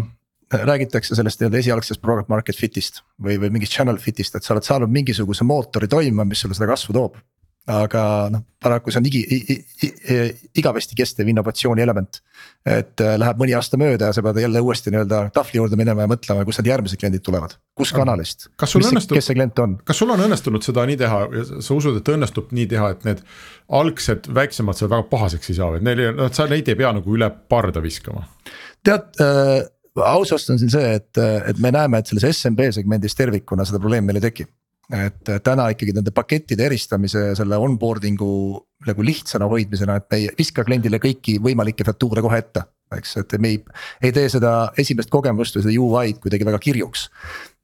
räägitakse 0.47 1.15
sellest 1.17 1.41
nii-öelda 1.41 1.59
esialgsest 1.59 2.01
product 2.01 2.31
market 2.31 2.55
fit'ist 2.55 3.01
või, 3.19 3.35
või 3.41 3.51
mingist 3.57 3.75
channel 3.75 3.99
fit'ist, 3.99 4.37
et 4.37 4.47
sa 4.47 4.55
oled 4.55 4.67
saanud 4.67 4.91
mingisuguse 4.91 5.43
mootori 5.47 5.89
toimima, 5.91 6.23
mis 6.27 6.39
sulle 6.43 6.55
seda 6.55 6.69
kasvu 6.71 6.95
toob 6.95 7.19
aga 7.67 8.01
noh, 8.31 8.43
paraku 8.63 8.91
see 8.93 9.01
on 9.01 9.07
igi, 9.09 9.21
igavesti 10.57 10.95
kestev 10.95 11.27
innovatsiooni 11.27 11.83
element. 11.83 12.21
et 12.67 12.99
äh, 13.03 13.15
läheb 13.19 13.39
mõni 13.39 13.53
aasta 13.55 13.77
mööda 13.79 14.09
ja 14.09 14.15
sa 14.15 14.23
pead 14.23 14.39
jälle 14.41 14.59
uuesti 14.63 14.91
nii-öelda 14.91 15.19
tahvli 15.35 15.59
juurde 15.59 15.79
minema 15.79 16.03
ja 16.03 16.11
mõtlema, 16.11 16.45
kust 16.47 16.61
need 16.61 16.71
järgmised 16.71 16.99
kliendid 16.99 17.23
tulevad, 17.23 17.57
kus 17.77 17.91
kanalist. 17.95 18.47
kes 18.59 18.75
see 19.27 19.35
klient 19.35 19.59
on? 19.63 19.77
kas 19.87 19.99
sul 19.99 20.11
on 20.15 20.23
õnnestunud 20.23 20.63
seda 20.63 20.85
nii 20.87 20.99
teha 20.99 21.21
sa 21.59 21.77
usud, 21.77 21.99
et 21.99 22.11
õnnestub 22.15 22.51
nii 22.55 22.67
teha, 22.71 22.91
et 22.95 23.07
need 23.07 23.23
algsed 23.79 24.27
väiksemad 24.35 24.79
seal 24.79 24.91
väga 24.91 25.07
pahaseks 25.11 25.51
ei 25.51 25.59
saa, 25.59 25.73
et 25.77 25.87
neil, 25.87 26.05
noh 26.15 26.31
sa 26.33 26.47
neid 26.47 26.67
ei 26.71 26.79
pea 26.79 26.93
nagu 26.95 27.17
üle 27.19 27.29
parda 27.51 27.83
viskama? 27.83 28.23
tead 28.87 29.23
äh, 29.23 29.59
aus 30.07 30.31
vastus 30.31 30.55
on 30.55 30.61
siin 30.63 30.71
see, 30.71 30.93
et, 31.01 31.19
et 31.51 31.59
me 31.63 31.73
näeme, 31.75 31.99
et 31.99 32.07
selles 32.07 32.29
SMB 32.31 32.71
segmendis 32.79 33.15
tervikuna 33.17 33.67
seda 33.67 33.79
probleemi 33.83 34.11
meil 34.11 34.21
ei 34.21 34.29
teki 34.29 34.47
et 34.93 35.29
täna 35.43 35.67
ikkagi 35.73 35.91
nende 35.95 36.13
pakettide 36.15 36.63
eristamise 36.67 37.25
ja 37.31 37.35
selle 37.35 37.57
onboarding'u 37.59 38.29
nagu 38.87 39.03
lihtsana 39.03 39.49
hoidmisena, 39.51 39.97
et 39.99 40.15
ei 40.15 40.27
viska 40.37 40.63
kliendile 40.63 40.99
kõiki 41.03 41.37
võimalikke 41.43 41.85
featuure 41.87 42.23
kohe 42.23 42.39
ette. 42.39 42.63
eks, 42.95 43.17
et 43.19 43.33
me 43.43 43.49
ei, 43.51 43.57
ei 43.99 44.13
tee 44.15 44.29
seda 44.31 44.71
esimest 44.79 45.09
kogemust 45.11 45.57
või 45.57 45.65
seda 45.65 45.73
UI-d 45.75 46.21
kuidagi 46.23 46.47
väga 46.47 46.59
kirjuks. 46.63 47.09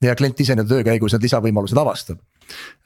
ja 0.03 0.15
klient 0.19 0.39
ise 0.39 0.55
nii-öelda 0.55 0.75
töö 0.75 0.83
käigus 0.83 1.13
need 1.15 1.23
lisavõimalused 1.23 1.79
avastab. 1.79 2.19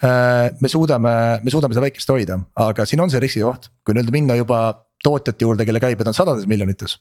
Äh, 0.05 0.53
me 0.61 0.69
suudame, 0.69 1.13
me 1.41 1.51
suudame 1.51 1.73
seda 1.73 1.87
väikest 1.87 2.13
hoida, 2.13 2.37
aga 2.55 2.85
siin 2.85 3.01
on 3.01 3.09
see 3.09 3.23
riskikoht, 3.23 3.71
kui 3.83 3.97
nii-öelda 3.97 4.13
minna 4.13 4.37
juba 4.37 4.85
tootjate 5.03 5.45
juurde, 5.45 5.65
kelle 5.65 5.81
käibed 5.81 6.07
on 6.07 6.13
sadades 6.13 6.45
miljonites 6.45 6.99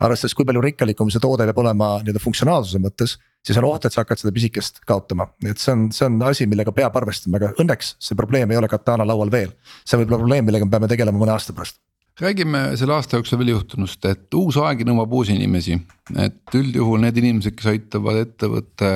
arvestades, 0.00 0.34
kui 0.34 0.46
palju 0.48 0.62
rikkalikum 0.64 1.10
see 1.12 1.22
toode 1.22 1.46
peab 1.48 1.58
olema 1.62 1.98
nii-öelda 2.02 2.22
funktsionaalsuse 2.22 2.80
mõttes, 2.82 3.18
siis 3.46 3.58
on 3.60 3.66
oht, 3.68 3.84
et 3.86 3.94
sa 3.94 4.02
hakkad 4.02 4.22
seda 4.22 4.32
pisikest 4.34 4.80
kaotama, 4.88 5.28
et 5.46 5.60
see 5.60 5.74
on, 5.74 5.88
see 5.94 6.06
on 6.08 6.18
asi, 6.28 6.46
millega 6.50 6.74
peab 6.74 6.96
arvestama, 7.00 7.40
aga 7.40 7.52
õnneks 7.62 7.94
see 8.02 8.18
probleem 8.18 8.50
ei 8.50 8.60
ole 8.60 8.70
Katana 8.70 9.06
laual 9.08 9.30
veel. 9.32 9.54
see 9.84 10.00
võib 10.00 10.10
olla 10.10 10.24
probleem, 10.24 10.48
millega 10.48 10.68
me 10.68 10.74
peame 10.76 10.90
tegelema 10.90 11.20
mõne 11.20 11.36
aasta 11.36 11.56
pärast 11.56 11.80
räägime 12.20 12.76
selle 12.76 12.96
aasta 12.96 13.16
jooksul 13.16 13.38
veel 13.38 13.52
juhtunust, 13.54 14.04
et 14.10 14.34
uus 14.34 14.56
aeg 14.58 14.82
nõuab 14.86 15.12
uusi 15.20 15.36
inimesi, 15.38 15.78
et 16.18 16.56
üldjuhul 16.58 17.02
need 17.04 17.20
inimesed, 17.20 17.54
kes 17.54 17.68
aitavad 17.70 18.18
ettevõtte 18.24 18.90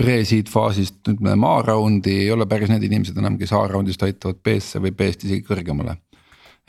pre-seed 0.00 0.48
faasist 0.48 1.10
ütleme 1.10 1.48
A-raundi 1.48 2.14
ei 2.22 2.30
ole 2.32 2.46
päris 2.48 2.70
need 2.72 2.86
inimesed 2.86 3.18
enam, 3.20 3.36
kes 3.40 3.52
A-raundist 3.56 4.02
aitavad 4.06 4.40
B-sse 4.44 4.80
või 4.82 4.94
B-st 4.96 5.26
isegi 5.26 5.44
kõrgemale. 5.48 5.98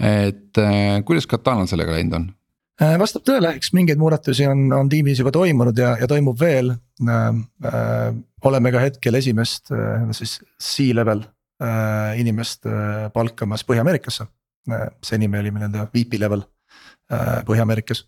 et 0.01 0.57
äh, 0.57 0.99
kuidas 1.05 1.27
Katanal 1.29 1.69
sellega 1.69 1.93
läinud 1.95 2.17
on? 2.17 2.29
Äh, 2.81 2.95
vastab 2.97 3.21
tõele, 3.27 3.51
eks 3.59 3.75
mingeid 3.77 3.99
muudatusi 4.01 4.47
on, 4.49 4.63
on 4.73 4.87
tiimis 4.89 5.19
juba 5.21 5.29
toimunud 5.35 5.77
ja, 5.77 5.93
ja 6.01 6.07
toimub 6.09 6.39
veel. 6.39 6.73
Äh,. 7.05 7.27
Äh, 7.69 8.07
oleme 8.41 8.71
ka 8.73 8.79
hetkel 8.81 9.13
esimest 9.19 9.69
siis 10.17 10.39
C-level 10.57 11.19
inimest 12.17 12.65
palkamas 13.13 13.61
Põhja-Ameerikasse. 13.69 14.25
Seni 15.05 15.27
me 15.29 15.37
olime 15.43 15.61
nii-öelda 15.61 15.83
VP 15.93 16.17
level 16.23 16.41
Põhja-Ameerikas. 17.45 18.01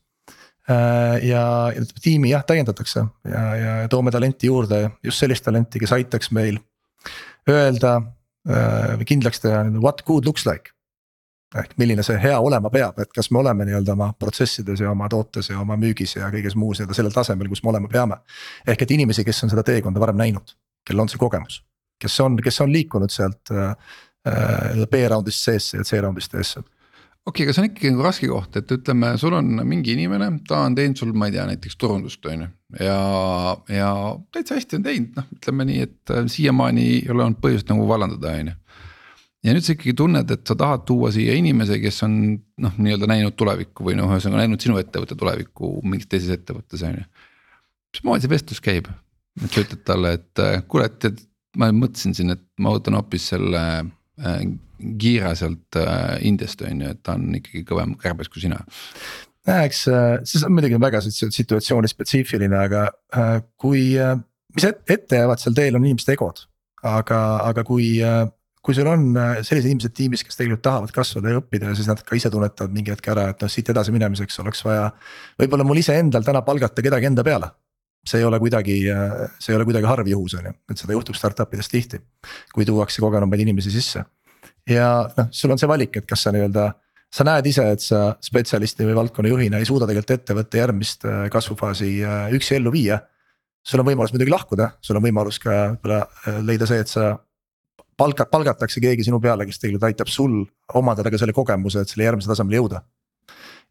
Ja, 0.65 1.43
ja 1.69 1.85
tiimi 2.01 2.31
jah, 2.31 2.41
täiendatakse 2.49 3.03
ja, 3.29 3.43
ja 3.61 3.75
toome 3.93 4.09
talenti 4.15 4.49
juurde, 4.49 4.87
just 5.05 5.21
sellist 5.21 5.45
talenti, 5.45 5.77
kes 5.83 5.93
aitaks 5.93 6.33
meil 6.33 6.57
öelda 7.45 7.99
või 8.49 9.05
kindlaks 9.13 9.45
teha 9.45 9.67
what 9.77 10.01
good 10.09 10.25
looks 10.25 10.49
like 10.49 10.73
ehk 11.59 11.75
milline 11.77 12.03
see 12.05 12.17
hea 12.21 12.37
olema 12.39 12.71
peab, 12.73 12.99
et 13.03 13.11
kas 13.13 13.29
me 13.31 13.41
oleme 13.43 13.67
nii-öelda 13.67 13.93
oma 13.93 14.09
protsessides 14.19 14.81
ja 14.81 14.91
oma 14.91 15.09
tootes 15.09 15.51
ja 15.51 15.59
oma 15.61 15.77
müügis 15.79 16.15
ja 16.17 16.31
kõiges 16.33 16.57
muus 16.59 16.79
nii-öelda 16.79 16.97
sellel 16.97 17.15
tasemel, 17.15 17.49
kus 17.51 17.63
me 17.63 17.73
olema 17.73 17.91
peame. 17.91 18.19
ehk 18.67 18.85
et 18.85 18.91
inimesi, 18.91 19.25
kes 19.25 19.43
on 19.45 19.53
seda 19.53 19.63
teekonda 19.67 20.01
varem 20.01 20.19
näinud, 20.19 20.55
kellel 20.87 21.05
on 21.05 21.11
see 21.13 21.21
kogemus, 21.21 21.61
kes 22.01 22.19
on, 22.25 22.37
kes 22.43 22.61
on 22.65 22.73
liikunud 22.73 23.13
sealt 23.13 23.53
äh, 23.53 23.75
äh 24.27 24.87
B-round'ist 24.89 25.49
seesse 25.49 25.77
ja 25.77 25.83
C-round'ist 25.83 26.39
E-sse 26.39 26.63
okei 27.25 27.43
okay,, 27.43 27.45
aga 27.45 27.53
see 27.55 27.63
on 27.63 27.69
ikkagi 27.69 27.91
nagu 27.93 28.03
raske 28.03 28.27
koht, 28.27 28.57
et 28.59 28.71
ütleme, 28.75 29.13
sul 29.21 29.35
on 29.37 29.61
mingi 29.67 29.93
inimene, 29.95 30.27
ta 30.47 30.65
on 30.67 30.75
teinud 30.75 30.99
sul, 30.99 31.13
ma 31.15 31.29
ei 31.29 31.35
tea, 31.35 31.45
näiteks 31.47 31.77
turundust 31.79 32.25
on 32.27 32.43
ju. 32.43 32.49
ja, 32.83 32.97
ja 33.71 33.91
täitsa 34.33 34.57
hästi 34.57 34.79
on 34.79 34.87
teinud, 34.89 35.13
noh, 35.19 35.29
ütleme 35.37 35.67
nii, 35.69 35.85
et 35.87 36.13
äh, 36.13 36.25
siiamaani 36.33 36.89
ei 36.97 36.99
ole 37.13 37.23
olnud 37.27 37.39
põhjust 37.43 37.71
nagu 37.71 37.87
vallandada, 37.87 38.35
on 38.41 38.51
ju 38.51 38.57
ja 39.43 39.53
nüüd 39.55 39.65
sa 39.65 39.75
ikkagi 39.75 39.95
tunned, 39.99 40.31
et 40.31 40.47
sa 40.47 40.55
tahad 40.59 40.85
tuua 40.87 41.11
siia 41.13 41.35
inimese, 41.37 41.77
kes 41.83 42.03
on 42.07 42.17
noh, 42.63 42.75
nii-öelda 42.79 43.09
näinud 43.11 43.35
tulevikku 43.39 43.85
või 43.87 43.97
noh, 43.99 44.11
ühesõnaga 44.13 44.43
näinud 44.43 44.63
sinu 44.63 44.79
ettevõtte 44.79 45.17
tulevikku 45.19 45.75
mingis 45.83 46.09
teises 46.11 46.37
ettevõttes 46.37 46.83
on 46.87 46.99
ju. 47.01 47.07
mismoodi 47.97 48.25
see 48.25 48.33
vestlus 48.33 48.63
käib, 48.63 48.87
et 49.41 49.49
sa 49.49 49.65
ütled 49.65 49.83
talle, 49.87 50.15
et 50.19 50.43
äh, 50.43 50.61
kuule, 50.67 50.87
et, 50.87 51.09
et 51.11 51.59
ma 51.59 51.69
mõtlesin 51.75 52.15
siin, 52.17 52.33
et 52.35 52.45
ma 52.63 52.73
võtan 52.75 52.97
hoopis 52.97 53.33
selle 53.33 53.63
äh, 53.83 54.45
Kiira 54.99 55.31
sealt 55.39 55.77
äh, 55.79 56.17
Indiast 56.27 56.63
on 56.65 56.81
ju, 56.83 56.95
et 56.95 57.03
ta 57.03 57.17
on 57.17 57.29
ikkagi 57.37 57.63
kõvem 57.67 57.93
kärbes 57.99 58.31
kui 58.31 58.43
sina 58.43 58.61
eks 59.43 59.87
äh, 59.91 60.21
see 60.27 60.45
on 60.47 60.55
muidugi 60.55 60.79
väga 60.79 61.01
situatsiooni 61.03 61.91
spetsiifiline, 61.91 62.55
aga 62.63 62.85
äh, 63.15 63.35
kui, 63.59 63.91
mis 64.55 64.67
ette 64.71 65.19
jäävad 65.19 65.41
seal 65.41 65.55
teel, 65.57 65.75
on 65.75 65.83
inimeste 65.83 66.15
egod. 66.15 66.45
aga, 66.83 67.19
aga 67.47 67.63
kui 67.63 67.99
kui 68.63 68.75
sul 68.75 68.87
on 68.87 69.09
äh, 69.19 69.33
sellised 69.43 69.67
inimesed 69.67 69.93
tiimis, 69.95 70.23
kes 70.23 70.39
tegelikult 70.39 70.63
tahavad 70.63 70.93
kasvada 70.95 71.33
ja 71.33 71.41
õppida 71.41 71.71
ja 71.71 71.77
siis 71.77 71.89
nad 71.89 71.99
ka 72.07 72.15
ise 72.15 72.31
tunnetavad 72.31 72.71
mingi 72.75 72.93
hetk 72.93 73.09
ära, 73.11 73.27
et 73.33 73.43
noh, 73.43 73.51
siit 73.51 73.69
edasi 73.73 73.91
minemiseks 73.91 74.39
oleks 74.43 74.63
vaja. 74.63 74.87
võib-olla 75.41 75.65
mul 75.67 75.81
iseendal 75.81 76.23
täna 76.23 76.41
palgata 76.47 76.85
kedagi 76.85 77.09
enda 77.11 77.25
peale. 77.27 77.51
see 78.07 78.19
ei 78.19 78.25
ole 78.27 78.39
kuidagi, 78.39 78.77
äh, 78.91 79.27
see 79.39 79.53
ei 79.53 79.57
ole 79.57 79.67
kuidagi 79.67 79.87
harv 79.87 80.07
juhus, 80.07 80.37
on 80.39 80.47
ju, 80.47 80.53
et 80.71 80.79
seda 80.79 80.95
juhtub 80.95 81.15
startup 81.19 81.53
ides 81.53 81.69
tihti. 81.71 81.99
kui 82.53 82.65
tuuakse 82.65 83.03
kogenumaid 83.03 83.43
inimesi 83.43 83.71
sisse. 83.71 84.05
ja 84.69 84.87
noh, 85.17 85.27
sul 85.31 85.51
on 85.51 85.59
see 85.59 85.67
valik, 85.67 85.99
et 85.99 86.07
kas 86.07 86.23
sa 86.23 86.31
nii-öelda 86.31 86.71
sa 87.13 87.27
näed 87.27 87.45
ise, 87.45 87.67
et 87.75 87.83
sa 87.83 88.15
spetsialisti 88.23 88.87
või 88.87 88.95
valdkonna 88.95 89.29
juhina 89.29 89.59
ei 89.59 89.67
suuda 89.67 89.85
tegelikult 89.85 90.21
ettevõtte 90.21 90.63
järgmist 90.63 91.03
äh, 91.05 91.27
kasvufaasi 91.35 91.91
üksi 92.39 92.55
ellu 92.61 92.71
viia. 92.71 93.01
sul 93.63 93.79
on 93.79 93.91
võimalus 93.91 94.15
muidugi 94.15 94.31
lahkuda, 94.31 94.71
sul 94.81 94.95
on 94.95 95.03
võimalus 95.03 95.39
ka 95.39 95.75
võib-olla 95.75 96.41
leida 96.47 96.67
see, 96.67 96.79
et 96.79 96.87
sa 96.87 97.11
palka, 98.03 98.27
palgatakse 98.29 98.83
keegi 98.83 99.07
sinu 99.07 99.21
peale, 99.23 99.47
kes 99.47 99.61
tegelikult 99.61 99.87
aitab 99.89 100.11
sul 100.11 100.41
omandada 100.79 101.11
ka 101.13 101.21
selle 101.21 101.35
kogemuse, 101.35 101.83
et 101.83 101.93
selle 101.93 102.07
järgmise 102.09 102.31
tasemele 102.31 102.59
jõuda. 102.61 102.83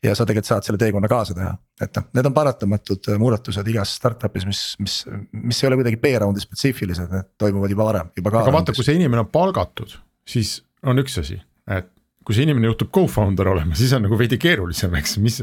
ja 0.02 0.16
sa 0.18 0.24
tegelikult 0.26 0.48
saad 0.48 0.66
selle 0.66 0.80
teekonna 0.82 1.06
kaasa 1.06 1.34
teha, 1.36 1.52
et 1.84 1.98
noh, 1.98 2.08
need 2.16 2.26
on 2.26 2.34
paratamatud 2.34 3.12
muudatused 3.22 3.68
igas 3.70 3.92
startup'is, 4.00 4.46
mis, 4.48 4.62
mis, 4.82 4.96
mis 5.30 5.60
ei 5.62 5.68
ole 5.68 5.78
kuidagi 5.78 6.00
B-round'i 6.02 6.42
spetsiifilised, 6.42 7.12
need 7.12 7.28
toimuvad 7.38 7.70
juba 7.70 7.86
varem, 7.86 8.10
juba 8.18 8.32
ka. 8.34 8.42
aga 8.42 8.56
vaata, 8.56 8.74
kui 8.74 8.86
see 8.88 8.98
inimene 8.98 9.22
on 9.22 9.30
palgatud, 9.30 9.94
siis 10.26 10.56
on 10.82 10.98
üks 11.04 11.20
asi, 11.22 11.38
et 11.70 11.91
kui 12.26 12.36
see 12.36 12.46
inimene 12.46 12.70
juhtub 12.70 12.92
co-founder 12.94 13.50
olema, 13.52 13.76
siis 13.78 13.92
on 13.96 14.04
nagu 14.06 14.18
veidi 14.18 14.38
keerulisem, 14.42 14.94
eks, 15.00 15.16
mis. 15.22 15.40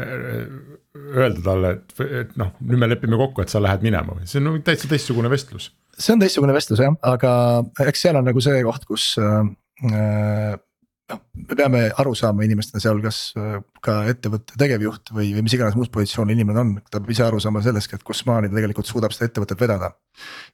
Öelda 0.00 1.42
talle, 1.44 1.74
et, 1.76 1.94
et 2.22 2.32
noh, 2.40 2.52
nüüd 2.66 2.80
me 2.82 2.88
lepime 2.90 3.18
kokku, 3.20 3.44
et 3.44 3.52
sa 3.52 3.62
lähed 3.62 3.84
minema 3.86 4.16
või? 4.16 4.26
See 4.30 4.40
on 4.40 4.48
nagu 4.50 4.62
täitsa 4.66 4.90
teistsugune 4.90 5.30
vestlus. 5.32 5.70
See 6.00 6.14
on 6.14 6.22
teistsugune 6.22 6.54
vestlus 6.56 6.82
jah, 6.82 6.96
aga 7.06 7.32
eks 7.86 8.06
seal 8.06 8.18
on 8.18 8.26
nagu 8.26 8.42
see 8.42 8.62
koht, 8.66 8.86
kus 8.88 9.12
äh, 9.22 10.56
noh, 11.10 11.20
me 11.34 11.56
peame 11.58 11.82
aru 12.02 12.14
saama 12.18 12.46
inimestena, 12.46 12.82
sealhulgas 12.82 13.20
äh, 13.38 13.56
ka 13.84 14.00
ettevõtte 14.10 14.58
tegevjuht 14.60 15.12
või, 15.16 15.30
või 15.36 15.44
mis 15.46 15.56
iganes 15.56 15.78
muus 15.78 15.90
positsioonil 15.92 16.38
inimene 16.38 16.62
on, 16.62 16.74
ta 16.86 16.98
peab 16.98 17.14
ise 17.14 17.26
aru 17.26 17.40
saama 17.42 17.62
sellest, 17.64 17.96
et 17.96 18.06
kus 18.06 18.22
maani 18.28 18.50
ta 18.50 18.58
tegelikult 18.58 18.90
suudab 18.90 19.14
seda 19.16 19.30
ettevõtet 19.30 19.60
vedada. 19.60 19.92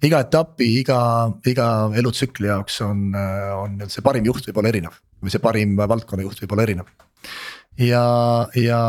iga 0.05 0.23
etapi, 0.27 0.71
iga, 0.83 1.01
iga 1.47 1.69
elutsükli 1.97 2.51
jaoks 2.53 2.81
on, 2.87 3.11
äh, 3.15 3.53
on 3.57 3.85
see 3.93 4.05
parim 4.07 4.27
juht 4.29 4.49
võib 4.49 4.63
olla 4.63 4.75
erinev 4.75 4.99
või 5.23 5.33
see 5.33 5.43
parim 5.43 5.77
valdkonna 5.79 6.27
juht 6.27 6.43
võib 6.43 6.57
olla 6.57 6.67
erinev 6.67 6.91
ja, 7.81 8.03
ja 8.57 8.81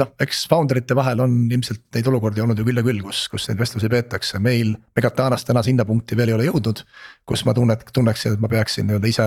noh, 0.00 0.12
eks 0.22 0.44
founder 0.50 0.80
ite 0.80 0.96
vahel 0.96 1.22
on 1.24 1.36
ilmselt 1.52 1.82
neid 1.94 2.08
olukordi 2.10 2.42
olnud 2.44 2.58
ju 2.58 2.66
küll 2.66 2.80
ja 2.80 2.84
küll, 2.86 3.02
kus, 3.04 3.24
kus 3.32 3.48
neid 3.50 3.60
vestlusi 3.60 3.90
peetakse, 3.92 4.40
meil 4.42 4.74
Megatanas 4.96 5.44
täna 5.48 5.62
sinna 5.66 5.86
punkti 5.88 6.18
veel 6.18 6.32
ei 6.32 6.38
ole 6.38 6.48
jõudnud. 6.48 6.84
kus 7.28 7.44
ma 7.46 7.54
tunnet, 7.56 7.84
tunneksin, 7.92 8.36
et 8.36 8.42
ma 8.42 8.48
peaksin 8.50 8.88
nii-öelda 8.88 9.10
ise, 9.10 9.26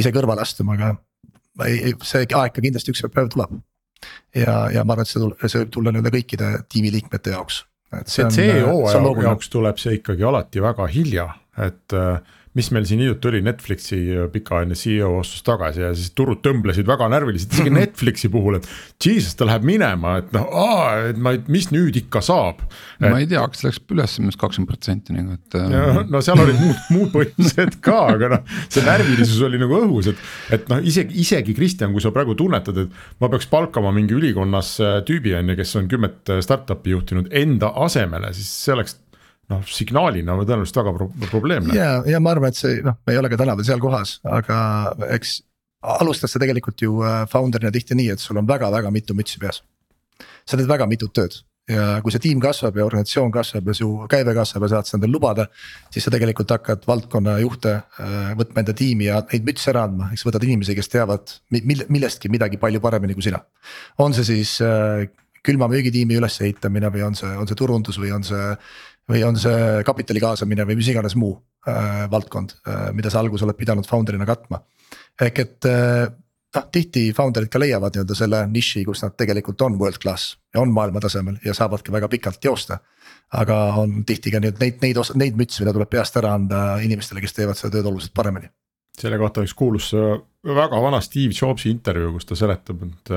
ise 0.00 0.12
kõrvale 0.14 0.42
astuma, 0.44 0.78
aga 0.78 0.94
see 1.62 2.24
aeg 2.24 2.54
ka 2.54 2.62
kindlasti 2.62 2.94
üks 2.94 3.04
päev 3.14 3.30
tuleb. 3.32 3.60
ja, 4.34 4.56
ja 4.74 4.84
ma 4.84 4.96
arvan, 4.96 5.06
et 5.06 5.12
see 5.12 5.22
tuleb, 5.22 5.46
see 5.46 5.62
võib 5.62 5.72
tulla 5.76 5.92
nii-öelda 5.94 6.14
kõikide 6.16 6.50
tiimiliikmete 6.72 7.34
jaoks. 7.34 7.64
see 8.10 8.26
CEO 8.34 9.22
jaoks 9.22 9.52
tuleb 9.52 9.78
see 9.78 10.00
ikkagi 10.00 10.26
alati 10.26 10.62
väga 10.62 10.88
hilja, 10.90 11.28
et 11.58 11.94
äh, 11.94 12.18
mis 12.54 12.70
meil 12.74 12.84
siin 12.86 13.02
hiljuti 13.02 13.30
oli, 13.30 13.40
Netflixi 13.44 13.98
äh, 14.14 14.26
pikaajaline 14.30 14.76
CEO 14.78 15.10
astus 15.18 15.42
tagasi 15.46 15.82
ja 15.82 15.90
siis 15.96 16.12
turud 16.14 16.38
tõmblesid 16.44 16.86
väga 16.86 17.08
närviliselt, 17.10 17.52
isegi 17.54 17.72
mhm. 17.72 17.80
Netflixi 17.82 18.30
puhul, 18.32 18.60
et. 18.60 18.68
Jesus, 19.04 19.34
ta 19.36 19.44
läheb 19.48 19.66
minema, 19.66 20.14
et 20.22 20.30
noh, 20.32 20.46
et 21.10 21.18
ma, 21.20 21.34
mis 21.50 21.66
nüüd 21.74 21.98
ikka 21.98 22.22
saab. 22.24 22.62
ma 23.02 23.18
ei 23.20 23.26
tea, 23.28 23.42
akts 23.42 23.64
läks 23.66 23.82
üles 23.92 24.16
arust 24.22 24.40
kakskümmend 24.40 24.70
protsenti 24.70 25.16
nagu, 25.16 25.36
et. 25.36 25.58
Äh, 25.58 26.00
no 26.10 26.22
seal 26.24 26.40
olid 26.40 26.60
muud, 26.60 26.80
muud 26.94 27.12
põhjused 27.14 27.78
ka, 27.84 27.98
aga 28.14 28.30
noh, 28.36 28.56
see 28.68 28.86
närvilisus 28.86 29.42
oli 29.44 29.60
nagu 29.60 29.80
õhus, 29.82 30.12
et. 30.14 30.24
et 30.54 30.70
noh, 30.72 30.82
isegi, 30.86 31.18
isegi 31.24 31.56
Kristjan, 31.58 31.92
kui 31.94 32.04
sa 32.04 32.14
praegu 32.14 32.38
tunnetad, 32.38 32.84
et 32.86 33.22
ma 33.22 33.32
peaks 33.32 33.50
palkama 33.50 33.92
mingi 33.94 34.16
ülikonnas 34.16 34.76
äh, 34.80 34.98
tüübi 35.08 35.34
on 35.38 35.52
ju, 35.52 35.58
kes 35.58 35.74
on 35.80 35.90
kümmet 35.90 36.36
startup'i 36.46 36.94
juhtinud 36.94 37.34
enda 37.34 37.74
asemele, 37.84 38.30
siis 38.36 38.48
see 38.62 38.78
oleks 38.78 39.00
noh, 39.52 39.64
signaalina 39.68 40.36
tõenäoliselt 40.40 40.80
väga 40.80 40.94
pro 40.98 41.08
probleemne. 41.30 41.76
ja, 41.76 41.96
ja 42.08 42.20
ma 42.22 42.34
arvan, 42.34 42.54
et 42.54 42.60
see 42.60 42.80
noh, 42.84 42.98
me 43.06 43.16
ei 43.16 43.20
ole 43.20 43.32
ka 43.32 43.40
täna 43.40 43.56
veel 43.58 43.68
seal 43.68 43.82
kohas, 43.82 44.18
aga 44.24 44.58
eks 45.16 45.40
alustas 46.00 46.32
see 46.32 46.42
tegelikult 46.42 46.84
ju 46.84 47.00
äh, 47.04 47.24
founder'ina 47.30 47.72
tihti 47.74 47.96
nii, 47.98 48.12
et 48.14 48.22
sul 48.22 48.40
on 48.40 48.48
väga-väga 48.48 48.92
mitu 48.94 49.16
mütsi 49.16 49.40
peas. 49.42 49.62
sa 50.44 50.56
teed 50.56 50.68
väga 50.68 50.86
mitut 50.86 51.12
tööd 51.16 51.42
ja 51.68 52.00
kui 52.04 52.12
see 52.12 52.20
tiim 52.26 52.40
kasvab 52.44 52.76
ja 52.76 52.84
organisatsioon 52.84 53.30
kasvab 53.32 53.70
ja 53.70 53.74
su 53.76 53.88
käive 54.12 54.34
kasvab 54.36 54.66
ja 54.66 54.74
saad 54.74 54.88
seda 54.88 54.98
endale 54.98 55.16
lubada. 55.16 55.46
siis 55.90 56.04
sa 56.04 56.12
tegelikult 56.12 56.50
hakkad 56.52 56.84
valdkonna 56.86 57.38
juhte 57.40 57.72
äh, 57.78 58.32
võtma 58.36 58.60
enda 58.60 58.74
tiimi 58.76 59.08
ja 59.08 59.22
neid 59.32 59.46
mütse 59.48 59.70
ära 59.72 59.86
andma, 59.88 60.10
eks 60.12 60.26
võtad 60.28 60.44
inimesi, 60.44 60.76
kes 60.76 60.92
teavad 60.92 61.36
mille, 61.50 61.88
millestki 61.88 62.28
midagi 62.28 62.60
palju 62.60 62.80
paremini 62.84 63.16
kui 63.16 63.24
sina. 63.24 63.40
on 63.98 64.12
see 64.16 64.28
siis 64.28 64.58
äh, 64.64 65.06
külma 65.44 65.68
müügitiimi 65.72 66.18
ülesehitamine 66.20 66.90
või 66.92 67.06
on 67.06 67.16
see, 67.16 67.32
on 67.32 67.48
see 67.48 67.56
turundus 67.56 68.00
või 68.00 68.12
on 68.16 68.24
see 68.24 68.44
või 69.10 69.22
on 69.26 69.38
see 69.40 69.84
kapitali 69.86 70.22
kaasamine 70.22 70.66
või 70.68 70.78
mis 70.80 70.88
iganes 70.92 71.16
muu 71.20 71.34
äh, 71.68 72.04
valdkond 72.10 72.56
äh,, 72.64 72.90
mida 72.96 73.12
sa 73.12 73.20
alguses 73.20 73.46
oled 73.46 73.58
pidanud 73.58 73.88
founder'ina 73.88 74.26
katma. 74.28 74.62
ehk 75.20 75.40
et 75.44 75.68
äh, 75.68 76.08
noh, 76.54 76.66
tihti 76.72 77.06
founder'id 77.16 77.52
ka 77.52 77.60
leiavad 77.60 77.94
nii-öelda 77.94 78.16
selle 78.18 78.42
niši, 78.50 78.84
kus 78.88 79.04
nad 79.04 79.16
tegelikult 79.18 79.62
on 79.66 79.78
world 79.80 80.00
class 80.02 80.36
ja 80.54 80.62
on 80.62 80.72
maailma 80.72 81.02
tasemel 81.04 81.40
ja 81.44 81.54
saavadki 81.54 81.92
väga 81.92 82.08
pikalt 82.08 82.44
joosta. 82.44 82.78
aga 83.34 83.56
on 83.82 84.04
tihti 84.06 84.30
ka 84.30 84.40
nüüd 84.40 84.60
neid, 84.60 84.78
neid, 84.82 85.00
neid 85.14 85.36
mütse, 85.36 85.62
mida 85.62 85.72
tuleb 85.74 85.90
peast 85.90 86.16
ära 86.20 86.34
anda 86.38 86.78
inimestele, 86.84 87.20
kes 87.24 87.34
teevad 87.34 87.58
seda 87.58 87.76
tööd 87.76 87.90
oluliselt 87.90 88.14
paremini. 88.14 88.48
selle 89.00 89.18
kohta 89.18 89.42
üks 89.42 89.54
kuulus 89.58 89.90
väga 90.44 90.80
vana 90.80 91.00
Steve 91.00 91.34
Jobsi 91.34 91.70
intervjuu, 91.70 92.12
kus 92.14 92.28
ta 92.28 92.36
seletab, 92.38 92.82
et 92.88 93.14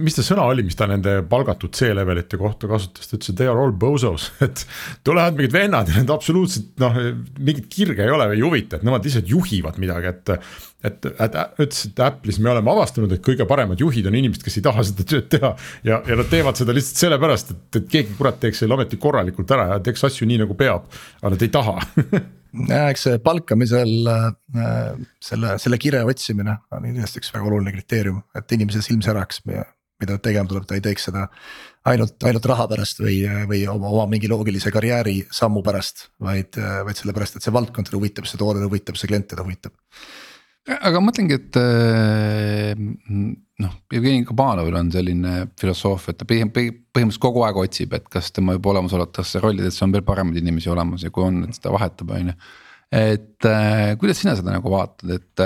mis 0.00 0.14
ta 0.16 0.22
sõna 0.24 0.44
oli, 0.48 0.64
mis 0.64 0.76
ta 0.78 0.86
nende 0.88 1.18
palgatud 1.28 1.74
C-levelite 1.76 2.38
kohta 2.40 2.68
kasutas, 2.70 3.08
ta 3.08 3.16
ütles, 3.18 3.32
et 3.32 3.38
they 3.40 3.50
are 3.50 3.60
all 3.60 3.74
bozos, 3.76 4.30
et. 4.46 4.64
tulevad 5.04 5.36
mingid 5.36 5.54
vennad 5.54 5.90
ja 5.90 5.98
need 5.98 6.12
absoluutselt 6.14 6.70
noh, 6.80 6.98
mingit 7.38 7.68
kirge 7.72 8.06
ei 8.06 8.12
ole 8.14 8.30
või 8.30 8.38
ei 8.38 8.44
huvita, 8.46 8.78
et 8.78 8.86
nemad 8.86 9.04
lihtsalt 9.04 9.30
juhivad 9.32 9.80
midagi, 9.82 10.12
et. 10.12 10.34
et, 10.88 11.08
et 11.12 11.38
ütles, 11.62 11.84
et 11.90 12.04
Apple'is 12.06 12.40
me 12.42 12.52
oleme 12.54 12.72
avastanud, 12.72 13.12
et 13.12 13.24
kõige 13.24 13.46
paremad 13.50 13.80
juhid 13.82 14.08
on 14.08 14.18
inimesed, 14.18 14.44
kes 14.46 14.60
ei 14.60 14.66
taha 14.66 14.86
seda 14.88 15.08
tööd 15.14 15.30
teha. 15.34 15.54
ja, 15.88 16.02
ja 16.08 16.20
nad 16.20 16.30
teevad 16.30 16.58
seda 16.58 16.76
lihtsalt 16.76 17.06
sellepärast, 17.06 17.56
et, 17.56 17.80
et 17.82 17.90
keegi 17.96 18.16
kurat 18.18 18.40
teeks 18.42 18.64
selle 18.64 18.78
ometi 18.78 19.00
korralikult 19.02 19.50
ära 19.54 19.72
ja 19.74 19.82
teeks 19.82 20.08
asju 20.10 20.30
nii 20.30 20.44
nagu 20.46 20.56
peab, 20.58 20.86
aga 21.20 21.34
nad 21.34 21.44
ei 21.44 21.52
taha 21.52 21.76
eks 22.52 23.06
palkamisel 23.24 23.92
äh, 24.12 24.96
selle, 25.22 25.56
selle 25.62 25.78
kire 25.80 26.02
otsimine 26.08 26.58
on 26.72 26.88
kindlasti 26.88 27.22
üks 27.22 27.32
väga 27.32 27.48
oluline 27.48 27.72
kriteerium, 27.74 28.22
et 28.36 28.56
inimese 28.56 28.82
silm 28.84 29.00
säraks, 29.04 29.40
mida 29.46 30.18
tegema 30.22 30.50
tuleb, 30.50 30.66
ta 30.68 30.76
ei 30.76 30.84
teeks 30.84 31.08
seda. 31.08 31.28
ainult, 31.88 32.18
ainult 32.28 32.44
raha 32.46 32.66
pärast 32.70 33.00
või, 33.02 33.22
või 33.48 33.62
oma, 33.70 33.88
oma 33.90 34.06
mingi 34.10 34.28
loogilise 34.30 34.70
karjääri 34.74 35.22
sammu 35.34 35.62
pärast, 35.66 36.08
vaid, 36.20 36.58
vaid 36.58 36.98
sellepärast, 36.98 37.38
et 37.38 37.46
see 37.46 37.54
valdkond 37.54 37.88
teda 37.88 37.98
huvitab, 37.98 38.28
see 38.28 38.38
toode 38.38 38.62
huvitab, 38.66 38.98
see 38.98 39.10
klient 39.10 39.30
teda 39.32 39.46
huvitab. 39.46 39.74
Aga 40.70 41.00
mõtlengi, 41.02 41.38
et 41.38 41.58
äh, 41.58 42.72
noh, 43.62 43.76
Jevgeni 43.92 44.26
Kabanovil 44.26 44.76
on 44.78 44.90
selline 44.94 45.36
filosoofia, 45.58 46.14
et 46.14 46.20
ta 46.20 46.28
põhim-, 46.28 46.52
põhimõtteliselt 46.52 47.22
kogu 47.22 47.44
aeg 47.46 47.58
otsib, 47.64 47.96
et 47.98 48.06
kas 48.12 48.30
tema 48.34 48.56
juba 48.56 48.74
olemasolevatesse 48.74 49.42
rollidesse 49.42 49.84
on 49.86 49.94
veel 49.94 50.04
paremaid 50.06 50.38
inimesi 50.42 50.70
olemas 50.72 51.02
ja 51.06 51.10
kui 51.14 51.26
on, 51.26 51.42
et 51.48 51.58
seda 51.58 51.74
vahetab, 51.74 52.14
on 52.14 52.32
ju 52.32 52.36
et 52.92 53.46
äh, 53.48 53.94
kuidas 53.96 54.18
sina 54.20 54.34
seda 54.36 54.52
nagu 54.52 54.68
vaatad, 54.68 55.14
et, 55.14 55.44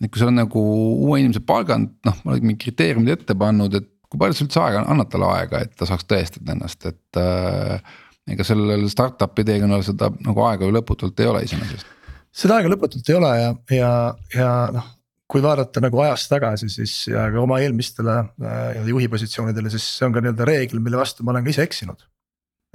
et 0.00 0.08
kui 0.08 0.16
sa 0.16 0.30
oled 0.30 0.38
nagu 0.38 0.62
uue 1.04 1.18
inimese 1.20 1.42
palganud, 1.44 1.92
noh, 2.08 2.22
oled 2.24 2.46
mingid 2.46 2.62
kriteeriumid 2.62 3.12
ette 3.18 3.36
pannud, 3.36 3.76
et 3.76 3.90
kui 4.08 4.20
palju 4.22 4.38
sa 4.38 4.46
üldse 4.46 4.62
aega, 4.62 4.84
annad 4.88 5.10
talle 5.12 5.28
aega, 5.34 5.60
et 5.66 5.74
ta 5.76 5.88
saaks 5.88 6.08
tõestada 6.08 6.56
ennast, 6.56 6.88
et 6.88 7.20
äh,. 7.20 7.92
ega 8.32 8.42
sellel 8.42 8.88
startup'i 8.90 9.44
teekonnal 9.46 9.84
seda 9.86 10.08
nagu 10.24 10.46
aega 10.48 10.66
ju 10.66 10.72
lõputult 10.74 11.20
ei 11.20 11.28
ole 11.30 11.44
iseenesest 11.46 11.95
seda 12.36 12.58
aega 12.58 12.72
lõputult 12.72 13.08
ei 13.10 13.18
ole 13.18 13.32
ja, 13.40 13.50
ja, 13.72 13.90
ja 14.34 14.50
noh, 14.74 14.92
kui 15.30 15.42
vaadata 15.42 15.82
nagu 15.82 16.00
ajas 16.04 16.28
tagasi, 16.30 16.68
siis 16.70 16.96
ja 17.10 17.26
ka 17.32 17.42
oma 17.42 17.58
eelmistele 17.64 18.16
äh, 18.22 18.82
juhi 18.86 19.08
positsioonidele, 19.10 19.72
siis 19.72 19.86
see 19.98 20.06
on 20.06 20.14
ka 20.14 20.22
nii-öelda 20.22 20.48
reegel, 20.48 20.82
mille 20.84 21.00
vastu 21.00 21.26
ma 21.26 21.34
olen 21.34 21.46
ka 21.46 21.54
ise 21.54 21.66
eksinud. 21.66 22.04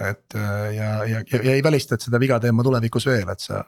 et 0.02 0.36
äh, 0.36 0.72
ja, 0.76 0.90
ja, 1.06 1.20
ja, 1.32 1.44
ja 1.44 1.58
ei 1.58 1.64
välista, 1.64 1.96
et 1.96 2.08
seda 2.08 2.20
viga 2.20 2.40
teen 2.42 2.56
ma 2.58 2.66
tulevikus 2.66 3.06
veel, 3.08 3.30
et 3.32 3.44
sa. 3.44 3.64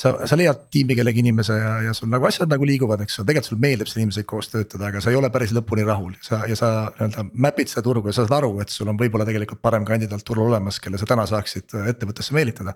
sa, 0.00 0.14
sa 0.26 0.36
leiad 0.38 0.66
tiimi 0.72 0.96
kellegi 0.96 1.20
inimese 1.20 1.54
ja, 1.58 1.72
ja 1.84 1.94
sul 1.94 2.08
nagu 2.08 2.24
asjad 2.26 2.50
nagu 2.50 2.64
liiguvad, 2.64 3.02
eks 3.04 3.18
ju, 3.18 3.24
tegelikult 3.28 3.50
sulle 3.50 3.64
meeldib 3.66 3.90
selle 3.90 4.06
inimesega 4.06 4.28
koos 4.32 4.48
töötada, 4.48 4.88
aga 4.88 5.02
sa 5.02 5.12
ei 5.12 5.18
ole 5.18 5.30
päris 5.30 5.52
lõpuni 5.52 5.84
rahul. 5.86 6.14
sa 6.24 6.42
ja 6.48 6.56
sa 6.58 6.72
nii-öelda 6.96 7.26
map'id 7.46 7.70
seda 7.70 7.84
turgu 7.84 8.08
ja 8.08 8.16
sa 8.16 8.24
saad 8.24 8.38
aru, 8.40 8.54
et 8.64 8.72
sul 8.72 8.88
on 8.88 8.98
võib-olla 8.98 9.28
tegelikult 9.28 9.62
parem 9.62 9.84
kandidaat 9.84 10.24
turul 10.24 10.48
olemas, 10.48 10.80
kelle 10.80 10.98
sa 10.98 11.10
täna 11.10 11.26
saaksid 11.30 11.76
ettevõttesse 11.84 12.34
meelitada. 12.34 12.74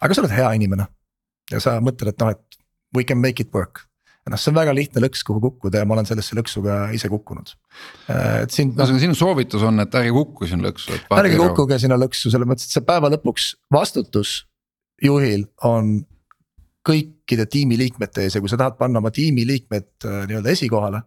aga 0.00 0.14
sa 0.14 0.24
oled 0.24 0.34
hea 0.34 0.52
inimene 0.60 0.88
ja 1.52 1.60
sa 1.62 1.78
mõtled, 1.84 2.12
et 2.12 2.22
noh, 2.22 2.32
et 2.34 2.58
we 2.96 3.04
can 3.04 3.20
make 3.20 3.42
it 3.42 3.54
work. 3.54 3.84
noh, 4.28 4.36
see 4.36 4.50
on 4.52 4.58
väga 4.58 4.74
lihtne 4.76 5.00
lõks, 5.00 5.22
kuhu 5.24 5.40
kukkuda 5.40 5.80
ja 5.80 5.88
ma 5.88 5.94
olen 5.94 6.04
sellesse 6.04 6.36
lõksu 6.36 6.60
ka 6.60 6.74
ise 6.92 7.08
kukkunud. 7.08 7.54
Äh, 8.12 8.42
et 8.42 8.52
siin. 8.52 8.74
ühesõnaga 8.74 9.00
sinu 9.00 9.16
soovitus 9.16 9.64
on, 9.64 9.80
et 9.80 9.96
ärge 9.96 10.12
kukkuge 10.12 10.50
sinna 10.50 10.68
lõksu. 10.68 10.98
ärge 11.16 11.38
kukkuge 11.40 11.78
sinna 11.80 11.96
lõksu, 11.96 12.28
selles 12.34 12.50
mõttes, 12.50 12.68
et 12.68 12.76
see 12.76 12.84
päeva 12.84 13.08
lõpuks 13.14 13.54
vastutus 13.72 14.42
juhil 15.00 15.46
on 15.64 16.02
kõikide 16.88 17.48
tiimiliikmete 17.48 18.26
ees 18.26 18.36
ja 18.36 18.44
kui 18.44 18.52
sa 18.52 18.60
tahad 18.60 18.76
panna 18.76 19.00
oma 19.00 19.12
tiimiliikmed 19.14 19.88
äh, 20.04 20.20
nii-öelda 20.28 20.52
esikohale. 20.52 21.02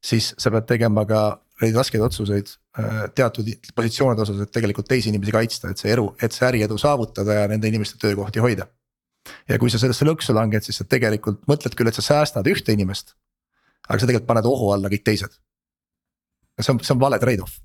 siis 0.00 0.30
sa 0.38 0.50
pead 0.50 0.64
tegema 0.70 1.02
ka 1.04 1.40
neid 1.60 1.74
raskeid 1.76 2.02
otsuseid 2.06 2.54
äh, 2.78 3.08
teatud 3.14 3.50
positsioonide 3.74 4.22
osas, 4.22 4.44
et 4.46 4.52
tegelikult 4.54 4.86
teisi 4.88 5.10
inimesi 5.10 5.34
kaitsta, 5.34 5.74
et 5.74 5.82
see 5.82 5.90
eru, 5.90 6.12
et 6.22 6.32
see 6.32 6.46
äriedu 6.46 6.78
saavutada 6.78 7.42
ja 7.42 7.48
nende 7.50 7.68
inimeste 7.68 7.98
töökohti 7.98 8.38
hoida 8.38 8.70
ja 9.48 9.58
kui 9.58 9.70
sa 9.70 9.78
sellesse 9.78 10.06
lõksu 10.08 10.34
langed, 10.36 10.64
siis 10.64 10.80
sa 10.80 10.86
tegelikult 10.88 11.42
mõtled 11.50 11.74
küll, 11.76 11.88
et 11.90 11.98
sa 11.98 12.04
säästad 12.04 12.46
ühte 12.50 12.72
inimest. 12.72 13.14
aga 13.88 13.98
sa 13.98 14.06
tegelikult 14.06 14.28
paned 14.28 14.46
ohu 14.46 14.72
alla 14.72 14.88
kõik 14.88 15.04
teised. 15.04 15.40
see 16.60 16.72
on, 16.72 16.80
see 16.80 16.94
on 16.94 17.00
vale 17.00 17.18
trade-off 17.18 17.60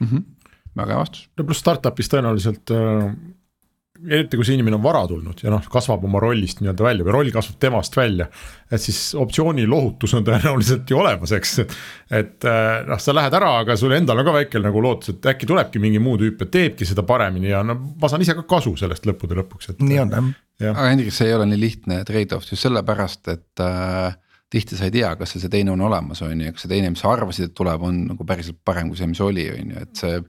mm. 0.00 0.06
-hmm. 0.06 0.22
väga 0.76 0.92
hea 0.92 0.98
vastus. 0.98 1.30
no 1.36 1.44
pluss 1.44 1.60
startup'is 1.60 2.08
tõenäoliselt 2.12 2.70
äh 2.70 3.16
eriti 4.08 4.38
kui 4.38 4.46
see 4.46 4.56
inimene 4.58 4.76
on 4.78 4.84
vara 4.84 5.02
tulnud 5.08 5.40
ja 5.44 5.52
noh, 5.52 5.64
kasvab 5.70 6.04
oma 6.06 6.20
rollist 6.22 6.60
nii-öelda 6.60 6.86
välja 6.86 7.06
või 7.06 7.14
roll 7.16 7.32
kasvab 7.34 7.58
temast 7.62 7.96
välja. 7.96 8.26
et 8.70 8.82
siis 8.82 8.98
optsiooni 9.18 9.66
lohutus 9.70 10.14
on 10.18 10.26
tõenäoliselt 10.26 10.90
ju 10.90 10.98
olemas, 11.00 11.32
eks, 11.36 11.58
et, 11.64 11.76
et 12.20 12.48
äh, 12.50 12.82
noh, 12.88 13.00
sa 13.00 13.14
lähed 13.16 13.36
ära, 13.38 13.52
aga 13.62 13.76
sul 13.80 13.94
endal 13.96 14.20
on 14.20 14.28
ka 14.28 14.36
väike 14.38 14.62
nagu 14.62 14.82
lootus, 14.82 15.14
et 15.14 15.30
äkki 15.34 15.48
tulebki 15.50 15.82
mingi 15.82 16.02
muu 16.02 16.18
tüüp 16.20 16.44
ja 16.44 16.50
teebki 16.58 16.88
seda 16.88 17.06
paremini 17.06 17.52
ja 17.52 17.62
no 17.66 17.76
ma 18.00 18.10
saan 18.10 18.24
ise 18.24 18.36
ka 18.38 18.46
kasu 18.56 18.74
sellest 18.80 19.06
lõppude 19.08 19.38
lõpuks, 19.40 19.72
et. 19.72 19.84
nii 19.84 20.02
on 20.02 20.14
jah. 20.18 20.74
aga 20.74 20.90
Hendrik, 20.90 21.14
see 21.14 21.30
ei 21.30 21.38
ole 21.38 21.48
nii 21.50 21.60
lihtne 21.60 22.02
trade-off 22.08 22.50
just 22.50 22.66
sellepärast, 22.66 23.28
et 23.32 23.64
äh, 23.64 24.16
tihti 24.52 24.76
sa 24.78 24.86
ei 24.88 24.94
tea, 24.94 25.10
kas 25.18 25.34
see 25.34 25.50
teine 25.50 25.72
on 25.72 25.82
olemas, 25.84 26.20
on 26.22 26.40
ju, 26.40 26.52
kas 26.54 26.64
see 26.64 26.70
teine, 26.70 26.92
mis 26.92 27.02
sa 27.02 27.10
arvasid, 27.14 27.50
et 27.50 27.56
tuleb, 27.58 27.82
on 27.88 28.00
nagu 28.12 28.26
päriselt 28.28 28.60
parem 28.66 28.90
kui 28.90 28.98
see, 29.00 29.08
mis 29.10 29.20
oli, 29.24 29.46
on 29.50 29.74
ju, 29.74 29.84
et 29.86 30.00
see. 30.02 30.20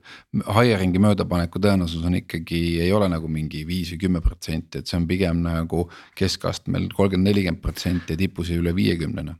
Hiring'i 0.56 1.02
möödapaneku 1.02 1.62
tõenäosus 1.62 2.04
on 2.06 2.18
ikkagi, 2.18 2.60
ei 2.82 2.92
ole 2.96 3.08
nagu 3.12 3.30
mingi 3.30 3.62
viis 3.68 3.92
või 3.94 4.02
kümme 4.06 4.22
protsenti, 4.24 4.82
et 4.82 4.90
see 4.90 4.98
on 4.98 5.08
pigem 5.08 5.42
nagu 5.46 5.86
keskastmel 6.18 6.90
kolmkümmend, 6.94 7.30
nelikümmend 7.30 7.62
protsenti 7.62 8.16
ja 8.16 8.22
tipus 8.26 8.50
üle 8.54 8.74
viiekümnena. 8.76 9.36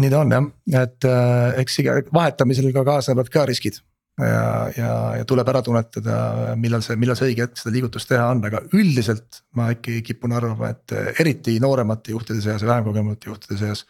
nii 0.00 0.10
ta 0.10 0.20
on 0.24 0.32
jah, 0.34 0.46
et 0.82 1.06
äh, 1.06 1.58
eks 1.62 1.78
iga 1.84 2.00
vahetamisel 2.12 2.72
ka 2.74 2.82
kaasnevad 2.86 3.30
ka 3.30 3.46
riskid 3.46 3.78
ja, 4.18 4.48
ja, 4.76 4.90
ja 5.18 5.28
tuleb 5.28 5.48
ära 5.50 5.62
tunnetada, 5.66 6.16
millal 6.60 6.82
see, 6.86 6.96
millal 7.00 7.18
see 7.18 7.32
õige 7.32 7.48
hetk 7.48 7.60
seda 7.60 7.74
liigutust 7.74 8.10
teha 8.10 8.26
on, 8.30 8.42
aga 8.46 8.62
üldiselt 8.72 9.42
ma 9.58 9.70
ikkagi 9.74 10.02
kipun 10.10 10.36
arvama, 10.36 10.74
et 10.74 11.18
eriti 11.20 11.56
nooremate 11.62 12.14
juhtide 12.14 12.42
seas 12.44 12.62
ja 12.62 12.70
vähem 12.70 12.86
kogenumate 12.90 13.32
juhtide 13.32 13.58
seas 13.60 13.86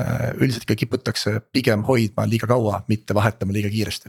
Äh, 0.00 0.30
üldiselt 0.40 0.64
ikka 0.64 0.78
kiputakse 0.86 1.34
pigem 1.52 1.82
hoidma 1.84 2.24
liiga 2.24 2.46
kaua, 2.48 2.78
mitte 2.88 3.12
vahetama 3.12 3.52
liiga 3.52 3.68
kiiresti. 3.68 4.08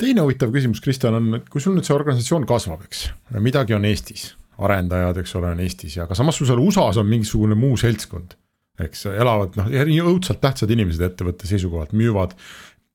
teine 0.00 0.24
huvitav 0.24 0.50
küsimus, 0.50 0.80
Kristjan, 0.82 1.14
on, 1.14 1.36
et 1.38 1.46
kui 1.52 1.62
sul 1.62 1.76
nüüd 1.76 1.86
see 1.86 1.94
organisatsioon 1.94 2.46
kasvab, 2.48 2.82
eks, 2.88 3.04
midagi 3.38 3.76
on 3.76 3.86
Eestis, 3.86 4.32
arendajad, 4.58 5.20
eks 5.22 5.36
ole, 5.38 5.52
on 5.54 5.62
Eestis 5.62 5.94
ja 5.94 6.08
aga 6.08 6.16
samas 6.18 6.40
sul 6.40 6.48
seal 6.48 6.58
USA-s 6.58 6.98
on 6.98 7.06
mingisugune 7.06 7.54
muu 7.54 7.78
seltskond. 7.78 8.34
eks 8.82 9.06
elavad 9.12 9.54
noh, 9.60 9.70
õudselt 10.10 10.42
tähtsad 10.42 10.74
inimesed 10.74 11.06
ettevõtte 11.06 11.46
seisukohalt, 11.46 11.94
müüvad 11.94 12.34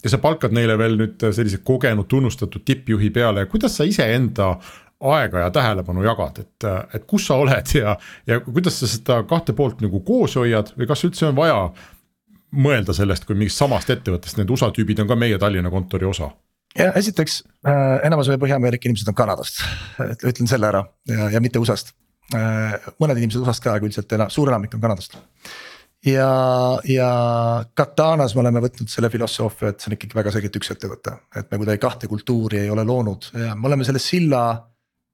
ja 0.03 0.09
sa 0.09 0.17
palkad 0.21 0.53
neile 0.55 0.77
veel 0.79 0.97
nüüd 0.99 1.27
sellise 1.31 1.61
kogenud 1.65 2.09
tunnustatud 2.09 2.63
tippjuhi 2.65 3.09
peale. 3.13 3.45
Ja 3.45 3.51
kuidas 3.51 3.77
sa 3.77 3.87
iseenda 3.87 4.55
aega 5.01 5.45
ja 5.45 5.51
tähelepanu 5.53 6.03
jagad, 6.05 6.43
et, 6.43 6.67
et 6.93 7.07
kus 7.09 7.25
sa 7.29 7.39
oled 7.41 7.73
ja, 7.73 7.95
ja 8.27 8.39
kuidas 8.45 8.77
sa 8.81 8.89
seda 8.89 9.21
kahte 9.29 9.55
poolt 9.57 9.81
nagu 9.81 10.03
koos 10.05 10.37
hoiad 10.37 10.73
või 10.77 10.87
kas 10.89 11.03
üldse 11.07 11.25
on 11.31 11.37
vaja 11.37 11.63
mõelda 12.51 12.93
sellest 12.93 13.25
kui 13.25 13.37
mingist 13.39 13.61
samast 13.61 13.89
ettevõttest, 13.89 14.37
need 14.37 14.51
USA 14.51 14.69
tüübid 14.75 15.01
on 15.01 15.09
ka 15.09 15.17
meie 15.17 15.39
Tallinna 15.41 15.71
kontori 15.73 16.05
osa. 16.05 16.29
Ja 16.77 16.91
esiteks 16.95 17.41
äh, 17.67 17.97
enamus 18.07 18.29
meie 18.31 18.39
Põhja-Ameerika 18.39 18.87
inimesed 18.87 19.09
on 19.11 19.17
Kanadast, 19.17 19.63
et 20.05 20.23
ütlen 20.27 20.47
selle 20.47 20.69
ära 20.69 20.85
ja, 21.09 21.31
ja 21.33 21.41
mitte 21.43 21.59
USA-st. 21.59 21.95
Äh,. 22.31 22.77
mõned 23.01 23.19
inimesed 23.19 23.41
USA-st 23.41 23.63
ka, 23.65 23.75
aga 23.75 23.87
üldiselt 23.87 24.13
ena, 24.15 24.29
suur 24.31 24.51
enamik 24.51 24.77
on 24.77 24.83
Kanadast. 24.83 25.17
Ja, 26.05 26.31
ja 26.87 27.11
Katanas 27.77 28.35
me 28.35 28.43
oleme 28.45 28.63
võtnud 28.65 28.89
selle 28.91 29.09
filosoofia, 29.13 29.71
et 29.71 29.79
see 29.79 29.91
on 29.91 29.97
ikkagi 29.97 30.17
väga 30.17 30.33
selgelt 30.33 30.59
üks 30.61 30.73
ettevõte, 30.73 31.15
et 31.35 31.51
me 31.51 31.61
kuidagi 31.61 31.81
kahte 31.83 32.09
kultuuri 32.11 32.63
ei 32.65 32.73
ole 32.73 32.85
loonud 32.87 33.31
ja 33.37 33.55
me 33.55 33.71
oleme 33.71 33.87
selle 33.87 34.01
silla. 34.03 34.67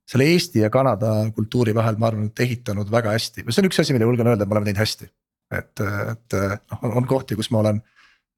selle 0.07 0.23
Eesti 0.23 0.61
ja 0.61 0.69
Kanada 0.71 1.09
kultuuri 1.35 1.73
vahel, 1.75 1.97
ma 1.99 2.07
arvan, 2.07 2.29
et 2.29 2.39
ehitanud 2.39 2.91
väga 2.91 3.11
hästi, 3.11 3.43
see 3.49 3.61
on 3.61 3.67
üks 3.67 3.81
asi, 3.81 3.93
mille 3.93 4.07
julgen 4.07 4.27
öelda, 4.27 4.43
et 4.43 4.49
me 4.49 4.55
oleme 4.55 4.69
teinud 4.69 4.85
hästi 4.85 5.09
et, 5.51 5.83
et 6.11 6.35
noh, 6.71 6.89
on 6.97 7.07
kohti, 7.07 7.37
kus 7.39 7.49
ma 7.53 7.61
olen 7.63 7.81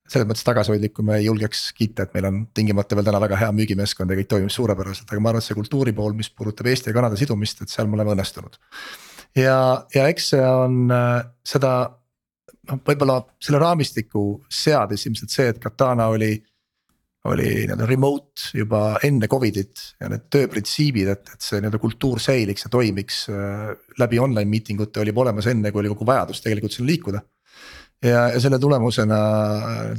selles 0.10 0.26
mõttes 0.30 0.46
tagasihoidlikum 0.48 1.12
ja 1.12 1.20
ei 1.20 1.28
julgeks 1.28 1.68
kiita, 1.78 2.08
et 2.08 2.16
meil 2.18 2.28
on 2.30 2.40
tingimata 2.58 2.98
veel 2.98 3.06
täna 3.06 3.22
väga 3.22 3.38
hea 3.38 3.50
müügimeeskond 3.54 4.10
ja 4.10 4.18
kõik 4.18 4.32
toimib 4.32 4.54
suurepäraselt, 4.54 5.10
aga 5.12 5.22
ma 5.22 5.32
arvan, 5.32 5.44
et 5.44 5.46
see 5.46 5.58
kultuuri 5.58 5.94
pool, 5.98 6.16
mis 6.18 6.32
puudutab 6.34 6.70
Eesti 6.72 6.90
ja 6.90 6.98
Kanada 6.98 7.20
sidumist, 7.20 7.62
et 7.62 7.74
seal 7.74 7.90
me 7.90 8.00
oleme 8.00 8.16
õnnestunud. 8.16 8.58
ja, 9.38 9.60
ja 9.94 10.08
eks 10.10 10.32
see 10.34 10.42
on 10.42 10.90
äh, 10.94 11.22
seda 11.46 11.74
noh, 12.70 12.80
võib-olla 12.86 13.20
selle 13.42 13.60
raamistiku 13.62 14.24
seadis 14.50 15.06
ilmselt 15.10 15.34
see, 15.34 15.50
et 15.54 15.60
Katana 15.64 16.08
oli 16.14 16.34
oli 17.28 17.48
nii-öelda 17.68 17.86
remote 17.86 18.52
juba 18.54 18.94
enne 19.04 19.28
Covidit 19.28 19.82
ja 20.00 20.08
need 20.12 20.30
tööprintsiibid, 20.32 21.10
et, 21.12 21.34
et 21.36 21.44
see 21.44 21.60
nii-öelda 21.60 21.82
kultuur 21.82 22.22
säiliks 22.24 22.66
ja 22.66 22.72
toimiks 22.72 23.26
äh, 23.34 23.74
läbi 24.00 24.22
online 24.24 24.48
meeting 24.50 24.80
ute 24.80 25.02
oli 25.04 25.12
juba 25.12 25.26
olemas 25.28 25.50
enne, 25.52 25.72
kui 25.72 25.84
oli 25.84 25.92
kogu 25.92 26.08
vajadus 26.08 26.40
tegelikult 26.46 26.76
sinna 26.76 26.88
liikuda. 26.94 27.22
ja, 28.04 28.22
ja 28.32 28.40
selle 28.40 28.60
tulemusena 28.60 29.18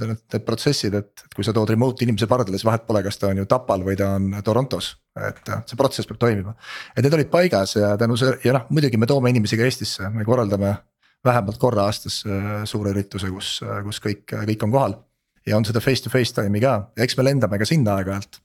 need, 0.00 0.22
need 0.32 0.46
protsessid, 0.46 0.96
et, 0.96 1.12
et 1.26 1.36
kui 1.36 1.44
sa 1.44 1.52
tood 1.52 1.68
remote 1.68 2.06
inimese 2.06 2.28
pardale, 2.30 2.56
siis 2.56 2.64
vahet 2.64 2.86
pole, 2.88 3.02
kas 3.04 3.20
ta 3.20 3.28
on 3.28 3.42
ju 3.42 3.48
Tapal 3.50 3.84
või 3.84 3.98
ta 4.00 4.14
on 4.16 4.32
Torontos. 4.44 4.94
et 5.20 5.52
see 5.68 5.76
protsess 5.76 6.08
peab 6.08 6.22
toimima, 6.22 6.56
et 6.96 7.04
need 7.04 7.18
olid 7.18 7.28
paigas 7.28 7.76
ja 7.76 7.92
tänu 8.00 8.16
see 8.16 8.32
ja 8.46 8.56
noh, 8.56 8.64
muidugi 8.72 8.96
me 8.96 9.10
toome 9.10 9.34
inimesi 9.34 9.60
ka 9.60 9.68
Eestisse, 9.68 10.08
me 10.08 10.24
korraldame 10.24 10.78
vähemalt 11.24 11.58
korra 11.60 11.86
aastas 11.90 12.22
äh, 12.26 12.64
suure 12.64 12.94
ürituse, 12.94 13.30
kus, 13.30 13.60
kus 13.84 14.02
kõik, 14.04 14.26
kõik 14.30 14.66
on 14.66 14.74
kohal 14.74 14.98
ja 15.46 15.56
on 15.56 15.66
seda 15.66 15.80
face 15.80 16.04
to 16.04 16.12
face 16.12 16.34
time'i 16.36 16.62
ka 16.62 16.76
eks 17.00 17.16
me 17.18 17.26
lendame 17.26 17.58
ka 17.60 17.68
sinna 17.68 17.96
aeg-ajalt. 17.98 18.40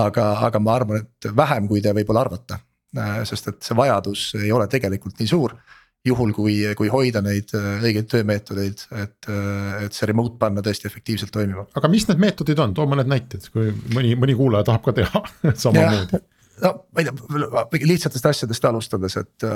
aga, 0.00 0.26
aga 0.48 0.60
ma 0.64 0.74
arvan, 0.78 1.02
et 1.04 1.28
vähem, 1.36 1.68
kui 1.68 1.82
te 1.84 1.92
võib-olla 1.92 2.24
arvate, 2.24 2.56
äh, 2.96 3.20
sest 3.28 3.50
et 3.50 3.62
see 3.66 3.76
vajadus 3.76 4.30
ei 4.40 4.52
ole 4.52 4.68
tegelikult 4.72 5.20
nii 5.20 5.28
suur. 5.28 5.56
juhul, 6.02 6.32
kui, 6.34 6.54
kui 6.74 6.88
hoida 6.90 7.20
neid 7.22 7.52
äh, 7.54 7.84
õigeid 7.84 8.08
töömeetodeid, 8.10 8.80
et, 9.04 9.28
äh, 9.30 9.84
et 9.86 9.94
see 9.94 10.08
remote 10.10 10.34
panna 10.40 10.64
tõesti 10.64 10.88
efektiivselt 10.88 11.30
toimima. 11.34 11.66
aga 11.78 11.90
mis 11.92 12.08
need 12.08 12.22
meetodid 12.24 12.58
on, 12.64 12.74
too 12.74 12.88
mõned 12.90 13.10
näited, 13.10 13.46
kui 13.52 13.70
mõni, 13.94 14.16
mõni 14.18 14.36
kuulaja 14.38 14.70
tahab 14.70 14.86
ka 14.88 14.96
teha 14.96 15.24
samamoodi. 15.66 16.22
no 16.64 16.72
ma 16.88 17.04
ei 17.04 17.10
tea, 17.10 17.84
lihtsatest 17.92 18.32
asjadest 18.32 18.72
alustades, 18.72 19.20
et 19.20 19.46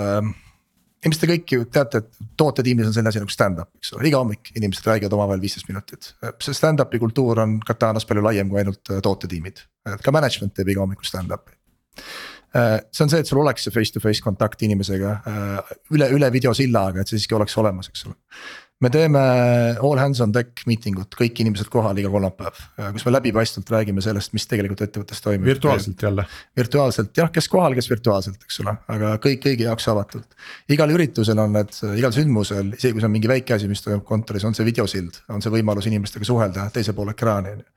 äh, 1.07 1.09
ilmselt 1.09 1.25
te 1.25 1.31
kõik 1.31 1.55
ju 1.55 1.67
teate, 1.73 2.03
et 2.03 2.31
tootetiimis 2.39 2.91
on 2.91 2.97
selline 2.97 3.13
asi 3.13 3.23
nagu 3.23 3.33
stand-up, 3.33 3.73
eks 3.81 3.95
ole, 3.97 4.09
iga 4.11 4.21
hommik 4.23 4.53
inimesed 4.55 4.89
räägivad 4.91 5.17
omavahel 5.17 5.43
viisteist 5.43 5.71
minutit. 5.71 6.13
see 6.43 6.57
stand-up'i 6.57 7.01
kultuur 7.03 7.43
on 7.45 7.59
Katanas 7.67 8.09
palju 8.09 8.25
laiem 8.27 8.51
kui 8.51 8.63
ainult 8.63 8.93
äh, 8.93 9.03
tootetiimid, 9.05 9.63
et 9.95 10.03
ka 10.03 10.15
management 10.15 10.55
teeb 10.57 10.75
iga 10.75 10.85
hommikul 10.85 11.09
stand-up'i. 11.09 11.57
see 12.57 13.05
on 13.05 13.11
see, 13.11 13.21
et 13.21 13.29
sul 13.29 13.43
oleks 13.43 13.67
see 13.67 13.75
face 13.75 13.93
to 13.93 14.01
face 14.01 14.23
kontakt 14.25 14.63
inimesega 14.63 15.11
üle, 15.93 16.07
üle 16.15 16.31
videosilla, 16.33 16.87
aga 16.91 17.03
et 17.03 17.11
see 17.11 17.19
siiski 17.19 17.37
oleks 17.37 17.57
olemas, 17.61 17.91
eks 17.93 18.07
ole 18.09 18.17
me 18.81 18.91
teeme 18.93 19.21
all 19.81 19.97
hands 19.97 20.21
on 20.21 20.33
deck 20.35 20.61
meeting 20.69 20.99
ut, 21.01 21.15
kõik 21.17 21.39
inimesed 21.41 21.71
kohal 21.73 21.97
iga 21.97 22.11
kolmapäev, 22.13 22.59
kus 22.93 23.07
me 23.07 23.13
läbipaistvalt 23.15 23.71
räägime 23.73 24.03
sellest, 24.05 24.35
mis 24.37 24.45
tegelikult 24.51 24.83
ettevõttes 24.85 25.23
toimub. 25.25 25.49
virtuaalselt 25.49 26.03
jälle? 26.05 26.27
virtuaalselt 26.61 27.17
jah, 27.17 27.31
kes 27.33 27.49
kohal, 27.49 27.73
kes 27.79 27.89
virtuaalselt, 27.89 28.43
eks 28.45 28.61
ole, 28.65 28.75
aga 28.93 29.15
kõik 29.23 29.41
kõigi 29.47 29.65
jaoks 29.65 29.89
avatult. 29.93 30.37
igal 30.77 30.93
üritusel 30.93 31.41
on 31.41 31.57
need, 31.57 31.73
igal 31.97 32.13
sündmusel, 32.13 32.75
isegi 32.77 32.93
kui 32.93 33.05
see 33.05 33.09
on 33.09 33.15
mingi 33.15 33.31
väike 33.33 33.57
asi, 33.57 33.71
mis 33.71 33.81
toimub 33.85 34.05
kontoris, 34.09 34.45
on 34.45 34.57
see 34.59 34.69
videosild, 34.69 35.23
on 35.33 35.45
see 35.45 35.55
võimalus 35.55 35.89
inimestega 35.89 36.29
suhelda 36.29 36.69
teise 36.75 36.93
poole 36.97 37.17
ekraani 37.17 37.55
on 37.57 37.63
ju. 37.65 37.71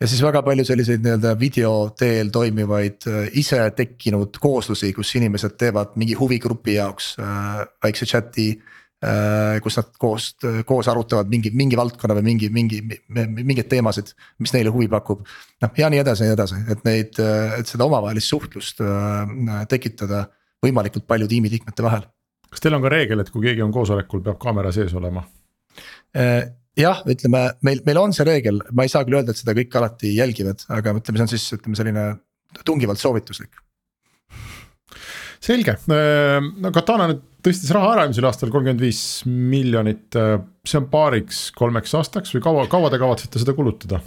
ja 0.00 0.08
siis 0.08 0.24
väga 0.24 0.40
palju 0.46 0.64
selliseid 0.64 1.04
nii-öelda 1.04 1.34
video 1.40 1.74
teel 1.98 2.32
toimivaid 2.32 3.04
ise 3.36 3.60
tekkinud 3.76 4.40
kooslusi, 4.40 4.94
kus 4.96 5.12
inimesed 5.20 5.60
teevad 5.60 6.00
mingi 6.00 6.16
huvigrupi 6.16 6.78
jaoks 6.78 7.12
äh, 7.20 7.60
väikse 7.84 8.08
chat'i 8.08 8.48
Äh, 8.56 8.72
kus 9.62 9.76
nad 9.76 9.88
koos, 10.00 10.30
koos 10.64 10.88
arutavad 10.88 11.28
mingi, 11.28 11.50
mingi 11.52 11.76
valdkonna 11.76 12.16
või 12.16 12.24
mingi, 12.30 12.48
mingi, 12.52 12.80
mingeid 13.12 13.68
teemasid, 13.68 14.14
mis 14.40 14.54
neile 14.54 14.72
huvi 14.72 14.88
pakub. 14.88 15.26
noh 15.62 15.78
ja 15.78 15.90
nii 15.92 16.00
edasi 16.00 16.24
ja 16.24 16.30
nii 16.30 16.36
edasi, 16.36 16.60
et 16.72 16.84
neid, 16.88 17.20
et 17.58 17.68
seda 17.68 17.84
omavahelist 17.84 18.32
suhtlust 18.32 18.80
äh, 18.80 19.66
tekitada 19.68 20.24
võimalikult 20.64 21.04
palju 21.06 21.28
tiimiliikmete 21.28 21.84
vahel. 21.84 22.06
kas 22.48 22.64
teil 22.64 22.78
on 22.78 22.86
ka 22.86 22.94
reegel, 22.94 23.20
et 23.20 23.30
kui 23.30 23.44
keegi 23.44 23.62
on 23.62 23.74
koosolekul, 23.74 24.24
peab 24.24 24.40
kaamera 24.40 24.72
sees 24.72 24.96
olema? 24.96 25.26
Äh, 26.16 26.48
jah, 26.80 27.04
ütleme 27.04 27.50
meil, 27.68 27.84
meil 27.84 28.00
on 28.00 28.16
see 28.16 28.24
reegel, 28.24 28.62
ma 28.72 28.88
ei 28.88 28.92
saa 28.92 29.04
küll 29.04 29.20
öelda, 29.20 29.36
et 29.36 29.44
seda 29.44 29.52
kõik 29.60 29.76
alati 29.76 30.16
jälgivad, 30.16 30.64
aga 30.72 30.96
ütleme, 30.96 31.20
see 31.20 31.28
on 31.28 31.34
siis 31.36 31.46
ütleme 31.60 31.76
selline 31.76 32.08
tungivalt 32.64 33.02
soovituslik 33.02 33.60
selge, 35.42 35.76
no 35.86 36.72
Katana 36.74 37.10
nüüd 37.10 37.24
tõstis 37.46 37.70
raha 37.74 37.94
ära 37.94 38.04
eelmisel 38.06 38.26
aastal 38.26 38.50
kolmkümmend 38.50 38.82
viis 38.82 39.00
miljonit, 39.26 40.16
see 40.66 40.80
on 40.80 40.88
paariks-kolmeks 40.92 41.94
aastaks 41.98 42.34
või 42.34 42.44
kaua, 42.44 42.66
kaua 42.70 42.90
te 42.92 43.00
kavatsete 43.02 43.42
seda 43.42 43.54
kulutada? 43.56 44.02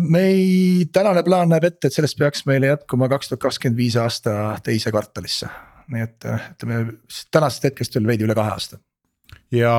mei 0.00 0.86
tänane 0.92 1.20
plaan 1.26 1.50
näeb 1.52 1.66
ette, 1.68 1.90
et 1.90 1.92
sellest 1.92 2.16
peaks 2.16 2.46
meile 2.48 2.70
jätkuma 2.70 3.08
kaks 3.12 3.28
tuhat 3.28 3.42
kakskümmend 3.42 3.76
viis 3.76 3.98
aasta 4.00 4.56
teise 4.64 4.92
kvartalisse. 4.94 5.50
nii 5.92 6.04
et 6.06 6.24
ütleme 6.24 6.78
tänasest 7.34 7.66
hetkest 7.68 7.98
veel 7.98 8.06
veidi 8.08 8.24
üle 8.24 8.36
kahe 8.38 8.54
aasta. 8.54 8.78
ja 9.52 9.74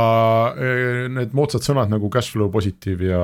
need 1.10 1.34
moodsad 1.34 1.66
sõnad 1.66 1.90
nagu 1.90 2.12
cash 2.14 2.36
flow 2.36 2.52
positiiv 2.54 3.02
ja, 3.08 3.24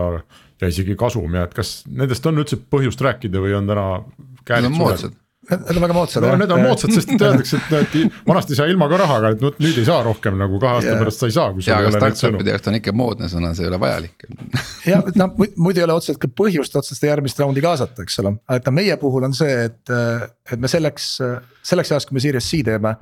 ja 0.61 0.71
isegi 0.73 0.97
kasum 0.97 1.37
ja 1.37 1.45
et 1.45 1.53
kas 1.53 1.83
nendest 1.85 2.25
on 2.25 2.41
üldse 2.41 2.57
põhjust 2.57 3.01
rääkida 3.05 3.43
või 3.43 3.53
on 3.59 3.69
täna 3.69 3.87
käed 4.47 4.71
suured? 4.73 5.19
Need 5.49 5.77
on 5.77 5.83
väga 5.83 5.95
moodsad 5.97 6.25
no,. 6.25 6.35
Need 6.39 6.51
on 6.53 6.61
moodsad, 6.63 6.93
sest 6.93 7.13
et 7.15 7.23
öeldakse, 7.25 7.59
et 7.79 7.97
vanasti 8.27 8.57
sai 8.57 8.69
ilma 8.73 8.89
ka 8.91 8.99
rahaga, 9.01 9.31
et 9.33 9.41
nüüd 9.63 9.79
ei 9.81 9.87
saa 9.87 10.03
rohkem 10.05 10.37
nagu 10.39 10.59
kahe 10.61 10.79
aasta 10.79 10.91
yeah. 10.91 11.01
pärast 11.01 11.23
sa 11.23 11.29
ei 11.29 11.35
saa, 11.35 11.53
kui 11.55 11.65
sul 11.65 11.73
ei 11.75 11.89
ole 11.89 12.01
neid 12.03 12.19
sõnu. 12.19 12.43
jaoks 12.51 12.71
on 12.71 12.79
ikka 12.79 12.95
moodne 12.95 13.29
sõna, 13.31 13.51
see 13.57 13.65
ei 13.65 13.71
ole 13.71 13.81
vajalik. 13.81 14.27
jah, 14.85 15.11
noh 15.19 15.35
muidu 15.39 15.81
ei 15.81 15.87
ole 15.87 15.97
otseselt 15.97 16.21
ka 16.21 16.31
põhjust 16.41 16.77
otseselt 16.79 17.09
järgmist 17.09 17.41
raundi 17.41 17.63
kaasata, 17.65 18.05
eks 18.05 18.21
ole, 18.23 18.35
et 18.55 18.69
noh, 18.69 18.77
meie 18.77 18.97
puhul 19.01 19.29
on 19.29 19.37
see, 19.37 19.55
et, 19.69 19.95
et 20.53 20.59
me 20.61 20.71
selleks, 20.71 21.11
selleks 21.73 21.95
ajaks, 21.95 22.09
kui 22.09 22.19
me 22.19 22.25
Series 22.27 22.49
C 22.49 22.61
teeme 22.67 22.95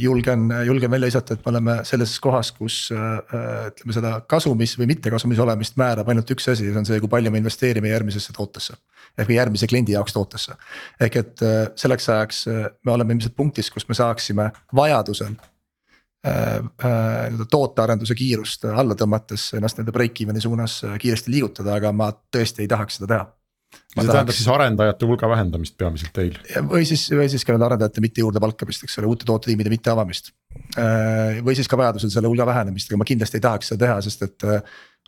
julgen, 0.00 0.50
julgen 0.66 0.90
välja 0.92 1.08
visata, 1.08 1.34
et 1.34 1.44
me 1.46 1.50
oleme 1.54 1.74
selles 1.88 2.10
kohas, 2.20 2.50
kus 2.52 2.90
ütleme 2.92 3.94
seda 3.96 4.10
kasumis 4.28 4.74
või 4.76 4.90
mittekasumis 4.90 5.40
olemist 5.40 5.78
määrab 5.80 6.10
ainult 6.12 6.28
üks 6.34 6.50
asi, 6.52 6.66
see 6.66 6.76
on 6.76 6.84
see, 6.84 7.00
kui 7.00 7.08
palju 7.08 7.32
me 7.32 7.40
investeerime 7.40 7.88
järgmisesse 7.88 8.36
tootesse 8.36 8.76
ehk 9.18 9.30
järgmise 9.30 9.68
kliendi 9.70 9.94
jaoks 9.94 10.12
tootesse. 10.12 10.54
ehk 11.00 11.16
et 11.16 11.42
äh, 11.42 11.66
selleks 11.76 12.08
ajaks 12.08 12.46
äh, 12.48 12.66
me 12.84 12.92
oleme 12.92 13.14
ilmselt 13.14 13.36
punktis, 13.36 13.70
kus 13.70 13.88
me 13.88 13.94
saaksime 13.94 14.50
vajadusel 14.74 15.34
äh, 16.26 16.58
nii-öelda 16.64 17.48
tootearenduse 17.50 18.14
kiirust 18.18 18.64
alla 18.64 18.96
tõmmates 18.98 19.52
ennast 19.58 19.78
nende 19.78 19.94
break-even'i 19.94 20.42
suunas 20.42 20.80
kiiresti 21.00 21.34
liigutada, 21.34 21.78
aga 21.78 21.92
ma 21.92 22.10
tõesti 22.12 22.64
ei 22.64 22.70
tahaks 22.70 23.00
seda 23.00 23.12
teha. 23.14 23.30
See 23.74 23.98
tahaks... 23.98 24.12
tähendab 24.12 24.36
siis 24.38 24.48
arendajate 24.54 25.08
hulga 25.08 25.28
vähendamist 25.30 25.76
peamiselt 25.80 26.14
teil? 26.16 26.38
või 26.70 26.86
siis, 26.88 27.06
või 27.12 27.28
siis 27.32 27.44
ka 27.44 27.54
nende 27.54 27.68
arendajate 27.68 28.04
mitte 28.04 28.24
juurde 28.24 28.42
palkamist, 28.42 28.86
eks 28.86 28.98
ole, 29.02 29.10
uute 29.12 29.28
tootetiimide 29.28 29.72
mitte 29.72 29.92
avamist. 29.92 30.32
või 31.44 31.58
siis 31.58 31.70
ka 31.70 31.78
vajadusel 31.80 32.12
selle 32.14 32.30
hulga 32.30 32.46
vähenemist, 32.48 32.90
aga 32.90 33.02
ma 33.02 33.08
kindlasti 33.08 33.40
ei 33.40 33.46
tahaks 33.46 33.72
seda 33.72 33.86
teha, 33.86 34.00
sest 34.06 34.26
et 34.28 34.48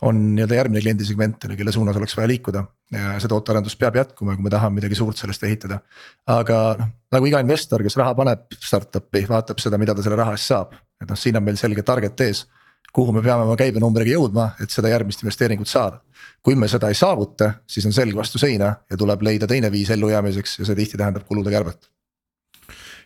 on 0.05 0.19
nii-öelda 0.37 0.59
järgmine 0.59 0.81
kliendisegment, 0.85 1.47
kelle 1.57 1.73
suunas 1.73 1.97
oleks 1.97 2.17
vaja 2.17 2.29
liikuda. 2.29 2.65
ja 2.93 3.17
see 3.21 3.31
tootearendus 3.33 3.77
peab 3.81 3.97
jätkuma, 3.97 4.37
kui 4.37 4.45
me 4.45 4.51
tahame 4.53 4.81
midagi 4.81 4.95
suurt 4.95 5.17
sellest 5.17 5.43
ehitada. 5.49 5.81
aga 6.27 6.59
noh, 6.79 6.91
nagu 7.17 7.27
iga 7.27 7.41
investor, 7.41 7.83
kes 7.83 7.97
raha 7.97 8.15
paneb 8.15 8.59
startup'i, 8.61 9.25
vaatab 9.29 9.63
seda, 9.63 9.79
mida 9.81 9.95
ta 9.95 10.05
selle 10.05 10.21
raha 10.21 10.37
eest 10.37 10.53
saab. 10.53 10.77
et 11.01 11.09
noh, 11.09 11.17
siin 11.17 11.37
on 11.41 11.45
meil 11.45 11.57
selge 11.57 11.83
target 11.83 12.21
ees, 12.29 12.45
kuhu 12.93 13.13
me 13.13 13.23
peame 13.23 13.47
oma 13.47 13.57
käibenumbriga 13.59 14.17
jõudma, 14.17 14.51
et 14.63 14.71
seda 14.73 14.93
järgmist 14.93 15.25
investeeringut 15.25 15.69
saada. 15.69 16.01
kui 16.47 16.55
me 16.55 16.69
seda 16.71 16.89
ei 16.89 16.95
saavuta, 16.95 17.51
siis 17.67 17.87
on 17.87 17.93
selg 17.93 18.15
vastu 18.15 18.39
seina 18.39 18.69
ja 18.91 18.97
tuleb 18.97 19.23
leida 19.23 19.49
teine 19.51 19.71
viis 19.73 19.91
ellujäämiseks 19.91 20.59
ja 20.61 20.67
see 20.69 20.77
tihti 20.79 20.97
tähendab 20.97 21.27
kulude 21.27 21.51
kärbet. 21.51 21.91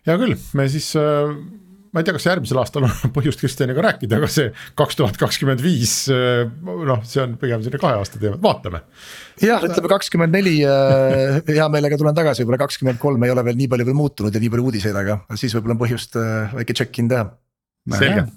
hea 0.06 0.16
küll, 0.18 0.36
me 0.54 0.68
siis 0.68 0.94
äh 0.96 1.34
ma 1.90 2.00
ei 2.00 2.06
tea, 2.06 2.14
kas 2.14 2.26
järgmisel 2.28 2.60
aastal 2.62 2.86
on 2.86 3.12
põhjust 3.16 3.42
Kristjaniga 3.42 3.82
rääkida, 3.84 4.20
aga 4.20 4.28
see 4.30 4.50
kaks 4.78 4.98
tuhat 4.98 5.18
kakskümmend 5.20 5.62
viis, 5.64 5.94
eh, 6.14 6.44
noh, 6.86 7.02
see 7.06 7.22
on 7.24 7.36
pigem 7.40 7.62
selline 7.64 7.82
kahe 7.82 7.98
aasta 7.98 8.20
teema, 8.22 8.38
vaatame. 8.42 8.82
jah, 9.42 9.64
ütleme 9.66 9.90
kakskümmend 9.90 10.36
neli, 10.36 10.56
eh, 10.62 11.40
hea 11.50 11.70
meelega 11.72 11.98
tulen 12.00 12.16
tagasi, 12.16 12.44
võib-olla 12.44 12.62
kakskümmend 12.62 13.02
kolm 13.02 13.26
ei 13.26 13.34
ole 13.34 13.44
veel 13.46 13.58
nii 13.58 13.70
palju 13.72 13.88
veel 13.88 13.98
muutunud 13.98 14.34
ja 14.34 14.42
nii 14.42 14.52
palju 14.54 14.68
uudiseid, 14.70 15.00
aga 15.02 15.22
siis 15.34 15.56
võib-olla 15.56 15.78
on 15.78 15.82
põhjust 15.82 16.20
eh, 16.20 16.60
väike 16.60 16.78
check-in 16.82 17.10
teha. 17.10 17.26
selge 17.96 18.28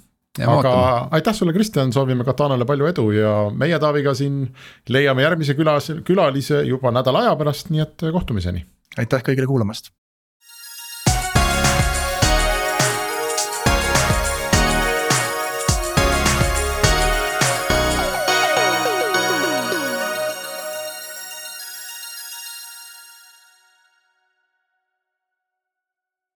aga 0.42 0.76
aitäh 1.14 1.36
sulle, 1.36 1.54
Kristjan, 1.54 1.94
soovime 1.94 2.26
Katanale 2.26 2.66
palju 2.66 2.88
edu 2.90 3.10
ja 3.14 3.34
meie 3.54 3.80
Taaviga 3.80 4.16
siin 4.18 4.48
leiame 4.90 5.26
järgmise 5.26 5.54
külas, 5.58 5.92
külalise 6.06 6.64
juba 6.68 6.92
nädala 6.92 7.28
aja 7.28 7.36
pärast, 7.40 7.70
nii 7.70 7.84
et 7.86 8.08
kohtumiseni. 8.12 8.66
aitäh 8.98 9.22
kõigile 9.26 9.50
kuulamast 9.50 9.94